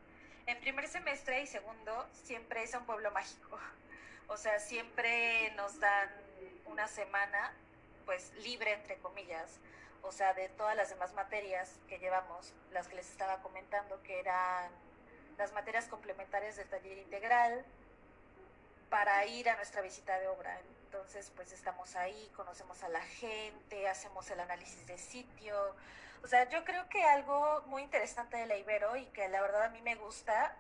En 0.45 0.59
primer 0.59 0.87
semestre 0.87 1.41
y 1.41 1.47
segundo 1.47 2.07
siempre 2.23 2.63
es 2.63 2.73
un 2.73 2.85
pueblo 2.85 3.11
mágico. 3.11 3.59
O 4.27 4.37
sea, 4.37 4.59
siempre 4.59 5.51
nos 5.57 5.79
dan 5.79 6.09
una 6.65 6.87
semana 6.87 7.51
pues 8.05 8.31
libre 8.43 8.73
entre 8.73 8.95
comillas 8.97 9.59
o 10.03 10.11
sea, 10.11 10.33
de 10.33 10.49
todas 10.49 10.75
las 10.75 10.89
demás 10.89 11.13
materias 11.13 11.79
que 11.87 11.99
llevamos, 11.99 12.53
las 12.71 12.87
que 12.87 12.95
les 12.95 13.09
estaba 13.09 13.41
comentando, 13.41 14.01
que 14.03 14.19
eran 14.19 14.71
las 15.37 15.53
materias 15.53 15.87
complementarias 15.87 16.55
del 16.55 16.69
taller 16.69 16.97
integral, 16.97 17.65
para 18.89 19.25
ir 19.25 19.49
a 19.49 19.55
nuestra 19.55 19.81
visita 19.81 20.19
de 20.19 20.27
obra. 20.27 20.59
Entonces, 20.85 21.31
pues 21.35 21.53
estamos 21.53 21.95
ahí, 21.95 22.29
conocemos 22.35 22.83
a 22.83 22.89
la 22.89 23.01
gente, 23.01 23.87
hacemos 23.87 24.29
el 24.29 24.39
análisis 24.41 24.85
de 24.85 24.97
sitio. 24.97 25.55
O 26.23 26.27
sea, 26.27 26.49
yo 26.49 26.65
creo 26.65 26.87
que 26.89 27.01
algo 27.03 27.63
muy 27.67 27.83
interesante 27.83 28.35
de 28.37 28.45
la 28.45 28.57
Ibero 28.57 28.97
y 28.97 29.05
que 29.07 29.29
la 29.29 29.41
verdad 29.41 29.63
a 29.63 29.69
mí 29.69 29.81
me 29.81 29.95
gusta 29.95 30.55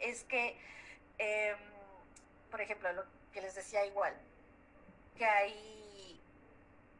es 0.00 0.22
que, 0.24 0.56
em, 1.18 1.58
por 2.50 2.60
ejemplo, 2.60 2.92
lo 2.92 3.04
que 3.32 3.42
les 3.42 3.56
decía 3.56 3.84
igual, 3.84 4.14
que 5.16 5.24
hay 5.24 5.83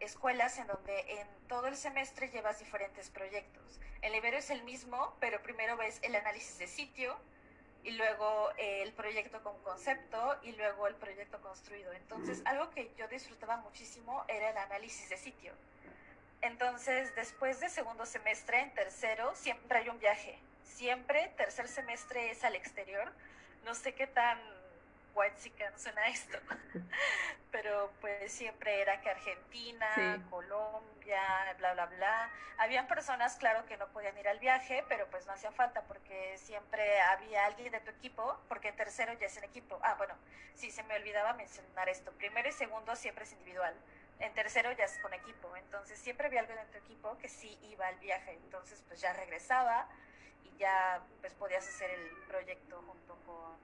escuelas 0.01 0.59
en 0.59 0.67
donde 0.67 1.21
en 1.21 1.29
todo 1.49 1.67
el 1.67 1.77
semestre 1.77 2.29
llevas 2.29 2.59
diferentes 2.59 3.11
proyectos. 3.11 3.81
El 4.03 4.15
Ibero 4.15 4.37
es 4.37 4.51
el 4.51 4.63
mismo, 4.65 5.17
pero 5.21 5.43
primero 5.43 5.77
ves 5.77 5.99
el 6.03 6.15
análisis 6.15 6.59
de 6.59 6.67
sitio, 6.67 7.17
y 7.85 7.91
luego 7.93 8.51
eh, 8.57 8.83
el 8.83 8.93
proyecto 8.93 9.43
con 9.43 9.57
concepto 9.63 10.39
y 10.43 10.53
luego 10.53 10.89
el 10.89 10.95
proyecto 10.95 11.41
construido. 11.43 11.93
Entonces, 11.93 12.41
algo 12.47 12.71
que 12.71 12.91
yo 12.97 13.07
disfrutaba 13.09 13.59
muchísimo 13.59 14.25
era 14.27 14.51
el 14.51 14.57
análisis 14.57 15.09
de 15.11 15.19
sitio. 15.19 15.53
Entonces, 16.41 17.15
después 17.15 17.61
de 17.61 17.69
segundo 17.69 18.07
semestre, 18.07 18.61
en 18.61 18.75
tercero, 18.75 19.35
siempre 19.35 19.79
hay 19.79 19.89
un 19.91 19.99
viaje. 19.99 20.39
Siempre, 20.65 21.29
tercer 21.37 21.69
semestre 21.69 22.31
es 22.31 22.43
al 22.43 22.55
exterior. 22.55 23.13
No 23.65 23.75
sé 23.75 23.95
qué 23.95 24.07
tan 24.07 24.39
white 25.15 25.53
suena 25.77 26.09
esto, 26.09 26.39
pero 27.51 27.91
pues 28.01 28.33
siempre 28.33 28.81
era 28.81 29.01
que 29.01 29.11
Argentina, 29.11 30.25
Colombia, 30.31 31.55
bla, 31.59 31.75
bla, 31.75 31.87
bla. 31.87 32.31
Habían 32.59 32.87
personas, 32.87 33.37
claro, 33.37 33.65
que 33.67 33.77
no 33.77 33.89
podían 33.89 34.17
ir 34.19 34.29
al 34.29 34.39
viaje, 34.39 34.85
pero 34.89 35.09
pues 35.11 35.27
no 35.27 35.33
hacía 35.33 35.53
falta 35.53 35.83
porque 35.83 36.37
siempre 36.39 37.01
había 37.01 37.47
alguien 37.47 37.73
de 37.73 37.81
tu 37.81 37.91
equipo, 37.91 38.39
porque 38.49 38.69
en 38.69 38.77
tercero 38.77 39.13
ya 39.15 39.27
es 39.27 39.37
en 39.37 39.45
equipo. 39.45 39.79
Ah, 39.83 39.95
bueno, 39.95 40.15
sí, 40.55 40.71
se 40.71 40.83
me 40.85 40.97
olvidaba 40.97 41.33
mencionar 41.35 41.89
esto. 41.89 42.13
Primero 42.13 42.49
y 42.49 42.53
segundo 42.53 42.95
siempre 42.97 43.25
es 43.25 43.33
individual. 43.33 43.75
En 44.21 44.33
tercero 44.33 44.71
ya 44.73 44.85
es 44.85 44.99
con 44.99 45.13
equipo, 45.13 45.57
entonces 45.57 45.99
siempre 45.99 46.29
había 46.29 46.41
alguien 46.41 46.59
de 46.59 46.67
tu 46.67 46.79
equipo 46.79 47.19
que 47.19 47.29
sí 47.29 47.59
iba 47.63 47.87
al 47.89 47.99
viaje, 47.99 48.33
entonces 48.33 48.83
pues 48.87 49.01
ya 49.01 49.13
regresaba 49.13 49.89
y 50.45 50.57
ya 50.57 51.03
pues 51.21 51.35
podías 51.35 51.67
hacer 51.67 51.91
el 51.91 52.09
proyecto 52.29 52.81
junto 52.87 53.17
con 53.27 53.59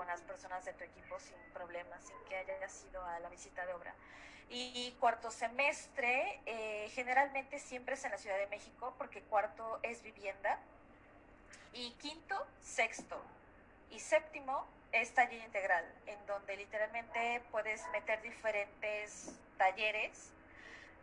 con 0.00 0.06
las 0.06 0.22
personas 0.22 0.64
de 0.64 0.72
tu 0.72 0.82
equipo 0.82 1.20
sin 1.20 1.36
problemas, 1.52 2.02
sin 2.02 2.16
que 2.26 2.34
hayas 2.34 2.86
ido 2.88 3.04
a 3.04 3.18
la 3.18 3.28
visita 3.28 3.66
de 3.66 3.74
obra. 3.74 3.94
Y 4.48 4.96
cuarto 4.98 5.30
semestre, 5.30 6.40
eh, 6.46 6.88
generalmente 6.94 7.58
siempre 7.58 7.96
es 7.96 8.04
en 8.06 8.12
la 8.12 8.16
Ciudad 8.16 8.38
de 8.38 8.46
México, 8.46 8.94
porque 8.96 9.20
cuarto 9.20 9.78
es 9.82 10.02
vivienda. 10.02 10.58
Y 11.74 11.90
quinto, 12.00 12.46
sexto 12.62 13.20
y 13.90 14.00
séptimo 14.00 14.66
es 14.92 15.12
taller 15.12 15.44
integral, 15.44 15.84
en 16.06 16.24
donde 16.24 16.56
literalmente 16.56 17.42
puedes 17.50 17.86
meter 17.90 18.22
diferentes 18.22 19.38
talleres. 19.58 20.32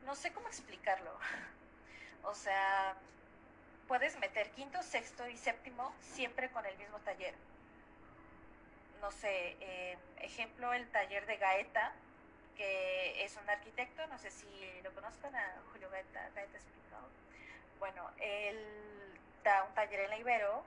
No 0.07 0.15
sé 0.15 0.33
cómo 0.33 0.47
explicarlo. 0.47 1.11
O 2.23 2.33
sea, 2.33 2.95
puedes 3.87 4.17
meter 4.17 4.49
quinto, 4.51 4.81
sexto 4.81 5.29
y 5.29 5.37
séptimo 5.37 5.93
siempre 6.01 6.49
con 6.49 6.65
el 6.65 6.75
mismo 6.77 6.97
taller 7.01 7.35
no 9.01 9.11
sé, 9.11 9.57
eh, 9.59 9.97
ejemplo, 10.19 10.73
el 10.73 10.87
taller 10.89 11.25
de 11.25 11.37
Gaeta, 11.37 11.91
que 12.55 13.23
es 13.23 13.35
un 13.37 13.49
arquitecto, 13.49 14.05
no 14.07 14.17
sé 14.17 14.31
si 14.31 14.47
lo 14.83 14.91
conozcan, 14.93 15.35
a 15.35 15.55
Julio 15.71 15.89
Gaeta, 15.89 16.29
Gaeta 16.35 16.57
explicado. 16.57 17.07
Bueno, 17.79 18.09
él 18.19 18.57
da 19.43 19.63
un 19.63 19.73
taller 19.75 20.01
en 20.01 20.09
la 20.09 20.17
Ibero 20.17 20.63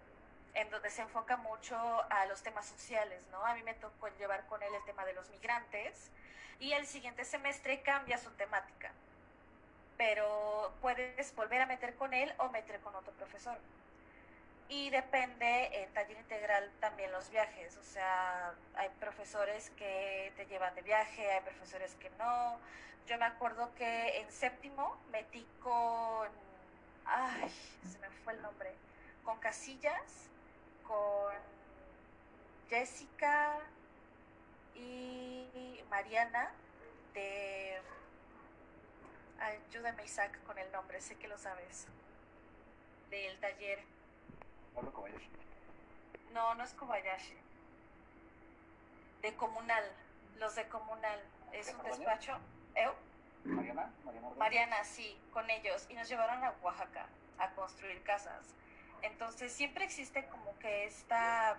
en 0.55 0.71
donde 0.71 0.91
se 0.91 1.03
enfoca 1.03 1.37
mucho 1.37 1.77
a 2.11 2.27
los 2.27 2.43
temas 2.43 2.67
sociales, 2.67 3.23
¿no? 3.31 3.45
A 3.45 3.55
mí 3.55 3.63
me 3.63 3.75
tocó 3.75 4.09
llevar 4.19 4.47
con 4.47 4.63
él 4.63 4.75
el 4.75 4.85
tema 4.85 5.05
de 5.05 5.13
los 5.13 5.29
migrantes 5.31 6.11
y 6.59 6.73
el 6.73 6.87
siguiente 6.87 7.25
semestre 7.25 7.83
cambia 7.83 8.19
su 8.19 8.31
temática, 8.33 8.91
pero 9.97 10.73
puedes 10.81 11.35
volver 11.35 11.63
a 11.63 11.67
meter 11.67 11.95
con 11.97 12.13
él 12.15 12.33
o 12.39 12.49
meter 12.49 12.81
con 12.81 12.95
otro 12.95 13.13
profesor 13.13 13.59
y 14.71 14.89
depende 14.91 15.83
en 15.83 15.93
taller 15.93 16.17
integral 16.17 16.71
también 16.79 17.11
los 17.11 17.29
viajes, 17.29 17.77
o 17.77 17.83
sea, 17.83 18.55
hay 18.77 18.89
profesores 19.01 19.69
que 19.71 20.33
te 20.37 20.47
llevan 20.47 20.73
de 20.77 20.83
viaje, 20.83 21.29
hay 21.29 21.41
profesores 21.41 21.97
que 21.97 22.09
no. 22.11 22.57
Yo 23.09 23.19
me 23.19 23.25
acuerdo 23.25 23.75
que 23.75 24.21
en 24.21 24.31
séptimo 24.31 24.97
metí 25.11 25.45
con, 25.61 26.29
ay, 27.05 27.51
se 27.91 27.99
me 27.99 28.09
fue 28.23 28.35
el 28.35 28.43
nombre, 28.43 28.73
con 29.25 29.41
Casillas, 29.41 30.29
con 30.87 31.35
Jessica 32.69 33.59
y 34.77 35.83
Mariana 35.91 36.53
de, 37.13 37.77
ayúdame 39.41 40.05
Isaac 40.05 40.39
con 40.45 40.57
el 40.61 40.71
nombre, 40.71 41.01
sé 41.01 41.17
que 41.17 41.27
lo 41.27 41.39
sabes, 41.39 41.89
del 43.11 43.37
taller 43.41 43.83
Pablo 44.75 44.93
Kobayashi. 44.93 45.29
No, 46.33 46.55
no 46.55 46.65
es 46.65 46.73
Kobayashi. 46.75 47.37
De 49.23 49.35
Comunal. 49.35 49.85
Los 50.39 50.55
de 50.55 50.69
Comunal. 50.69 51.21
Es 51.53 51.75
un 51.75 51.83
despacho. 51.85 52.39
¿Eh? 52.75 52.89
Mariana, 53.45 53.91
Mariana. 54.05 54.31
Mariana, 54.37 54.85
sí, 54.85 55.19
con 55.33 55.49
ellos. 55.51 55.87
Y 55.89 55.95
nos 55.95 56.09
llevaron 56.09 56.43
a 56.45 56.55
Oaxaca 56.63 57.07
a 57.39 57.51
construir 57.51 58.03
casas. 58.03 58.47
Entonces 59.03 59.53
siempre 59.53 59.85
existe 59.85 60.27
como 60.27 60.57
que 60.59 60.85
esta 60.85 61.57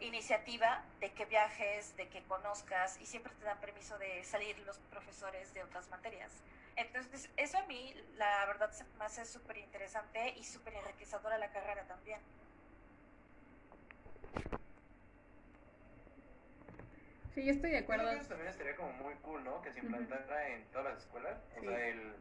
iniciativa 0.00 0.82
de 1.00 1.12
que 1.12 1.24
viajes, 1.26 1.96
de 1.96 2.08
que 2.08 2.22
conozcas 2.22 2.98
y 3.00 3.06
siempre 3.06 3.32
te 3.34 3.44
dan 3.44 3.58
permiso 3.58 3.98
de 3.98 4.24
salir 4.24 4.58
los 4.60 4.78
profesores 4.90 5.52
de 5.54 5.62
otras 5.62 5.88
materias. 5.90 6.32
Entonces, 6.76 7.30
eso 7.36 7.58
a 7.58 7.66
mí, 7.66 7.94
la 8.16 8.46
verdad, 8.46 8.70
se 8.72 8.84
me 8.98 9.04
hace 9.04 9.24
súper 9.24 9.58
interesante 9.58 10.34
y 10.36 10.44
súper 10.44 10.74
enriquecedora 10.74 11.38
la 11.38 11.50
carrera 11.52 11.86
también. 11.86 12.20
Sí, 17.34 17.44
yo 17.44 17.52
estoy 17.52 17.70
de 17.70 17.78
acuerdo. 17.78 18.10
eso 18.10 18.28
también 18.28 18.48
estaría 18.48 18.76
como 18.76 18.92
muy 18.92 19.14
cool, 19.16 19.42
¿no? 19.44 19.62
Que 19.62 19.72
se 19.72 19.80
implantara 19.80 20.48
en 20.48 20.64
todas 20.66 20.94
las 20.94 21.02
escuelas. 21.04 21.38
O 21.58 21.62
sea, 21.62 21.88
el, 21.88 22.14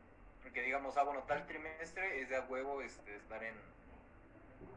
que 0.53 0.61
digamos, 0.61 0.97
ah, 0.97 1.03
bueno, 1.03 1.23
tal 1.23 1.45
trimestre 1.47 2.21
es 2.21 2.29
de 2.29 2.37
a 2.37 2.41
huevo 2.41 2.81
este, 2.81 3.15
estar 3.15 3.43
en, 3.43 3.55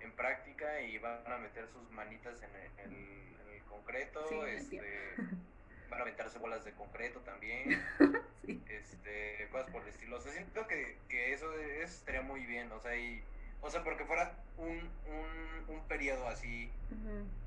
en 0.01 0.13
práctica 0.13 0.81
y 0.81 0.99
van 0.99 1.21
a 1.27 1.39
meter 1.39 1.69
sus 1.69 1.89
manitas 1.91 2.43
en 2.43 2.51
el, 2.55 2.81
en 2.81 3.55
el 3.55 3.63
concreto. 3.65 4.47
este, 4.47 5.15
van 5.95 6.01
a 6.01 6.03
aventarse 6.03 6.39
bolas 6.41 6.65
de 6.65 6.73
concreto 6.73 7.21
también. 7.21 7.81
este, 8.69 9.49
cosas 9.51 9.71
por 9.71 9.83
el 9.83 9.89
estilo. 9.89 10.17
O 10.17 10.21
sea, 10.21 10.33
siento 10.33 10.67
que, 10.67 10.99
que 11.09 11.33
eso, 11.33 11.53
estaría 11.61 12.23
muy 12.23 12.45
bien, 12.47 12.71
o 12.73 12.81
sea, 12.81 12.97
y, 12.97 13.23
o 13.61 13.71
sea, 13.71 13.85
porque 13.85 14.05
fuera 14.05 14.33
un, 14.59 14.91
un, 15.07 15.75
un 15.75 15.89
periodo 15.89 16.27
así. 16.29 16.71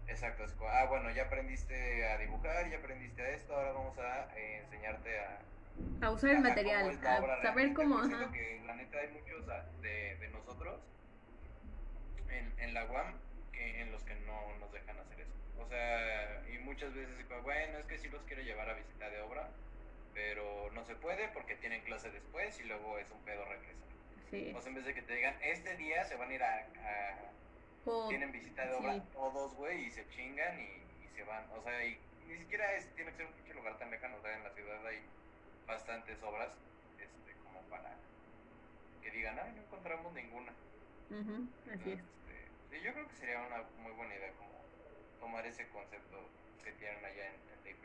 Exacto, 0.08 0.46
ah, 0.70 0.86
bueno, 0.88 1.12
ya 1.12 1.24
aprendiste 1.24 2.08
a 2.08 2.18
dibujar, 2.18 2.70
ya 2.72 2.78
aprendiste 2.78 3.22
a 3.22 3.30
esto, 3.32 3.54
ahora 3.54 3.74
vamos 3.74 3.98
a 4.00 4.30
eh, 4.38 4.62
enseñarte 4.64 5.20
a... 5.20 5.40
A 6.02 6.10
usar 6.10 6.32
el 6.32 6.40
material, 6.40 6.90
a 7.06 7.42
saber 7.42 7.74
cómo... 7.74 8.00
Ajá. 8.00 8.32
que 8.32 8.62
la 8.66 8.76
neta 8.76 8.98
hay 9.00 9.10
muchos 9.10 9.46
de, 9.82 10.16
de 10.16 10.30
nosotros 10.30 10.80
en, 12.30 12.54
en 12.58 12.74
la 12.74 12.86
UAM 12.86 13.14
que, 13.52 13.82
en 13.82 13.92
los 13.92 14.04
que 14.04 14.16
no 14.26 14.58
nos 14.60 14.72
dejan 14.72 14.98
hacer 14.98 15.20
eso. 15.20 15.27
Muchas 16.78 16.94
veces, 16.94 17.26
bueno, 17.42 17.80
es 17.80 17.86
que 17.88 17.98
sí 17.98 18.08
los 18.10 18.22
quiero 18.26 18.44
llevar 18.44 18.70
a 18.70 18.76
visita 18.76 19.10
de 19.10 19.20
obra, 19.22 19.50
pero 20.14 20.70
no 20.74 20.86
se 20.86 20.94
puede 20.94 21.28
porque 21.30 21.56
tienen 21.56 21.82
clase 21.82 22.12
después 22.12 22.60
y 22.60 22.66
luego 22.66 23.00
es 23.00 23.10
un 23.10 23.20
pedo 23.22 23.46
regresar. 23.46 23.88
Sí. 24.30 24.54
O 24.56 24.62
sea, 24.62 24.70
en 24.70 24.76
vez 24.76 24.86
de 24.86 24.94
que 24.94 25.02
te 25.02 25.16
digan, 25.16 25.36
este 25.42 25.76
día 25.76 26.04
se 26.06 26.16
van 26.16 26.30
a 26.30 26.34
ir 26.36 26.44
a... 26.44 26.68
tienen 28.10 28.32
visita 28.32 28.64
de 28.68 28.76
obra 28.76 29.02
todos, 29.12 29.56
güey, 29.56 29.86
y 29.86 29.90
se 29.90 30.08
chingan 30.10 30.60
y, 30.60 31.08
se 31.16 31.24
van. 31.24 31.50
O 31.58 31.64
sea, 31.64 31.84
y 31.84 31.98
ni 32.28 32.38
siquiera 32.38 32.72
es, 32.76 32.94
tiene 32.94 33.10
que 33.10 33.18
ser 33.18 33.26
un 33.26 33.34
pinche 33.34 33.56
lugar 33.56 33.76
tan 33.80 33.90
lejano. 33.90 34.18
O 34.18 34.22
sea, 34.22 34.38
en 34.38 34.44
la 34.44 34.52
ciudad 34.52 34.86
hay 34.86 35.00
bastantes 35.66 36.22
obras 36.22 36.52
este, 37.00 37.34
como 37.44 37.60
para 37.72 37.96
que 39.02 39.10
digan, 39.10 39.40
ay, 39.40 39.52
no 39.56 39.64
encontramos 39.64 40.14
ninguna. 40.14 40.54
así 41.74 41.92
es. 41.94 42.00
Este, 42.70 42.82
yo 42.84 42.94
creo 42.94 43.08
que 43.08 43.16
sería 43.16 43.42
una 43.42 43.64
muy 43.82 43.94
buena 43.94 44.14
idea 44.14 44.32
como 44.34 44.52
tomar 45.20 45.44
ese 45.48 45.68
concepto 45.70 46.30
que 46.68 46.74
tienen 46.74 47.06
allá 47.06 47.28
en, 47.28 47.36
en 47.64 47.78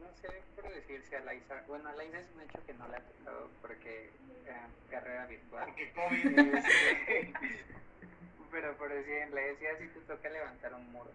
no 0.00 0.08
sé 0.16 0.28
por 0.56 0.72
decirse 0.72 1.16
a 1.16 1.20
Laisa. 1.20 1.62
Bueno, 1.68 1.88
a 1.90 1.92
Laisa 1.92 2.20
es 2.20 2.26
un 2.34 2.40
hecho 2.42 2.64
que 2.64 2.74
no 2.74 2.88
le 2.88 2.96
ha 2.96 3.00
tocado 3.00 3.50
porque 3.60 4.06
eh, 4.46 4.66
carrera 4.90 5.26
virtual. 5.26 5.66
Porque 5.66 5.92
COVID. 5.92 6.38
Este, 6.38 7.32
pero 8.50 8.76
por 8.76 8.92
decir, 8.92 9.28
le 9.32 9.40
decía 9.52 9.78
si 9.78 9.86
te 9.88 10.00
toca 10.00 10.28
levantar 10.28 10.74
un 10.74 10.90
muro. 10.92 11.10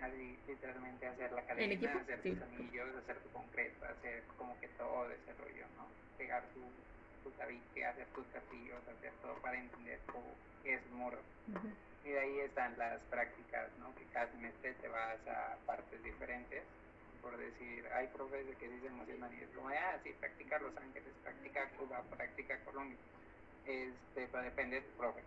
Así, 0.00 0.36
literalmente 0.46 1.06
hacer 1.06 1.32
la 1.32 1.42
cadena, 1.46 1.74
hacer 1.74 2.20
tus 2.20 2.42
anillos, 2.42 2.96
hacer 2.96 3.16
tu 3.18 3.28
concreto, 3.30 3.86
hacer 3.86 4.22
como 4.36 4.58
que 4.60 4.68
todo 4.68 5.08
ese 5.10 5.32
rollo, 5.34 5.64
¿no? 5.76 5.86
pegar 6.18 6.42
tu, 6.54 6.60
tu 7.22 7.30
tabique, 7.36 7.84
hacer 7.84 8.06
tus 8.08 8.26
castillos, 8.26 8.80
hacer 8.88 9.12
todo 9.22 9.34
para 9.36 9.58
entender 9.58 10.00
cómo 10.06 10.34
es 10.64 10.84
muro. 10.90 11.18
Y 12.04 12.10
de 12.10 12.18
ahí 12.18 12.40
están 12.40 12.76
las 12.78 13.00
prácticas, 13.02 13.68
¿no? 13.78 13.94
Que 13.94 14.04
cada 14.12 14.26
semestre 14.30 14.74
te 14.74 14.88
vas 14.88 15.18
a 15.28 15.56
partes 15.66 16.02
diferentes. 16.02 16.62
Por 17.20 17.36
decir, 17.36 17.86
hay 17.94 18.08
profes 18.08 18.46
de 18.46 18.54
que 18.54 18.68
se 18.68 18.86
emocionan 18.86 19.32
y 19.38 19.42
es 19.42 19.50
como, 19.50 19.68
ah, 19.68 19.98
sí, 20.02 20.12
practica 20.18 20.58
Los 20.58 20.76
Ángeles, 20.76 21.12
practica 21.22 21.68
Cuba, 21.78 22.02
practica 22.10 22.58
Colombia. 22.64 22.98
Este, 23.66 24.26
pero 24.26 24.42
depende 24.42 24.80
de 24.80 24.82
tu 24.82 24.96
profe. 24.98 25.20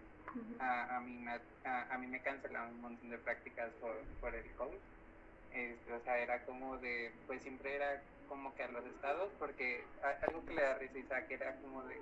a, 0.60 0.98
a, 0.98 1.00
mí 1.00 1.14
me, 1.14 1.32
a, 1.64 1.94
a, 1.94 1.98
mí 1.98 2.08
me 2.08 2.22
cancelaron 2.22 2.74
un 2.74 2.82
montón 2.82 3.10
de 3.10 3.18
prácticas 3.20 3.72
por, 3.80 3.96
por 4.20 4.36
el 4.36 4.50
COVID. 4.56 4.78
Este, 5.54 5.94
o 5.94 6.04
sea, 6.04 6.20
era 6.20 6.44
como 6.46 6.78
de, 6.78 7.14
pues 7.28 7.42
siempre 7.42 7.76
era 7.76 8.02
como 8.28 8.54
que 8.56 8.64
a 8.64 8.68
los 8.68 8.86
estados, 8.86 9.32
porque 9.40 9.84
algo 10.28 10.46
que 10.46 10.54
le 10.54 10.62
da 10.62 10.78
risa 10.78 11.28
que 11.28 11.36
era 11.36 11.56
como 11.62 11.84
de, 11.84 11.96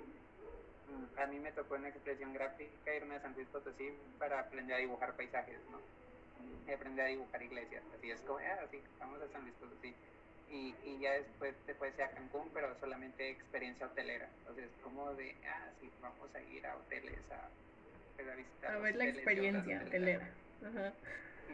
a 1.16 1.26
mí 1.26 1.38
me 1.38 1.52
tocó 1.52 1.74
una 1.74 1.88
expresión 1.88 2.32
gráfica 2.32 2.94
irme 2.94 3.16
a 3.16 3.20
San 3.20 3.34
Luis 3.34 3.48
Potosí 3.48 3.92
para 4.18 4.40
aprender 4.40 4.76
a 4.76 4.78
dibujar 4.78 5.14
paisajes, 5.14 5.58
¿no? 5.70 5.78
Y 6.66 6.72
aprender 6.72 7.06
a 7.06 7.08
dibujar 7.08 7.42
iglesias, 7.42 7.82
así 7.96 8.10
es 8.10 8.20
como, 8.22 8.38
ah, 8.38 8.58
así, 8.64 8.82
vamos 8.98 9.20
a 9.22 9.28
San 9.28 9.42
Luis 9.42 9.54
Potosí. 9.54 9.94
Y, 10.50 10.74
y 10.84 10.98
ya 11.00 11.12
después 11.12 11.54
te 11.66 11.74
puedes 11.74 11.94
ir 11.96 12.02
a 12.02 12.10
Cancún, 12.10 12.50
pero 12.52 12.74
solamente 12.78 13.30
experiencia 13.30 13.86
hotelera. 13.86 14.28
Entonces, 14.40 14.68
como 14.82 15.14
de, 15.14 15.34
ah, 15.46 15.68
sí, 15.80 15.90
vamos 16.00 16.34
a 16.34 16.40
ir 16.40 16.66
a 16.66 16.76
hoteles, 16.76 17.18
a, 17.30 17.48
pues, 18.16 18.28
a 18.28 18.34
visitar. 18.34 18.74
A 18.74 18.78
ver 18.78 18.96
la 18.96 19.06
experiencia 19.06 19.82
hotelera. 19.86 20.28
Ajá. 20.64 20.92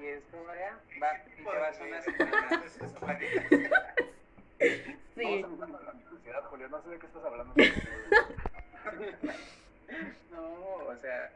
Y 0.01 0.07
es 0.07 0.23
como, 0.31 0.47
ya, 0.55 0.79
va, 1.03 1.19
y 1.27 1.31
te 1.37 1.43
vas 1.45 1.79
a 1.81 1.85
una 1.85 2.01
semana. 2.03 2.65
Sí. 5.17 5.45
Julio, 6.51 6.69
no 6.69 6.83
sé 6.83 6.91
de 6.91 6.99
qué 6.99 7.07
estás 7.07 7.25
hablando. 7.25 7.55
no, 10.33 10.75
o 10.87 10.97
sea, 10.97 11.31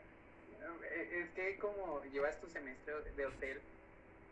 es 1.12 1.32
llevas 2.12 2.40
tu 2.40 2.48
semestre 2.48 2.94
de 3.16 3.26
hotel, 3.26 3.60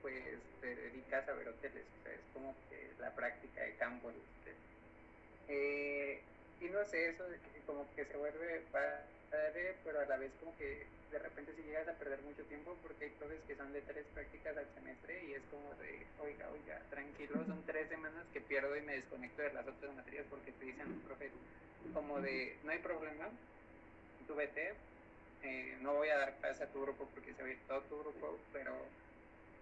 pues 0.01 0.14
te 0.61 0.75
dedicas 0.75 1.29
a 1.29 1.33
ver 1.33 1.49
hoteles, 1.49 1.85
o 2.01 2.03
sea, 2.03 2.12
es 2.12 2.20
como 2.33 2.55
que 2.68 2.91
la 3.01 3.14
práctica 3.14 3.62
de 3.62 3.77
campo 3.77 4.11
de. 4.11 4.53
Eh, 5.49 6.20
y 6.61 6.64
no 6.66 6.85
sé, 6.85 7.11
eso 7.11 7.25
como 7.66 7.87
que 7.95 8.05
se 8.05 8.16
vuelve 8.16 8.62
padre, 8.70 9.75
pero 9.85 10.01
a 10.01 10.07
la 10.07 10.16
vez 10.16 10.31
como 10.41 10.57
que 10.59 10.87
de 11.11 11.18
repente 11.18 11.53
si 11.55 11.62
llegas 11.62 11.87
a 11.89 11.99
perder 11.99 12.20
mucho 12.23 12.43
tiempo 12.45 12.77
porque 12.83 13.05
hay 13.05 13.11
profes 13.11 13.41
que 13.47 13.57
son 13.57 13.73
de 13.73 13.83
tres 13.83 14.07
prácticas 14.14 14.57
al 14.57 14.66
semestre 14.75 15.25
y 15.25 15.35
es 15.35 15.43
como 15.51 15.75
de, 15.75 16.07
oiga, 16.20 16.49
oiga, 16.51 16.81
tranquilo, 16.91 17.45
son 17.47 17.62
tres 17.66 17.89
semanas 17.89 18.25
que 18.33 18.41
pierdo 18.41 18.77
y 18.77 18.81
me 18.83 18.97
desconecto 18.97 19.43
de 19.43 19.53
las 19.53 19.66
otras 19.66 19.95
materias 19.95 20.27
porque 20.31 20.53
te 20.53 20.64
dicen 20.64 20.89
los 20.89 21.05
profes 21.05 21.31
como 21.93 22.20
de, 22.20 22.57
no 22.64 22.73
hay 22.73 22.79
problema, 22.79 23.29
tú 24.27 24.35
vete, 24.35 24.73
eh, 25.43 25.76
no 25.80 25.95
voy 25.95 26.09
a 26.09 26.18
dar 26.18 26.34
clase 26.36 26.64
a 26.64 26.66
tu 26.68 26.82
grupo 26.82 27.09
porque 27.14 27.34
se 27.34 27.43
va 27.43 27.49
a 27.49 27.53
ir 27.53 27.59
todo 27.66 27.80
tu 27.82 27.99
grupo, 28.01 28.38
pero 28.53 28.74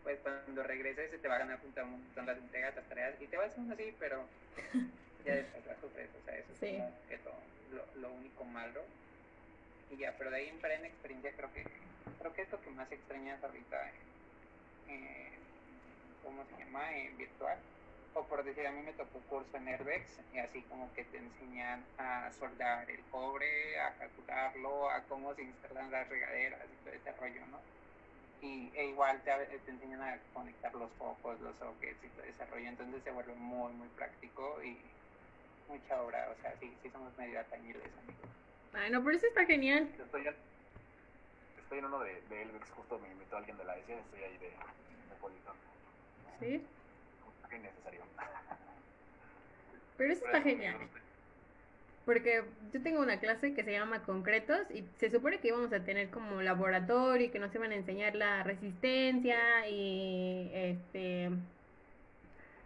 pues 0.03 0.19
cuando 0.21 0.63
regreses 0.63 1.11
se 1.11 1.19
te 1.19 1.29
van 1.29 1.51
a 1.51 1.55
apuntar 1.55 1.85
un 1.85 1.93
montón 1.93 2.27
las 2.27 2.39
entregas, 2.39 2.75
las 2.75 2.89
tareas 2.89 3.21
y 3.21 3.27
te 3.27 3.37
vas 3.37 3.57
aún 3.57 3.71
así, 3.73 3.95
pero 3.99 4.25
ya 5.25 5.35
después 5.35 5.67
las 5.67 5.79
sufres, 5.81 6.09
o 6.21 6.25
sea, 6.25 6.37
eso 6.37 6.53
es 7.11 7.21
lo, 7.73 8.01
lo 8.01 8.13
único 8.13 8.45
malo. 8.45 8.81
Y 9.91 9.97
ya, 9.97 10.15
pero 10.17 10.31
de 10.31 10.37
ahí 10.37 10.49
en 10.49 10.85
experiencia 10.85 11.33
creo 11.37 11.53
que 11.53 11.65
creo 12.21 12.33
que 12.35 12.43
es 12.43 12.51
lo 12.51 12.61
que 12.61 12.71
más 12.71 12.91
extrañas 12.93 13.43
ahorita 13.43 13.91
eh, 14.89 15.31
¿cómo 16.23 16.45
se 16.45 16.65
llama? 16.65 16.97
en 16.97 17.17
virtual 17.17 17.59
o 18.15 18.25
por 18.25 18.43
decir 18.45 18.67
a 18.67 18.73
mí 18.73 18.83
me 18.83 18.93
tocó 18.93 19.21
curso 19.29 19.57
en 19.57 19.69
Airbex 19.69 20.19
y 20.35 20.39
así 20.39 20.63
como 20.63 20.93
que 20.95 21.05
te 21.05 21.19
enseñan 21.19 21.85
a 21.99 22.31
soldar 22.39 22.91
el 22.91 23.01
cobre, 23.11 23.79
a 23.81 23.95
calcularlo, 23.95 24.91
a 24.91 25.03
cómo 25.05 25.35
se 25.35 25.43
instalan 25.43 25.91
las 25.91 26.09
regaderas 26.09 26.61
y 26.65 26.85
todo 26.85 26.95
ese 26.95 27.13
rollo, 27.13 27.47
¿no? 27.47 27.61
Y 28.43 28.71
e 28.75 28.87
igual 28.87 29.21
te, 29.23 29.33
te 29.33 29.71
enseñan 29.71 30.03
a 30.03 30.19
conectar 30.33 30.75
los 30.75 30.91
focos, 30.93 31.41
los 31.41 31.55
sockets 31.57 32.03
y 32.03 32.09
todo 32.09 32.25
ese 32.25 32.45
rollo, 32.47 32.69
entonces 32.69 33.03
se 33.05 33.11
vuelve 33.11 33.35
muy 33.35 33.73
muy 33.75 33.89
práctico 33.89 34.63
y 34.63 34.79
mucha 35.69 36.03
obra, 36.03 36.29
o 36.37 36.43
sea, 36.43 36.55
sí, 36.59 36.75
sí 36.83 36.91
somos 36.91 37.17
medio 37.17 37.39
atañiles 37.39 37.83
amigos. 37.99 38.29
Ay, 38.73 38.91
no, 38.91 39.03
pero 39.05 39.17
eso 39.17 39.27
está 39.27 39.45
genial. 39.45 39.89
Estoy 39.99 40.27
en, 40.27 40.35
estoy 41.63 41.79
en 41.79 41.85
uno 41.85 42.01
de, 42.01 42.21
de 42.23 42.43
Elvex, 42.43 42.71
justo 42.71 42.99
me 42.99 43.11
invitó 43.11 43.37
alguien 43.37 43.57
de 43.57 43.65
la 43.65 43.77
ESIA, 43.77 43.99
estoy 43.99 44.23
ahí 44.25 44.39
de, 44.39 44.49
de 44.49 45.17
Politón. 45.21 45.57
¿Sí? 46.41 46.67
Innecesario. 47.57 48.01
Pero 49.97 50.13
eso 50.13 50.25
está 50.25 50.41
genial. 50.43 50.77
Porque 52.05 52.43
yo 52.73 52.83
tengo 52.83 53.01
una 53.01 53.21
clase 53.21 53.55
que 53.55 53.63
se 53.63 53.73
llama 53.73 54.03
concretos 54.03 54.71
y 54.71 54.85
se 54.99 55.11
supone 55.11 55.39
que 55.39 55.49
íbamos 55.49 55.73
a 55.73 55.85
tener 55.85 56.11
como 56.11 56.43
laboratorio 56.43 57.27
y 57.27 57.31
que 57.31 57.39
nos 57.39 57.55
iban 57.55 57.73
a 57.73 57.77
enseñar 57.77 58.15
la 58.17 58.43
resistencia 58.43 59.69
y 59.69 60.51
este 60.53 61.31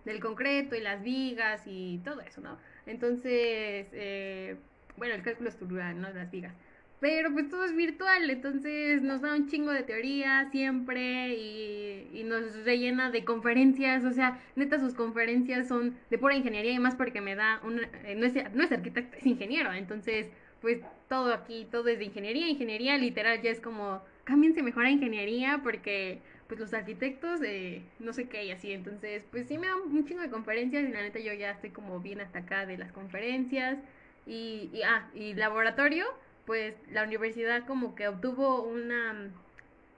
del 0.05 0.21
concreto 0.21 0.77
y 0.77 0.81
las 0.81 1.03
vigas 1.03 1.63
y 1.67 1.99
todo 2.05 2.21
eso, 2.21 2.41
¿no? 2.41 2.59
Entonces, 2.87 3.87
eh, 3.93 4.57
bueno, 4.97 5.15
el 5.15 5.23
cálculo 5.23 5.49
estructural, 5.49 6.01
no 6.01 6.11
las 6.11 6.31
vigas. 6.31 6.55
Pero 7.01 7.33
pues 7.33 7.51
todo 7.51 7.65
es 7.65 7.77
virtual, 7.77 8.31
entonces 8.31 9.03
nos 9.03 9.21
da 9.21 9.35
un 9.35 9.47
chingo 9.49 9.73
de 9.73 9.83
teoría 9.83 10.49
siempre 10.51 11.35
y, 11.35 12.09
y, 12.15 12.25
nos 12.25 12.65
rellena 12.65 13.11
de 13.11 13.25
conferencias, 13.25 14.05
o 14.05 14.13
sea, 14.13 14.41
neta 14.57 14.79
sus 14.79 14.95
conferencias 14.95 15.69
son 15.69 15.97
de 16.09 16.19
pura 16.19 16.35
ingeniería 16.35 16.73
y 16.73 16.79
más 16.79 16.95
porque 16.95 17.21
me 17.21 17.35
da 17.35 17.61
una, 17.63 17.83
eh, 18.05 18.15
no, 18.15 18.25
es, 18.25 18.35
no 18.55 18.65
es 18.65 18.73
arquitecto, 18.73 19.17
es 19.19 19.27
ingeniero, 19.27 19.73
entonces 19.73 20.29
pues 20.63 20.81
todo 21.11 21.35
aquí, 21.35 21.67
todo 21.71 21.89
es 21.89 21.99
de 21.99 22.07
ingeniería, 22.07 22.49
ingeniería 22.49 22.97
literal 22.97 23.43
ya 23.43 23.51
es 23.51 23.61
como, 23.61 24.01
cámbiense 24.25 24.63
mejor 24.63 24.87
a 24.87 24.91
ingeniería 24.91 25.61
porque 25.63 26.21
pues 26.47 26.59
los 26.59 26.75
arquitectos 26.75 27.41
de 27.41 27.83
no 27.99 28.13
sé 28.13 28.29
qué 28.29 28.45
y 28.45 28.51
así, 28.51 28.73
entonces 28.73 29.25
pues 29.31 29.47
sí 29.47 29.59
me 29.59 29.67
da 29.67 29.77
un 29.77 30.07
chingo 30.07 30.23
de 30.23 30.31
conferencias 30.31 30.89
y 30.89 30.93
la 30.93 31.03
neta 31.03 31.19
yo 31.19 31.33
ya 31.33 31.51
estoy 31.51 31.71
como 31.71 32.01
bien 32.01 32.21
hasta 32.21 32.41
acá 32.41 32.67
de 32.67 32.79
las 32.79 32.93
conferencias 32.93 33.79
y, 34.27 34.71
y, 34.73 34.83
ah, 34.83 35.09
y 35.15 35.35
laboratorio, 35.35 36.07
pues 36.47 36.75
la 36.91 37.05
universidad 37.05 37.67
como 37.67 37.95
que 37.95 38.09
obtuvo 38.09 38.63
una, 38.63 39.31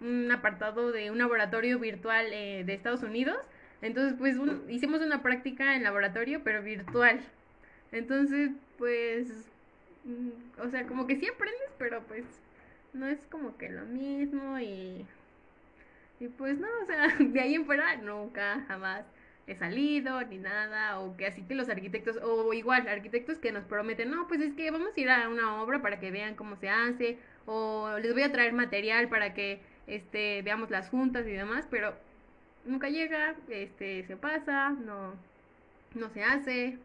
un 0.01 0.31
apartado 0.31 0.93
de 0.93 1.11
un 1.11 1.19
laboratorio 1.19 1.79
virtual 1.79 2.27
eh, 2.33 2.65
de 2.65 2.75
Estados 2.75 3.03
Unidos. 3.03 3.39
Entonces, 3.83 4.15
pues 4.19 4.37
hicimos 4.69 5.01
una 5.03 5.23
práctica 5.23 5.77
en 5.77 5.83
laboratorio, 5.83 6.41
pero 6.45 6.63
virtual. 6.63 7.21
Entonces, 7.93 8.51
pues, 8.79 9.29
mm, 10.05 10.61
o 10.61 10.69
sea, 10.71 10.87
como 10.87 11.07
que 11.07 11.17
sí 11.17 11.27
aprendes, 11.27 11.71
pero 11.79 12.03
pues 12.03 12.25
no 12.93 13.07
es 13.07 13.19
como 13.31 13.57
que 13.57 13.69
lo 13.69 13.85
mismo 13.85 14.59
y, 14.59 15.07
y 16.21 16.29
pues 16.29 16.59
no, 16.59 16.69
o 16.83 16.87
sea, 16.87 17.09
de 17.19 17.41
ahí 17.41 17.55
en 17.55 17.67
fuera 17.67 17.97
nunca, 17.97 18.65
jamás 18.69 19.05
he 19.47 19.55
salido 19.55 20.23
ni 20.23 20.39
nada, 20.39 20.99
o 21.01 21.17
que 21.17 21.27
así 21.27 21.43
que 21.43 21.55
los 21.55 21.69
arquitectos, 21.69 22.19
o 22.23 22.53
igual, 22.53 22.89
arquitectos 22.89 23.39
que 23.39 23.53
nos 23.53 23.65
prometen, 23.65 24.11
no, 24.11 24.27
pues 24.29 24.41
es 24.41 24.55
que 24.55 24.71
vamos 24.71 24.97
a 24.97 25.01
ir 25.01 25.11
a 25.11 25.29
una 25.29 25.63
obra 25.63 25.81
para 25.83 26.01
que 26.01 26.11
vean 26.11 26.35
cómo 26.35 26.57
se 26.57 26.69
hace, 26.69 27.19
o 27.47 27.99
les 28.01 28.13
voy 28.13 28.23
a 28.23 28.33
traer 28.33 28.53
material 28.53 29.09
para 29.09 29.35
que 29.35 29.61
este 29.87 30.43
veamos 30.43 30.71
las 30.71 30.89
juntas 30.89 31.27
y 31.27 31.33
demás, 31.33 31.67
pero 31.71 31.95
nunca 32.65 32.89
llega, 32.89 33.37
este 33.49 34.05
se 34.07 34.17
pasa, 34.17 34.71
no 34.71 35.15
no 35.95 36.11
se 36.11 36.23
hace, 36.25 36.79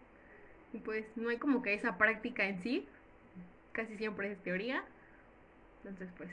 y 0.73 0.77
pues 0.79 1.05
no 1.17 1.29
hay 1.29 1.37
como 1.37 1.61
que 1.61 1.73
esa 1.73 1.97
práctica 1.97 2.45
en 2.45 2.61
sí, 2.61 2.87
casi 3.73 3.97
siempre 3.97 4.31
es 4.31 4.39
teoría. 4.43 4.83
Entonces, 5.83 6.09
pues 6.17 6.29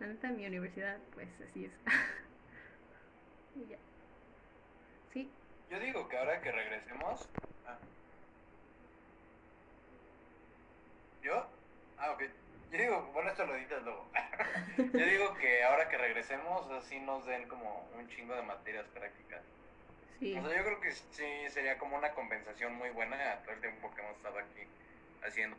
la 0.00 0.06
neta 0.06 0.30
mi 0.30 0.46
universidad, 0.46 0.98
pues 1.14 1.28
así 1.48 1.64
es. 1.64 1.72
y 3.56 3.70
ya. 3.70 3.78
Yo 5.72 5.80
digo 5.80 6.06
que 6.06 6.18
ahora 6.18 6.38
que 6.42 6.52
regresemos. 6.52 7.26
Ah. 7.66 7.78
¿Yo? 11.22 11.46
Ah, 11.96 12.10
ok. 12.10 12.24
Yo 12.70 12.78
digo, 12.78 13.10
bueno, 13.14 13.30
esto 13.30 13.46
lo 13.46 13.56
editas 13.56 13.82
luego. 13.82 14.06
Yo 14.76 15.06
digo 15.06 15.34
que 15.36 15.64
ahora 15.64 15.88
que 15.88 15.96
regresemos, 15.96 16.70
así 16.72 17.00
nos 17.00 17.24
den 17.24 17.48
como 17.48 17.88
un 17.96 18.06
chingo 18.10 18.34
de 18.34 18.42
materias 18.42 18.84
prácticas. 18.88 19.40
Sí. 20.20 20.36
O 20.36 20.46
sea, 20.46 20.58
yo 20.58 20.62
creo 20.62 20.80
que 20.80 20.92
sí 20.92 21.48
sería 21.48 21.78
como 21.78 21.96
una 21.96 22.12
compensación 22.12 22.74
muy 22.74 22.90
buena 22.90 23.32
a 23.32 23.42
todo 23.42 23.54
el 23.54 23.60
tiempo 23.60 23.92
que 23.94 24.02
hemos 24.02 24.16
estado 24.18 24.38
aquí 24.38 24.68
haciendo 25.24 25.56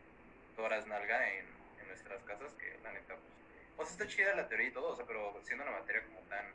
horas 0.58 0.86
nalga 0.86 1.28
en, 1.34 1.46
en 1.82 1.88
nuestras 1.88 2.24
casas, 2.24 2.54
que 2.54 2.78
la 2.84 2.94
neta, 2.94 3.16
pues, 3.16 3.34
pues 3.76 3.92
está 3.92 4.08
chida 4.08 4.36
la 4.36 4.48
teoría 4.48 4.68
y 4.68 4.72
todo, 4.72 4.90
o 4.90 4.96
sea, 4.96 5.06
pero 5.06 5.38
siendo 5.44 5.66
una 5.66 5.80
materia 5.80 6.04
como 6.06 6.20
tan 6.30 6.46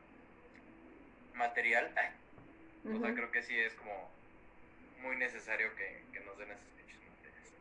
material, 1.35 1.93
ay, 1.97 2.09
o 2.97 3.01
sea, 3.01 3.15
creo 3.15 3.31
que 3.31 3.43
sí 3.43 3.59
es 3.59 3.75
como 3.75 4.11
muy 5.03 5.17
necesario 5.17 5.75
que, 5.77 6.05
que 6.13 6.21
nos 6.21 6.39
den 6.39 6.51
esas 6.51 6.69
pinches 6.71 6.99
materias. 7.09 7.53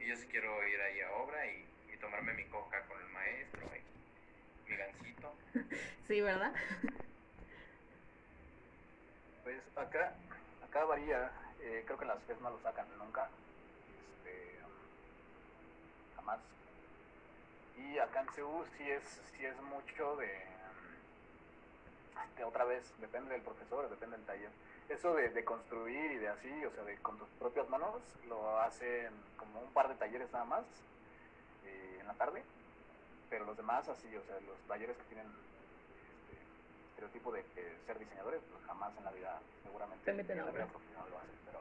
Y 0.00 0.06
yo 0.06 0.16
sí 0.16 0.26
quiero 0.26 0.66
ir 0.66 0.80
ahí 0.80 1.00
a 1.00 1.12
obra 1.12 1.46
y, 1.46 1.64
y 1.92 1.96
tomarme 1.98 2.34
mi 2.34 2.44
coca 2.46 2.82
con 2.86 3.00
el 3.00 3.08
maestro 3.08 3.62
y 3.74 4.70
mi 4.70 4.76
gancito. 4.76 5.34
Sí, 6.06 6.20
¿verdad? 6.20 6.52
Pues 9.42 9.60
acá, 9.76 10.14
acá 10.64 10.84
varía, 10.84 11.32
eh, 11.60 11.82
creo 11.84 11.98
que 11.98 12.04
las 12.04 12.22
FES 12.24 12.40
no 12.40 12.50
lo 12.50 12.60
sacan 12.60 12.86
nunca. 12.96 13.28
Este, 14.22 14.60
más. 16.24 16.38
Y 17.76 17.98
acá 17.98 18.20
en 18.20 18.28
CEU 18.34 18.64
sí 18.76 18.88
es, 18.88 19.02
sí 19.36 19.44
es 19.44 19.60
mucho 19.62 20.16
de, 20.16 20.55
otra 22.46 22.64
vez, 22.64 22.92
depende 23.00 23.32
del 23.32 23.42
profesor, 23.42 23.88
depende 23.88 24.16
del 24.16 24.26
taller. 24.26 24.50
Eso 24.88 25.14
de, 25.14 25.30
de 25.30 25.44
construir 25.44 26.12
y 26.12 26.16
de 26.16 26.28
así, 26.28 26.64
o 26.64 26.70
sea, 26.70 26.84
de 26.84 26.96
con 26.98 27.18
tus 27.18 27.28
propias 27.38 27.68
manos, 27.68 28.00
lo 28.28 28.60
hacen 28.60 29.12
como 29.36 29.60
un 29.60 29.72
par 29.72 29.88
de 29.88 29.94
talleres 29.96 30.30
nada 30.32 30.44
más 30.44 30.64
eh, 31.64 31.98
en 32.00 32.06
la 32.06 32.14
tarde, 32.14 32.42
pero 33.28 33.44
los 33.44 33.56
demás 33.56 33.88
así, 33.88 34.14
o 34.16 34.22
sea, 34.22 34.36
los 34.40 34.58
talleres 34.68 34.96
que 34.96 35.04
tienen 35.04 35.26
este, 35.26 36.38
estereotipo 36.90 37.32
de 37.32 37.44
que 37.54 37.76
ser 37.84 37.98
diseñadores, 37.98 38.40
pues 38.50 38.64
jamás 38.64 38.96
en 38.96 39.04
la 39.04 39.10
vida, 39.10 39.38
seguramente 39.62 40.10
en 40.10 40.16
la 40.18 40.50
vida 40.50 40.66
profesional 40.66 41.10
lo 41.10 41.18
hacen, 41.18 41.34
pero, 41.44 41.60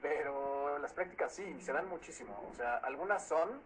pero 0.00 0.78
las 0.78 0.92
prácticas 0.92 1.34
sí, 1.34 1.60
se 1.60 1.72
dan 1.72 1.88
muchísimo, 1.88 2.48
o 2.50 2.54
sea, 2.54 2.78
algunas 2.78 3.26
son, 3.28 3.60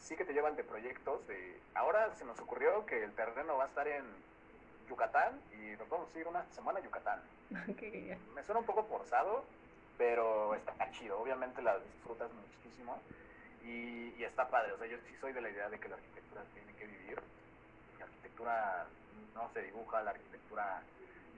sí 0.00 0.16
que 0.16 0.24
te 0.24 0.32
llevan 0.32 0.56
de 0.56 0.64
proyectos, 0.64 1.24
de 1.28 1.60
ahora 1.74 2.14
se 2.16 2.24
nos 2.24 2.38
ocurrió 2.40 2.84
que 2.84 3.04
el 3.04 3.12
terreno 3.12 3.56
va 3.56 3.64
a 3.64 3.68
estar 3.68 3.86
en 3.86 4.04
Yucatán 4.88 5.40
y 5.52 5.76
nos 5.76 5.88
vamos 5.88 6.08
a 6.14 6.18
ir 6.18 6.26
una 6.26 6.44
semana 6.52 6.78
a 6.78 6.82
Yucatán. 6.82 7.20
Me 7.50 8.42
suena 8.44 8.60
un 8.60 8.66
poco 8.66 8.84
forzado, 8.84 9.44
pero 9.96 10.54
está 10.54 10.90
chido. 10.92 11.20
Obviamente 11.20 11.62
la 11.62 11.78
disfrutas 11.78 12.30
muchísimo 12.32 12.98
y, 13.62 14.14
y 14.18 14.24
está 14.24 14.48
padre. 14.48 14.72
O 14.72 14.78
sea, 14.78 14.86
yo 14.86 14.98
sí 15.06 15.14
soy 15.20 15.32
de 15.32 15.40
la 15.40 15.50
idea 15.50 15.68
de 15.68 15.78
que 15.78 15.88
la 15.88 15.96
arquitectura 15.96 16.42
tiene 16.54 16.72
que 16.74 16.86
vivir. 16.86 17.20
La 17.98 18.04
arquitectura 18.06 18.86
no 19.34 19.50
se 19.52 19.62
dibuja, 19.62 20.02
la 20.02 20.10
arquitectura 20.10 20.82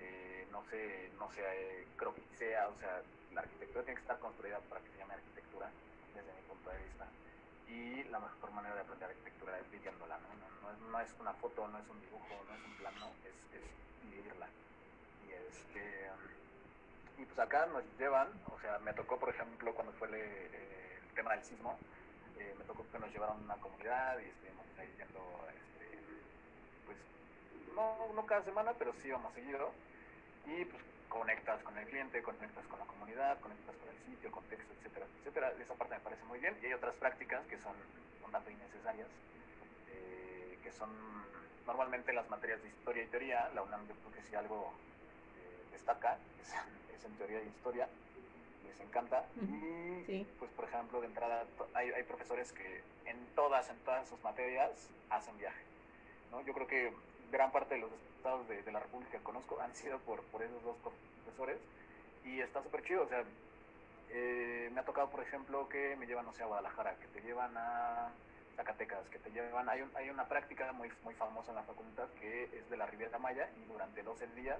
eh, 0.00 0.46
no 0.50 0.62
se, 0.70 1.10
no 1.18 1.30
se 1.32 1.40
eh, 1.42 1.86
croquisea. 1.96 2.68
O 2.68 2.78
sea, 2.78 3.02
la 3.32 3.42
arquitectura 3.42 3.84
tiene 3.84 3.96
que 3.96 4.02
estar 4.02 4.18
construida 4.18 4.58
para 4.68 4.80
que 4.80 4.90
se 4.90 4.98
llame 4.98 5.14
arquitectura, 5.14 5.70
desde 6.14 6.32
mi 6.32 6.42
punto 6.48 6.70
de 6.70 6.78
vista. 6.78 7.06
Y 7.70 8.04
la 8.10 8.18
mejor 8.18 8.50
manera 8.50 8.74
de 8.74 8.80
aprender 8.80 9.10
arquitectura 9.10 9.58
es 9.58 9.70
viviéndola, 9.70 10.18
¿no? 10.18 10.28
No, 10.34 10.72
no 10.72 10.90
no 10.90 11.00
es 11.00 11.14
una 11.20 11.32
foto, 11.34 11.68
no 11.68 11.78
es 11.78 11.88
un 11.88 12.00
dibujo, 12.00 12.44
no 12.48 12.54
es 12.54 12.64
un 12.64 12.74
plano, 12.78 13.06
es, 13.24 13.34
es 13.56 14.10
vivirla. 14.10 14.48
Y 15.26 15.32
este 15.32 16.10
y 17.18 17.24
pues 17.26 17.38
acá 17.38 17.66
nos 17.66 17.84
llevan, 17.98 18.28
o 18.46 18.58
sea, 18.60 18.78
me 18.78 18.92
tocó, 18.94 19.18
por 19.18 19.28
ejemplo, 19.28 19.74
cuando 19.74 19.92
fue 19.94 20.08
el, 20.08 20.14
eh, 20.14 20.98
el 21.02 21.14
tema 21.14 21.32
del 21.34 21.44
sismo, 21.44 21.78
eh, 22.38 22.54
me 22.58 22.64
tocó 22.64 22.84
que 22.90 22.98
nos 22.98 23.12
llevaron 23.12 23.36
a 23.36 23.44
una 23.44 23.56
comunidad 23.56 24.18
y 24.18 24.24
estuvimos 24.24 24.64
ahí 24.78 24.88
yendo, 24.96 25.20
este, 25.48 25.98
pues, 26.86 26.98
no, 27.74 28.12
no 28.14 28.24
cada 28.26 28.42
semana, 28.42 28.72
pero 28.78 28.94
sí 28.94 29.08
íbamos 29.08 29.34
seguido. 29.34 29.70
Y 30.46 30.64
pues 30.64 30.82
conectas 31.10 31.60
con 31.62 31.76
el 31.76 31.86
cliente, 31.86 32.22
conectas 32.22 32.64
con 32.66 32.78
la 32.78 32.86
comunidad, 32.86 33.38
conectas 33.40 33.76
con 33.76 33.88
el 33.90 33.98
sitio, 34.06 34.30
contexto, 34.30 34.72
etcétera, 34.78 35.06
etcétera. 35.18 35.52
Esa 35.60 35.74
parte 35.74 35.94
me 35.94 36.00
parece 36.00 36.24
muy 36.24 36.38
bien. 36.38 36.56
Y 36.62 36.66
hay 36.66 36.72
otras 36.72 36.94
prácticas 36.94 37.44
que 37.48 37.58
son 37.58 37.74
un 38.24 38.30
tanto 38.32 38.50
innecesarias, 38.50 39.08
eh, 39.92 40.58
que 40.62 40.72
son 40.72 40.88
normalmente 41.66 42.12
las 42.14 42.30
materias 42.30 42.62
de 42.62 42.68
historia 42.68 43.02
y 43.02 43.06
teoría. 43.08 43.50
La 43.54 43.62
UNAM 43.62 43.86
yo 43.88 43.94
creo 43.96 44.12
que 44.14 44.22
si 44.30 44.34
algo 44.36 44.72
eh, 45.36 45.72
destaca 45.72 46.16
es, 46.40 46.48
es 46.96 47.04
en 47.04 47.12
teoría 47.16 47.42
y 47.42 47.48
historia. 47.48 47.88
Les 48.66 48.80
encanta. 48.80 49.26
Y 49.42 50.04
sí. 50.06 50.26
pues 50.38 50.50
por 50.52 50.64
ejemplo, 50.64 51.00
de 51.00 51.08
entrada 51.08 51.44
hay, 51.74 51.90
hay 51.90 52.04
profesores 52.04 52.52
que 52.52 52.82
en 53.04 53.18
todas, 53.34 53.68
en 53.68 53.76
todas 53.80 54.08
sus 54.08 54.22
materias 54.22 54.70
hacen 55.10 55.36
viaje. 55.38 55.62
¿no? 56.30 56.40
Yo 56.42 56.54
creo 56.54 56.68
que 56.68 56.92
gran 57.30 57.52
parte 57.52 57.74
de 57.74 57.80
los 57.80 57.90
estados 58.16 58.48
de, 58.48 58.62
de 58.62 58.72
la 58.72 58.80
República 58.80 59.18
que 59.18 59.24
conozco 59.24 59.60
han 59.60 59.74
sido 59.74 59.98
por, 60.00 60.22
por 60.24 60.42
esos 60.42 60.62
dos 60.64 60.76
profesores 61.24 61.58
y 62.24 62.40
está 62.40 62.62
súper 62.62 62.82
chido. 62.84 63.02
O 63.02 63.08
sea, 63.08 63.24
eh, 64.10 64.68
me 64.72 64.80
ha 64.80 64.84
tocado, 64.84 65.10
por 65.10 65.22
ejemplo, 65.22 65.68
que 65.68 65.96
me 65.96 66.06
llevan, 66.06 66.24
no 66.26 66.32
sé, 66.32 66.42
a 66.42 66.46
Guadalajara, 66.46 66.96
que 66.96 67.06
te 67.08 67.20
llevan 67.22 67.56
a 67.56 68.10
Zacatecas, 68.56 69.08
que 69.08 69.18
te 69.18 69.30
llevan, 69.30 69.68
hay, 69.68 69.82
un- 69.82 69.92
hay 69.96 70.10
una 70.10 70.26
práctica 70.28 70.72
muy, 70.72 70.90
muy 71.04 71.14
famosa 71.14 71.50
en 71.50 71.56
la 71.56 71.62
facultad 71.62 72.08
que 72.20 72.44
es 72.44 72.68
de 72.68 72.76
la 72.76 72.86
Riviera 72.86 73.18
Maya 73.18 73.48
y 73.56 73.64
durante 73.72 74.02
12 74.02 74.26
días 74.28 74.58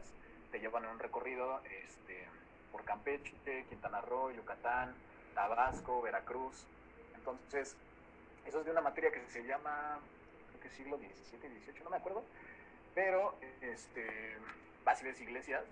te 0.50 0.60
llevan 0.60 0.84
en 0.84 0.90
un 0.90 0.98
recorrido 0.98 1.60
este, 1.64 2.26
por 2.72 2.84
Campeche, 2.84 3.32
Quintana 3.68 4.00
Roo, 4.00 4.30
Yucatán, 4.30 4.94
Tabasco, 5.34 6.00
Veracruz. 6.02 6.64
Entonces, 7.14 7.76
eso 8.46 8.60
es 8.60 8.64
de 8.64 8.70
una 8.70 8.80
materia 8.80 9.10
que 9.10 9.20
se 9.30 9.42
llama, 9.44 9.98
creo 10.48 10.60
que 10.60 10.70
siglo 10.70 10.96
XVII, 10.96 11.38
XVIII, 11.40 11.84
no 11.84 11.90
me 11.90 11.96
acuerdo, 11.98 12.24
pero 12.94 13.38
este, 13.60 14.36
ves 15.02 15.20
iglesias, 15.20 15.64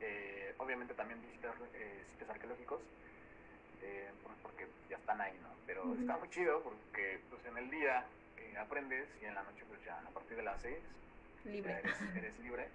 eh, 0.00 0.54
obviamente 0.58 0.94
también 0.94 1.20
visitas 1.22 1.54
eh, 1.74 2.04
sitios 2.10 2.30
arqueológicos, 2.30 2.80
eh, 3.80 4.10
por- 4.22 4.36
porque 4.42 4.66
ya 4.88 4.96
están 4.96 5.20
ahí, 5.20 5.38
¿no? 5.42 5.48
Pero 5.66 5.94
está 5.94 6.16
muy 6.16 6.28
chido 6.30 6.62
porque 6.62 7.20
pues, 7.30 7.44
en 7.46 7.56
el 7.58 7.70
día 7.70 8.06
eh, 8.36 8.56
aprendes 8.58 9.08
y 9.20 9.26
en 9.26 9.34
la 9.34 9.42
noche 9.42 9.64
pues 9.68 9.84
ya 9.84 9.98
a 9.98 10.10
partir 10.10 10.36
de 10.36 10.42
las 10.42 10.60
6 10.62 10.82
ya 11.44 11.50
Libre. 11.52 11.78
eres, 11.78 12.00
eres 12.16 12.38
libre 12.40 12.68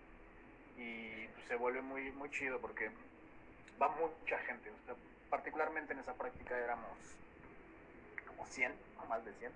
y 0.76 1.28
pues, 1.28 1.45
se 1.47 1.55
vuelve 1.55 1.82
muy, 1.82 2.12
muy 2.12 2.30
chido 2.30 2.60
porque 2.62 2.91
va 3.82 3.89
mucha 3.89 4.38
gente, 4.39 4.72
o 4.72 4.80
sea, 4.86 4.95
particularmente 5.30 5.93
en 5.93 5.99
esa 5.99 6.16
práctica 6.18 6.58
éramos 6.58 6.97
como 8.28 8.45
100, 8.45 8.74
o 8.97 9.05
más 9.05 9.24
de 9.26 9.34
100, 9.34 9.51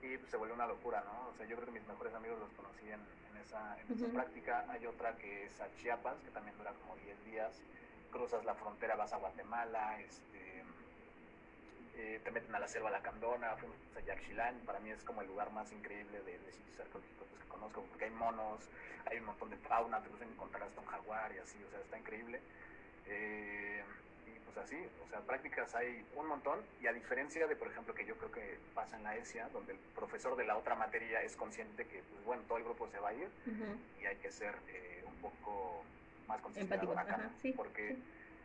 y 0.00 0.16
pues, 0.18 0.30
se 0.30 0.36
vuelve 0.36 0.54
una 0.54 0.66
locura, 0.66 1.02
¿no? 1.04 1.28
O 1.28 1.34
sea, 1.34 1.46
yo 1.46 1.56
creo 1.56 1.66
que 1.66 1.72
mis 1.78 1.86
mejores 1.86 2.14
amigos 2.14 2.38
los 2.38 2.50
conocí 2.52 2.86
en, 2.90 3.00
en 3.30 3.36
esa, 3.36 3.80
en 3.80 3.90
esa 3.90 4.06
Ujú. 4.06 4.14
práctica. 4.14 4.64
Hay 4.68 4.86
otra 4.86 5.16
que 5.16 5.46
es 5.46 5.60
a 5.60 5.70
Chiapas, 5.74 6.16
que 6.22 6.30
también 6.30 6.56
dura 6.56 6.72
como 6.74 6.96
10 6.96 7.24
días. 7.24 7.52
Cruzas 8.10 8.44
la 8.44 8.54
frontera, 8.54 8.96
vas 8.96 9.12
a 9.12 9.18
Guatemala, 9.18 10.00
este, 10.00 10.64
eh, 11.94 12.20
te 12.24 12.30
meten 12.30 12.54
a 12.54 12.58
la 12.58 12.68
selva 12.68 12.90
Lacandona, 12.90 13.56
fuimos 13.56 13.76
a 13.96 14.00
Yaxchilán, 14.00 14.60
para 14.64 14.78
mí 14.80 14.90
es 14.90 15.02
como 15.04 15.20
el 15.20 15.26
lugar 15.26 15.50
más 15.52 15.70
increíble 15.72 16.22
de, 16.22 16.38
de 16.38 16.52
sitios 16.52 16.80
arqueológicos 16.80 17.28
pues, 17.28 17.42
que 17.42 17.48
conozco, 17.48 17.82
porque 17.82 18.04
hay 18.06 18.10
monos, 18.12 18.70
hay 19.04 19.18
un 19.18 19.26
montón 19.26 19.50
de 19.50 19.56
fauna, 19.58 20.00
te 20.02 20.08
puedes 20.08 20.26
encontrar 20.26 20.62
hasta 20.62 20.80
un 20.80 20.86
jaguar 20.86 21.34
y 21.34 21.38
así, 21.38 21.62
o 21.64 21.70
sea, 21.70 21.80
está 21.80 21.98
increíble. 21.98 22.40
Eh, 23.06 23.84
así, 24.60 24.76
o 25.04 25.08
sea, 25.08 25.20
prácticas 25.20 25.74
hay 25.74 26.04
un 26.16 26.26
montón, 26.26 26.60
y 26.80 26.86
a 26.86 26.92
diferencia 26.92 27.46
de, 27.46 27.56
por 27.56 27.68
ejemplo, 27.68 27.94
que 27.94 28.04
yo 28.04 28.16
creo 28.16 28.30
que 28.30 28.58
pasa 28.74 28.96
en 28.96 29.04
la 29.04 29.16
ESIA, 29.16 29.48
donde 29.48 29.72
el 29.72 29.78
profesor 29.94 30.36
de 30.36 30.44
la 30.44 30.56
otra 30.56 30.74
materia 30.74 31.22
es 31.22 31.36
consciente 31.36 31.86
que, 31.86 32.02
pues 32.02 32.24
bueno, 32.24 32.42
todo 32.46 32.58
el 32.58 32.64
grupo 32.64 32.88
se 32.88 32.98
va 32.98 33.10
a 33.10 33.14
ir 33.14 33.28
y 34.00 34.06
hay 34.06 34.16
que 34.16 34.30
ser 34.30 34.54
eh, 34.68 35.04
un 35.06 35.16
poco 35.16 35.82
más 36.26 36.40
considerado 36.40 36.92
acá, 36.92 37.14
ajá, 37.14 37.30
sí, 37.40 37.52
porque 37.52 37.94
sí. 37.94 38.02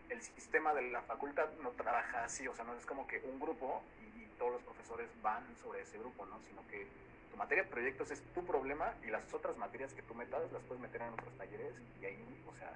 el 0.10 0.22
sistema 0.22 0.74
de 0.74 0.84
la 0.84 1.02
facultad 1.02 1.50
no 1.62 1.72
trabaja 1.72 2.24
así, 2.24 2.48
o 2.48 2.56
sea, 2.56 2.66
no 2.66 2.74
es 2.76 2.86
como 2.86 3.06
que 3.08 3.20
un 3.20 3.40
grupo 3.40 3.84
y, 4.00 4.24
y 4.24 4.26
todos 4.38 4.54
los 4.54 4.64
profesores 4.64 5.10
van 5.22 5.44
sobre 5.62 5.82
ese 5.82 5.98
grupo, 5.98 6.26
¿no? 6.26 6.40
Sino 6.48 6.66
que 6.70 6.88
tu 7.34 7.38
materia 7.38 7.64
de 7.64 7.70
proyectos 7.70 8.12
es 8.12 8.22
tu 8.34 8.46
problema 8.46 8.94
y 9.04 9.08
las 9.08 9.34
otras 9.34 9.58
materias 9.58 9.92
que 9.94 10.04
tú 10.04 10.14
metas 10.14 10.52
las 10.52 10.62
puedes 10.64 10.82
meter 10.82 11.02
en 11.02 11.14
otros 11.14 11.36
talleres 11.36 11.74
y 12.00 12.06
ahí, 12.06 12.44
o 12.48 12.56
sea, 12.56 12.72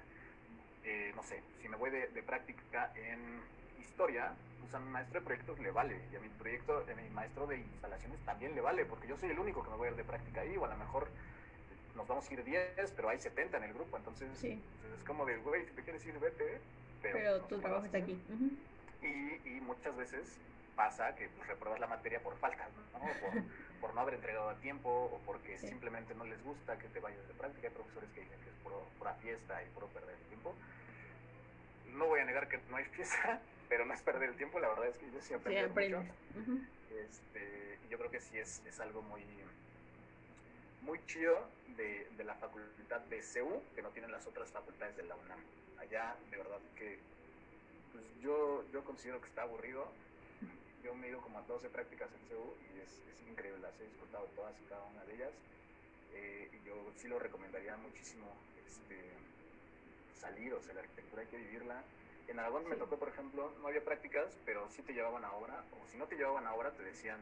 eh, 0.88 1.12
no 1.14 1.22
sé, 1.22 1.42
si 1.60 1.68
me 1.68 1.76
voy 1.76 1.90
de, 1.90 2.06
de 2.08 2.22
práctica 2.22 2.90
en 2.96 3.42
historia, 3.78 4.32
pues 4.60 4.72
a 4.74 4.80
mi 4.80 4.88
maestro 4.88 5.20
de 5.20 5.26
proyectos 5.26 5.58
le 5.58 5.70
vale 5.70 6.00
y 6.10 6.16
a 6.16 6.20
mi 6.20 6.28
proyecto, 6.30 6.82
a 6.90 6.94
mi 6.94 7.10
maestro 7.10 7.46
de 7.46 7.58
instalaciones 7.58 8.18
también 8.24 8.54
le 8.54 8.62
vale, 8.62 8.86
porque 8.86 9.06
yo 9.06 9.18
soy 9.18 9.30
el 9.30 9.38
único 9.38 9.62
que 9.62 9.68
me 9.70 9.76
voy 9.76 9.88
a 9.88 9.90
ir 9.90 9.96
de 9.96 10.04
práctica 10.04 10.40
ahí, 10.40 10.56
o 10.56 10.64
a 10.64 10.68
lo 10.68 10.76
mejor 10.76 11.08
nos 11.94 12.08
vamos 12.08 12.30
a 12.30 12.32
ir 12.32 12.42
10, 12.42 12.92
pero 12.96 13.10
hay 13.10 13.18
70 13.18 13.58
en 13.58 13.64
el 13.64 13.74
grupo, 13.74 13.98
entonces 13.98 14.28
Sí. 14.38 14.62
pues, 14.80 14.98
es 14.98 15.04
como 15.04 15.26
de, 15.26 15.36
güey, 15.38 15.66
si 15.66 15.72
te 15.72 15.82
quieres 15.82 16.06
ir, 16.06 16.18
vete, 16.18 16.60
pero, 17.02 17.18
Pero 17.18 17.40
tu 17.42 17.60
trabajo 17.60 17.84
está 17.84 17.98
aquí. 17.98 18.18
Y, 19.02 19.48
y 19.48 19.60
muchas 19.60 19.94
veces 19.96 20.38
pasa 20.74 21.14
que 21.16 21.28
pues, 21.28 21.46
repruebas 21.48 21.80
la 21.80 21.86
materia 21.86 22.20
por 22.22 22.34
faltas, 22.38 22.68
¿no? 22.94 23.00
Por, 23.20 23.42
por 23.80 23.94
no 23.94 24.00
haber 24.00 24.14
entregado 24.14 24.48
a 24.50 24.54
tiempo 24.60 24.88
o 24.90 25.18
porque 25.24 25.56
Sí. 25.58 25.68
simplemente 25.68 26.14
no 26.14 26.24
les 26.24 26.42
gusta 26.42 26.78
que 26.78 26.88
te 26.88 27.00
vayas 27.00 27.26
de 27.26 27.34
práctica. 27.34 27.68
Hay 27.68 27.74
profesores 27.74 28.10
que 28.10 28.20
dicen 28.20 28.40
que 28.40 28.50
es 28.50 28.56
puro, 28.62 28.90
pura 28.98 29.14
fiesta 29.14 29.62
y 29.62 29.66
puro 29.70 29.86
perder 29.88 30.14
el 30.16 30.28
tiempo. 30.28 30.54
No 31.96 32.06
voy 32.06 32.20
a 32.20 32.24
negar 32.24 32.48
que 32.48 32.58
no 32.68 32.76
hay 32.76 32.84
fiesta, 32.96 33.40
pero 33.68 33.84
no 33.84 33.94
es 33.94 34.02
perder 34.02 34.30
el 34.30 34.36
tiempo. 34.36 34.58
La 34.60 34.68
verdad 34.68 34.88
es 34.88 34.98
que 34.98 35.06
yo 35.10 35.20
sí 35.20 35.28
Sí, 35.28 35.34
aprendí 35.34 35.60
aprendes. 35.62 36.00
mucho. 36.00 36.14
Ujú. 36.40 36.60
Este, 36.90 37.78
y 37.84 37.88
yo 37.88 37.98
creo 37.98 38.10
que 38.10 38.20
sí 38.20 38.38
es, 38.38 38.64
es 38.66 38.80
algo 38.80 39.02
muy, 39.02 39.24
muy 40.80 41.04
chido 41.06 41.50
de, 41.76 42.08
de 42.16 42.24
la 42.24 42.34
facultad 42.36 43.00
de 43.02 43.22
CEU, 43.22 43.62
que 43.74 43.82
no 43.82 43.90
tienen 43.90 44.10
las 44.12 44.26
otras 44.26 44.50
facultades 44.50 44.96
de 44.96 45.02
la 45.04 45.14
UNAM. 45.16 45.44
Allá, 45.78 46.16
de 46.30 46.36
verdad 46.36 46.60
que 46.76 46.98
pues 47.92 48.04
yo, 48.20 48.64
yo 48.70 48.84
considero 48.84 49.20
que 49.20 49.28
está 49.28 49.42
aburrido. 49.42 49.92
Yo 50.88 50.94
me 50.94 51.06
he 51.06 51.10
ido 51.10 51.20
como 51.20 51.38
a 51.38 51.42
12 51.42 51.68
prácticas 51.68 52.08
en 52.14 52.28
CEU 52.28 52.56
y 52.72 52.80
es, 52.80 52.88
es 53.12 53.28
increíble, 53.28 53.60
las 53.60 53.78
he 53.78 53.84
disfrutado 53.84 54.24
todas 54.34 54.58
y 54.58 54.64
cada 54.70 54.82
una 54.84 55.04
de 55.04 55.14
ellas. 55.16 55.34
Eh, 56.14 56.50
yo 56.64 56.90
sí 56.96 57.08
lo 57.08 57.18
recomendaría 57.18 57.76
muchísimo 57.76 58.24
este, 58.66 59.12
salir, 60.14 60.54
o 60.54 60.62
sea, 60.62 60.72
la 60.72 60.80
arquitectura 60.80 61.20
hay 61.20 61.28
que 61.28 61.36
vivirla. 61.36 61.84
En 62.26 62.38
Aragón 62.40 62.66
me 62.66 62.76
Sí. 62.76 62.80
tocó, 62.80 62.96
por 62.98 63.10
ejemplo, 63.10 63.52
no 63.60 63.68
había 63.68 63.84
prácticas, 63.84 64.34
pero 64.46 64.66
sí 64.70 64.80
te 64.82 64.94
llevaban 64.94 65.26
a 65.26 65.32
obra, 65.32 65.62
o 65.72 65.86
si 65.88 65.98
no 65.98 66.06
te 66.06 66.16
llevaban 66.16 66.46
a 66.46 66.54
obra, 66.54 66.72
te 66.72 66.82
decían, 66.82 67.20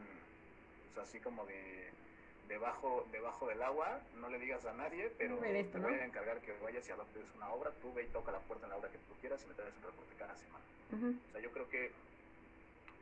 pues 0.93 1.05
así 1.05 1.19
como 1.19 1.45
de 1.45 1.91
debajo, 2.47 3.05
debajo 3.11 3.47
del 3.47 3.61
agua, 3.63 4.01
no 4.13 4.29
le 4.29 4.39
digas 4.39 4.65
a 4.65 4.71
nadie, 4.71 5.09
pero 5.17 5.43
esto, 5.43 5.73
te 5.73 5.79
¿no? 5.79 5.89
voy 5.89 5.97
a 5.97 6.05
encargar 6.05 6.39
que 6.39 6.53
vayas 6.63 6.87
y 6.87 6.91
adoptes 6.93 7.25
una 7.35 7.51
obra, 7.51 7.73
tú 7.81 7.93
ve 7.93 8.03
y 8.03 8.07
toca 8.13 8.31
la 8.31 8.39
puerta 8.39 8.65
en 8.65 8.69
la 8.69 8.77
obra 8.77 8.89
que 8.89 8.97
tú 8.99 9.13
quieras 9.19 9.43
y 9.43 9.49
me 9.49 9.55
traes 9.55 9.75
un 9.75 9.83
reporte 9.83 10.15
cada 10.15 10.37
semana. 10.37 10.63
Ujú. 10.93 11.19
O 11.27 11.31
sea, 11.33 11.41
yo 11.41 11.51
creo 11.51 11.67
que 11.67 11.91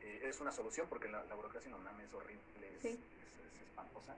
eh, 0.06 0.20
es 0.28 0.40
una 0.40 0.52
solución 0.52 0.86
porque 0.88 1.08
la, 1.08 1.24
la 1.24 1.34
burocracia 1.34 1.68
en 1.68 1.74
UNAM 1.74 2.00
es 2.00 2.12
horrible, 2.14 2.74
es, 2.76 2.82
Sí. 2.82 2.88
es- 2.88 3.54
es 3.54 3.62
espantosa. 3.68 4.14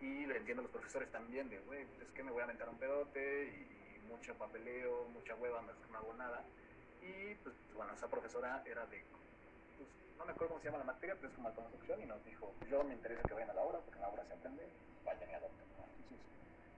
Y 0.00 0.26
le 0.26 0.36
entiendo 0.36 0.60
a 0.60 0.64
los 0.64 0.72
profesores 0.72 1.10
también 1.10 1.48
de, 1.48 1.58
güey, 1.60 1.82
es 2.00 2.08
que 2.14 2.22
me 2.22 2.30
voy 2.30 2.42
a 2.42 2.44
aventar 2.44 2.68
un 2.68 2.76
pedote 2.78 3.44
y, 3.46 3.82
mucho 4.06 4.34
papeleo, 4.38 5.04
mucha 5.08 5.34
hueva, 5.34 5.60
no, 5.62 5.72
no 5.90 5.98
hago 5.98 6.14
nada. 6.14 6.44
Y 7.02 7.34
pues 7.42 7.54
bueno, 7.74 7.92
esa 7.92 8.08
profesora 8.08 8.62
era 8.64 8.86
de, 8.86 9.02
pues, 9.76 9.88
no 10.16 10.24
me 10.24 10.30
acuerdo 10.32 10.50
cómo 10.50 10.60
se 10.60 10.66
llama 10.66 10.78
la 10.78 10.84
materia, 10.84 11.16
pero 11.16 11.28
es 11.28 11.34
como 11.34 11.52
construcción 11.54 12.00
y 12.02 12.06
nos 12.06 12.24
dijo, 12.24 12.54
yo 12.70 12.84
me 12.84 12.94
interesa 12.94 13.24
que 13.26 13.34
vayan 13.34 13.50
a 13.50 13.54
la 13.54 13.62
obra 13.62 13.78
porque 13.80 13.96
en 13.98 14.02
la 14.02 14.08
obra 14.08 14.24
se 14.26 14.34
aprende, 14.34 14.62
vayan 15.04 15.28
y 15.30 15.34
adopten. 15.34 15.66
¿no? 15.76 15.84
Entonces, 16.04 16.18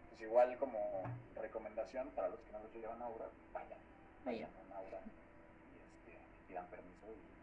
pues 0.09 0.20
igual 0.22 0.57
como 0.59 1.03
recomendación 1.36 2.09
para 2.12 2.28
los 2.30 2.41
que 2.41 2.51
no 2.53 2.61
los 2.61 2.72
llevan 2.72 3.03
a 3.03 3.09
obra, 3.09 3.26
vayan, 3.53 3.78
vayan 4.24 4.51
a 4.57 4.61
una 4.61 4.80
obra 4.80 5.01
y, 5.05 6.09
este, 6.09 6.18
y 6.18 6.49
pidan 6.49 6.66
permiso 6.70 7.07
y, 7.09 7.11
y 7.11 7.38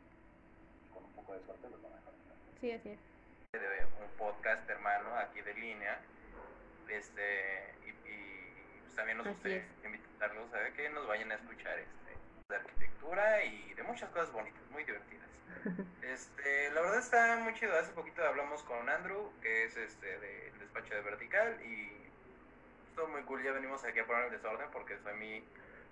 con 0.95 1.03
un 1.03 1.13
poco 1.13 1.33
de 1.33 1.43
suerte 1.43 1.69
los 1.69 1.81
van 1.83 1.93
a. 1.93 1.99
Sí, 2.59 2.71
así 2.71 2.89
es. 2.89 2.99
de 3.51 3.85
un 3.85 4.17
podcast 4.17 4.67
hermano 4.69 5.15
aquí 5.15 5.41
de 5.41 5.53
línea. 5.53 5.99
Este, 6.87 7.73
y, 7.85 7.89
y, 7.89 8.81
pues 8.83 8.95
también 8.95 9.17
nos 9.17 9.27
gustaría 9.27 9.65
invitarlos 9.83 10.53
a 10.53 10.69
que 10.71 10.89
nos 10.89 11.05
vayan 11.07 11.31
a 11.31 11.35
escuchar 11.35 11.77
este, 11.79 12.15
de 12.47 12.55
arquitectura 12.55 13.43
y 13.43 13.73
de 13.73 13.83
muchas 13.83 14.09
cosas 14.09 14.31
bonitas, 14.31 14.61
muy 14.71 14.83
divertidas. 14.83 15.29
Este, 16.01 16.69
la 16.71 16.81
verdad 16.81 16.99
está 16.99 17.37
muy 17.43 17.53
chido. 17.55 17.77
Hace 17.77 17.91
poquito 17.91 18.23
hablamos 18.23 18.61
con 18.63 18.87
Andrew, 18.87 19.31
que 19.41 19.65
es 19.65 19.75
este 19.75 20.19
del 20.19 20.59
despacho 20.59 20.93
de 20.93 21.01
Vertical, 21.01 21.59
y 21.65 21.91
estuvo 22.89 23.07
muy 23.07 23.21
cool. 23.23 23.43
Ya 23.43 23.51
venimos 23.51 23.83
aquí 23.83 23.99
a 23.99 24.05
poner 24.05 24.25
el 24.25 24.31
desorden 24.31 24.69
porque 24.71 24.93
eso 24.93 25.09
a 25.09 25.13
mí, 25.13 25.43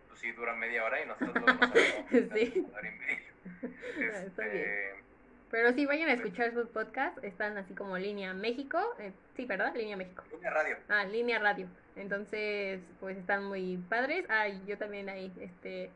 pues 0.07 0.19
sí, 0.21 0.31
dura 0.31 0.53
media 0.53 0.85
hora 0.85 1.01
y 1.01 1.07
nosotros 1.07 1.43
pasamos 1.43 1.73
Sí. 2.33 2.67
Está 3.99 4.45
Este, 4.45 5.05
Pero 5.51 5.73
sí, 5.73 5.85
vayan 5.85 6.09
a 6.09 6.13
escuchar 6.13 6.53
sus 6.53 6.67
podcasts. 6.69 7.23
Están 7.23 7.57
así 7.57 7.75
como 7.75 7.97
Línea 7.97 8.33
México. 8.33 8.79
eh, 8.99 9.13
sí, 9.35 9.45
¿verdad? 9.45 9.75
Línea 9.75 9.97
México. 9.97 10.23
Línea 10.31 10.51
radio. 10.51 10.77
Ah, 10.89 11.05
Línea 11.05 11.39
Radio. 11.39 11.67
Entonces, 11.95 12.81
pues 12.99 13.17
están 13.17 13.45
muy 13.45 13.77
padres. 13.77 14.25
Ah, 14.29 14.47
y 14.47 14.65
yo 14.65 14.77
también 14.77 15.09
ahí 15.09 15.31
este, 15.39 15.91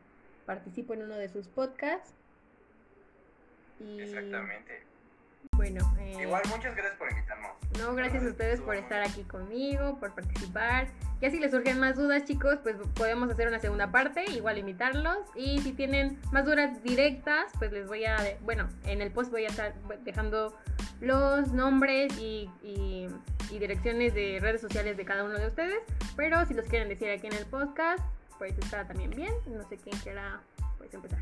participo 0.46 0.94
en 0.94 1.02
uno 1.02 1.16
de 1.16 1.28
sus 1.28 1.48
podcasts. 1.48 2.14
Y 3.80 4.00
Exactamente. 4.00 4.82
Bueno, 5.52 5.94
eh, 5.98 6.16
Igual, 6.22 6.42
muchas 6.48 6.74
gracias 6.74 6.96
por 6.98 7.10
invitarnos. 7.10 7.50
no, 7.78 7.94
gracias 7.94 8.22
a 8.24 8.28
ustedes 8.28 8.60
por 8.60 8.76
estar 8.76 9.02
aquí 9.02 9.22
conmigo, 9.24 9.98
por 9.98 10.14
participar. 10.14 10.88
Ya 11.20 11.30
si 11.30 11.38
les 11.40 11.50
surgen 11.50 11.80
más 11.80 11.96
dudas, 11.96 12.24
chicos, 12.24 12.58
pues 12.62 12.76
podemos 12.94 13.28
hacer 13.30 13.48
una 13.48 13.58
segunda 13.58 13.90
parte, 13.90 14.24
igual 14.30 14.58
invitarlos. 14.58 15.18
Y 15.34 15.60
si 15.62 15.72
tienen 15.72 16.18
más 16.32 16.44
dudas 16.44 16.82
directas, 16.84 17.46
pues 17.58 17.72
les 17.72 17.86
voy 17.88 18.04
a, 18.04 18.16
bueno, 18.42 18.68
en 18.84 19.00
el 19.02 19.10
post 19.10 19.30
voy 19.32 19.44
a 19.44 19.48
estar 19.48 19.74
dejando 20.04 20.56
los 21.00 21.52
nombres 21.52 22.16
y, 22.18 22.48
y- 22.62 23.08
y 23.50 23.58
direcciones 23.58 24.14
de 24.14 24.38
redes 24.40 24.60
sociales 24.60 24.96
de 24.96 25.04
cada 25.04 25.24
uno 25.24 25.38
de 25.38 25.46
ustedes. 25.48 25.78
Pero 26.16 26.44
si 26.46 26.54
los 26.54 26.66
quieren 26.66 26.88
decir 26.88 27.10
aquí 27.10 27.26
en 27.26 27.32
el 27.32 27.46
podcast, 27.46 28.00
pues 28.38 28.56
está 28.58 28.86
también 28.86 29.10
bien. 29.10 29.32
No 29.46 29.66
sé 29.68 29.76
quién 29.78 29.96
quiera 30.00 30.40
pues 30.76 30.92
empezar. 30.94 31.18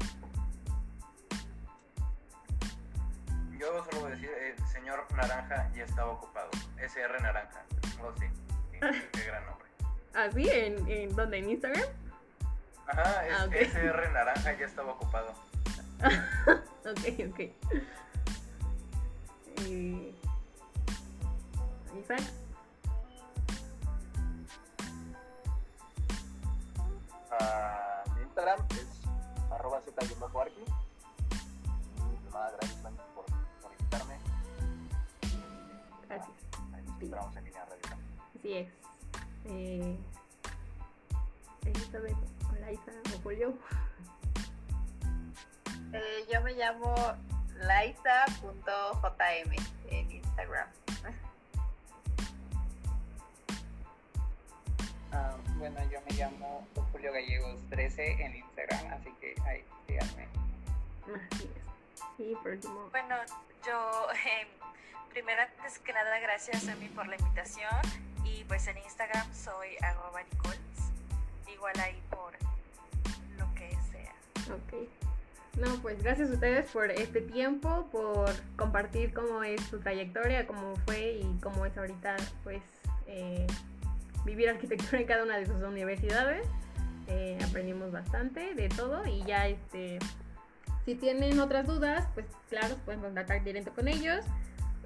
Yo 3.59 3.85
solo 3.85 4.01
voy 4.03 4.13
a 4.13 4.15
decir, 4.15 4.31
el 4.31 4.67
señor 4.69 5.07
Naranja 5.15 5.71
ya 5.75 5.85
estaba 5.85 6.13
ocupado. 6.13 6.51
SR 6.79 7.21
Naranja. 7.23 7.63
No 7.99 8.15
sé. 8.17 8.31
Sí, 8.73 8.79
qué 9.13 9.25
gran 9.25 9.47
nombre. 9.47 9.67
¿Ah, 10.15 10.29
sí? 10.35 10.49
¿En, 10.49 10.87
en 10.91 11.17
dónde? 11.17 11.39
¿En 11.39 11.51
Instagram? 11.51 11.89
Ajá, 12.87 13.27
es 13.27 13.35
Ah. 13.35 13.49
SR 13.51 14.13
Naranja 14.13 14.53
ya 14.59 14.67
estaba 14.67 14.93
ocupado. 14.93 15.33
ok, 16.85 17.31
ok. 17.31 17.41
Y... 19.67 20.15
Isaac. 21.99 22.21
Ah, 27.41 28.05
mi 28.15 28.23
Instagram 28.23 28.61
es 28.71 28.87
arroba 29.51 29.81
z-arqui. 29.81 30.61
Y 30.61 32.33
nada, 32.33 32.51
gracias 32.59 32.77
Gracias. 36.17 36.39
Ahí 36.75 36.83
nos 36.83 37.03
esperamos 37.03 37.37
en 37.37 37.45
línea 37.45 37.64
radio. 37.64 37.83
Así 38.39 38.53
es. 38.55 38.69
Eh... 39.45 39.97
Elizabeth, 41.67 42.17
o 42.49 42.55
Laisa, 42.61 42.93
o 43.14 43.19
Julio. 43.23 43.59
Eh, 45.93 46.27
yo 46.33 46.41
me 46.43 46.55
llamo 46.55 46.95
laisa.jm 47.57 49.53
en 49.91 50.11
Instagram. 50.11 50.69
Ah, 55.12 55.37
bueno, 55.59 55.79
yo 55.91 56.01
me 56.09 56.17
llamo 56.17 56.67
Julio 56.93 57.12
Gallegos 57.12 57.57
13 57.71 58.25
en 58.25 58.37
Instagram, 58.37 58.93
así 58.93 59.11
que 59.21 59.35
ahí 59.45 59.64
síganme. 59.87 60.29
Así 61.31 61.45
es. 61.45 61.76
Y 62.18 62.34
por 62.36 62.53
último, 62.53 62.88
Bueno, 62.90 63.16
yo, 63.66 64.07
eh, 64.26 64.47
primero, 65.11 65.42
antes 65.42 65.78
que 65.78 65.92
nada, 65.92 66.18
gracias 66.20 66.68
a 66.68 66.74
mí 66.76 66.88
por 66.88 67.07
la 67.07 67.16
invitación. 67.16 67.80
Y 68.24 68.44
pues 68.44 68.66
en 68.66 68.78
Instagram 68.78 69.32
soy 69.34 69.76
arroba 69.80 70.22
Nicols. 70.22 70.59
Igual 71.53 71.78
ahí 71.80 72.03
por 72.11 72.32
lo 73.38 73.55
que 73.55 73.70
sea. 73.90 74.55
ok. 74.55 74.88
No, 75.57 75.74
pues 75.80 76.03
gracias 76.03 76.30
a 76.30 76.34
ustedes 76.34 76.70
por 76.70 76.90
este 76.90 77.22
tiempo, 77.22 77.88
por 77.90 78.30
compartir 78.57 79.14
cómo 79.14 79.42
es 79.42 79.62
su 79.62 79.80
trayectoria, 79.80 80.47
cómo 80.47 80.76
fue 80.84 81.12
y 81.14 81.38
cómo 81.40 81.64
es 81.64 81.76
ahorita, 81.78 82.16
pues, 82.44 82.62
eh, 83.07 83.47
vivir 84.26 84.51
arquitectura 84.51 85.01
en 85.01 85.07
cada 85.07 85.22
una 85.22 85.38
de 85.38 85.47
sus 85.47 85.62
universidades. 85.62 86.47
Eh, 87.09 87.38
aprendimos 87.42 87.90
bastante 87.90 88.55
de 88.55 88.68
todo 88.68 89.07
y 89.07 89.22
ya, 89.24 89.47
este, 89.47 89.99
si 90.87 90.95
tienen 90.95 91.39
otras 91.41 91.66
dudas, 91.66 92.09
pues 92.14 92.24
claro, 92.49 92.76
pueden 92.87 93.03
contactar 93.03 93.45
directo 93.45 93.72
con 93.74 93.89
ellos. 93.89 94.24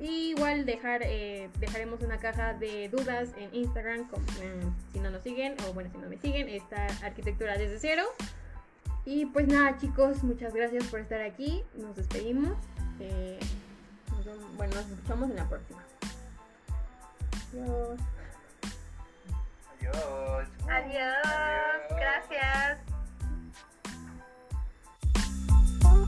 Y 0.00 0.30
igual 0.30 0.64
dejar, 0.64 1.02
eh, 1.04 1.50
dejaremos 1.58 2.00
una 2.00 2.18
caja 2.18 2.54
de 2.54 2.88
dudas 2.88 3.28
en 3.36 3.54
Instagram, 3.54 4.08
con- 4.08 4.24
eh, 4.40 4.62
si 4.92 4.98
no 4.98 5.10
nos 5.10 5.22
siguen, 5.22 5.54
o 5.68 5.74
bueno, 5.74 5.90
si 5.92 5.98
no 5.98 6.08
me 6.08 6.16
siguen, 6.16 6.48
está 6.48 6.86
Arquitectura 7.04 7.56
desde 7.58 7.78
cero. 7.78 8.04
Y 9.04 9.26
pues 9.26 9.46
nada, 9.46 9.76
chicos, 9.78 10.22
muchas 10.24 10.54
gracias 10.54 10.84
por 10.84 11.00
estar 11.00 11.20
aquí. 11.20 11.62
Nos 11.74 11.96
despedimos. 11.96 12.56
Eh, 12.98 13.38
nos 14.10 14.24
vemos- 14.24 14.56
bueno, 14.56 14.74
nos 14.74 14.86
escuchamos 14.90 15.30
en 15.30 15.36
la 15.36 15.48
próxima. 15.48 15.82
Adiós. 17.52 17.98
Adiós. 20.68 21.16
Adiós. 21.98 22.78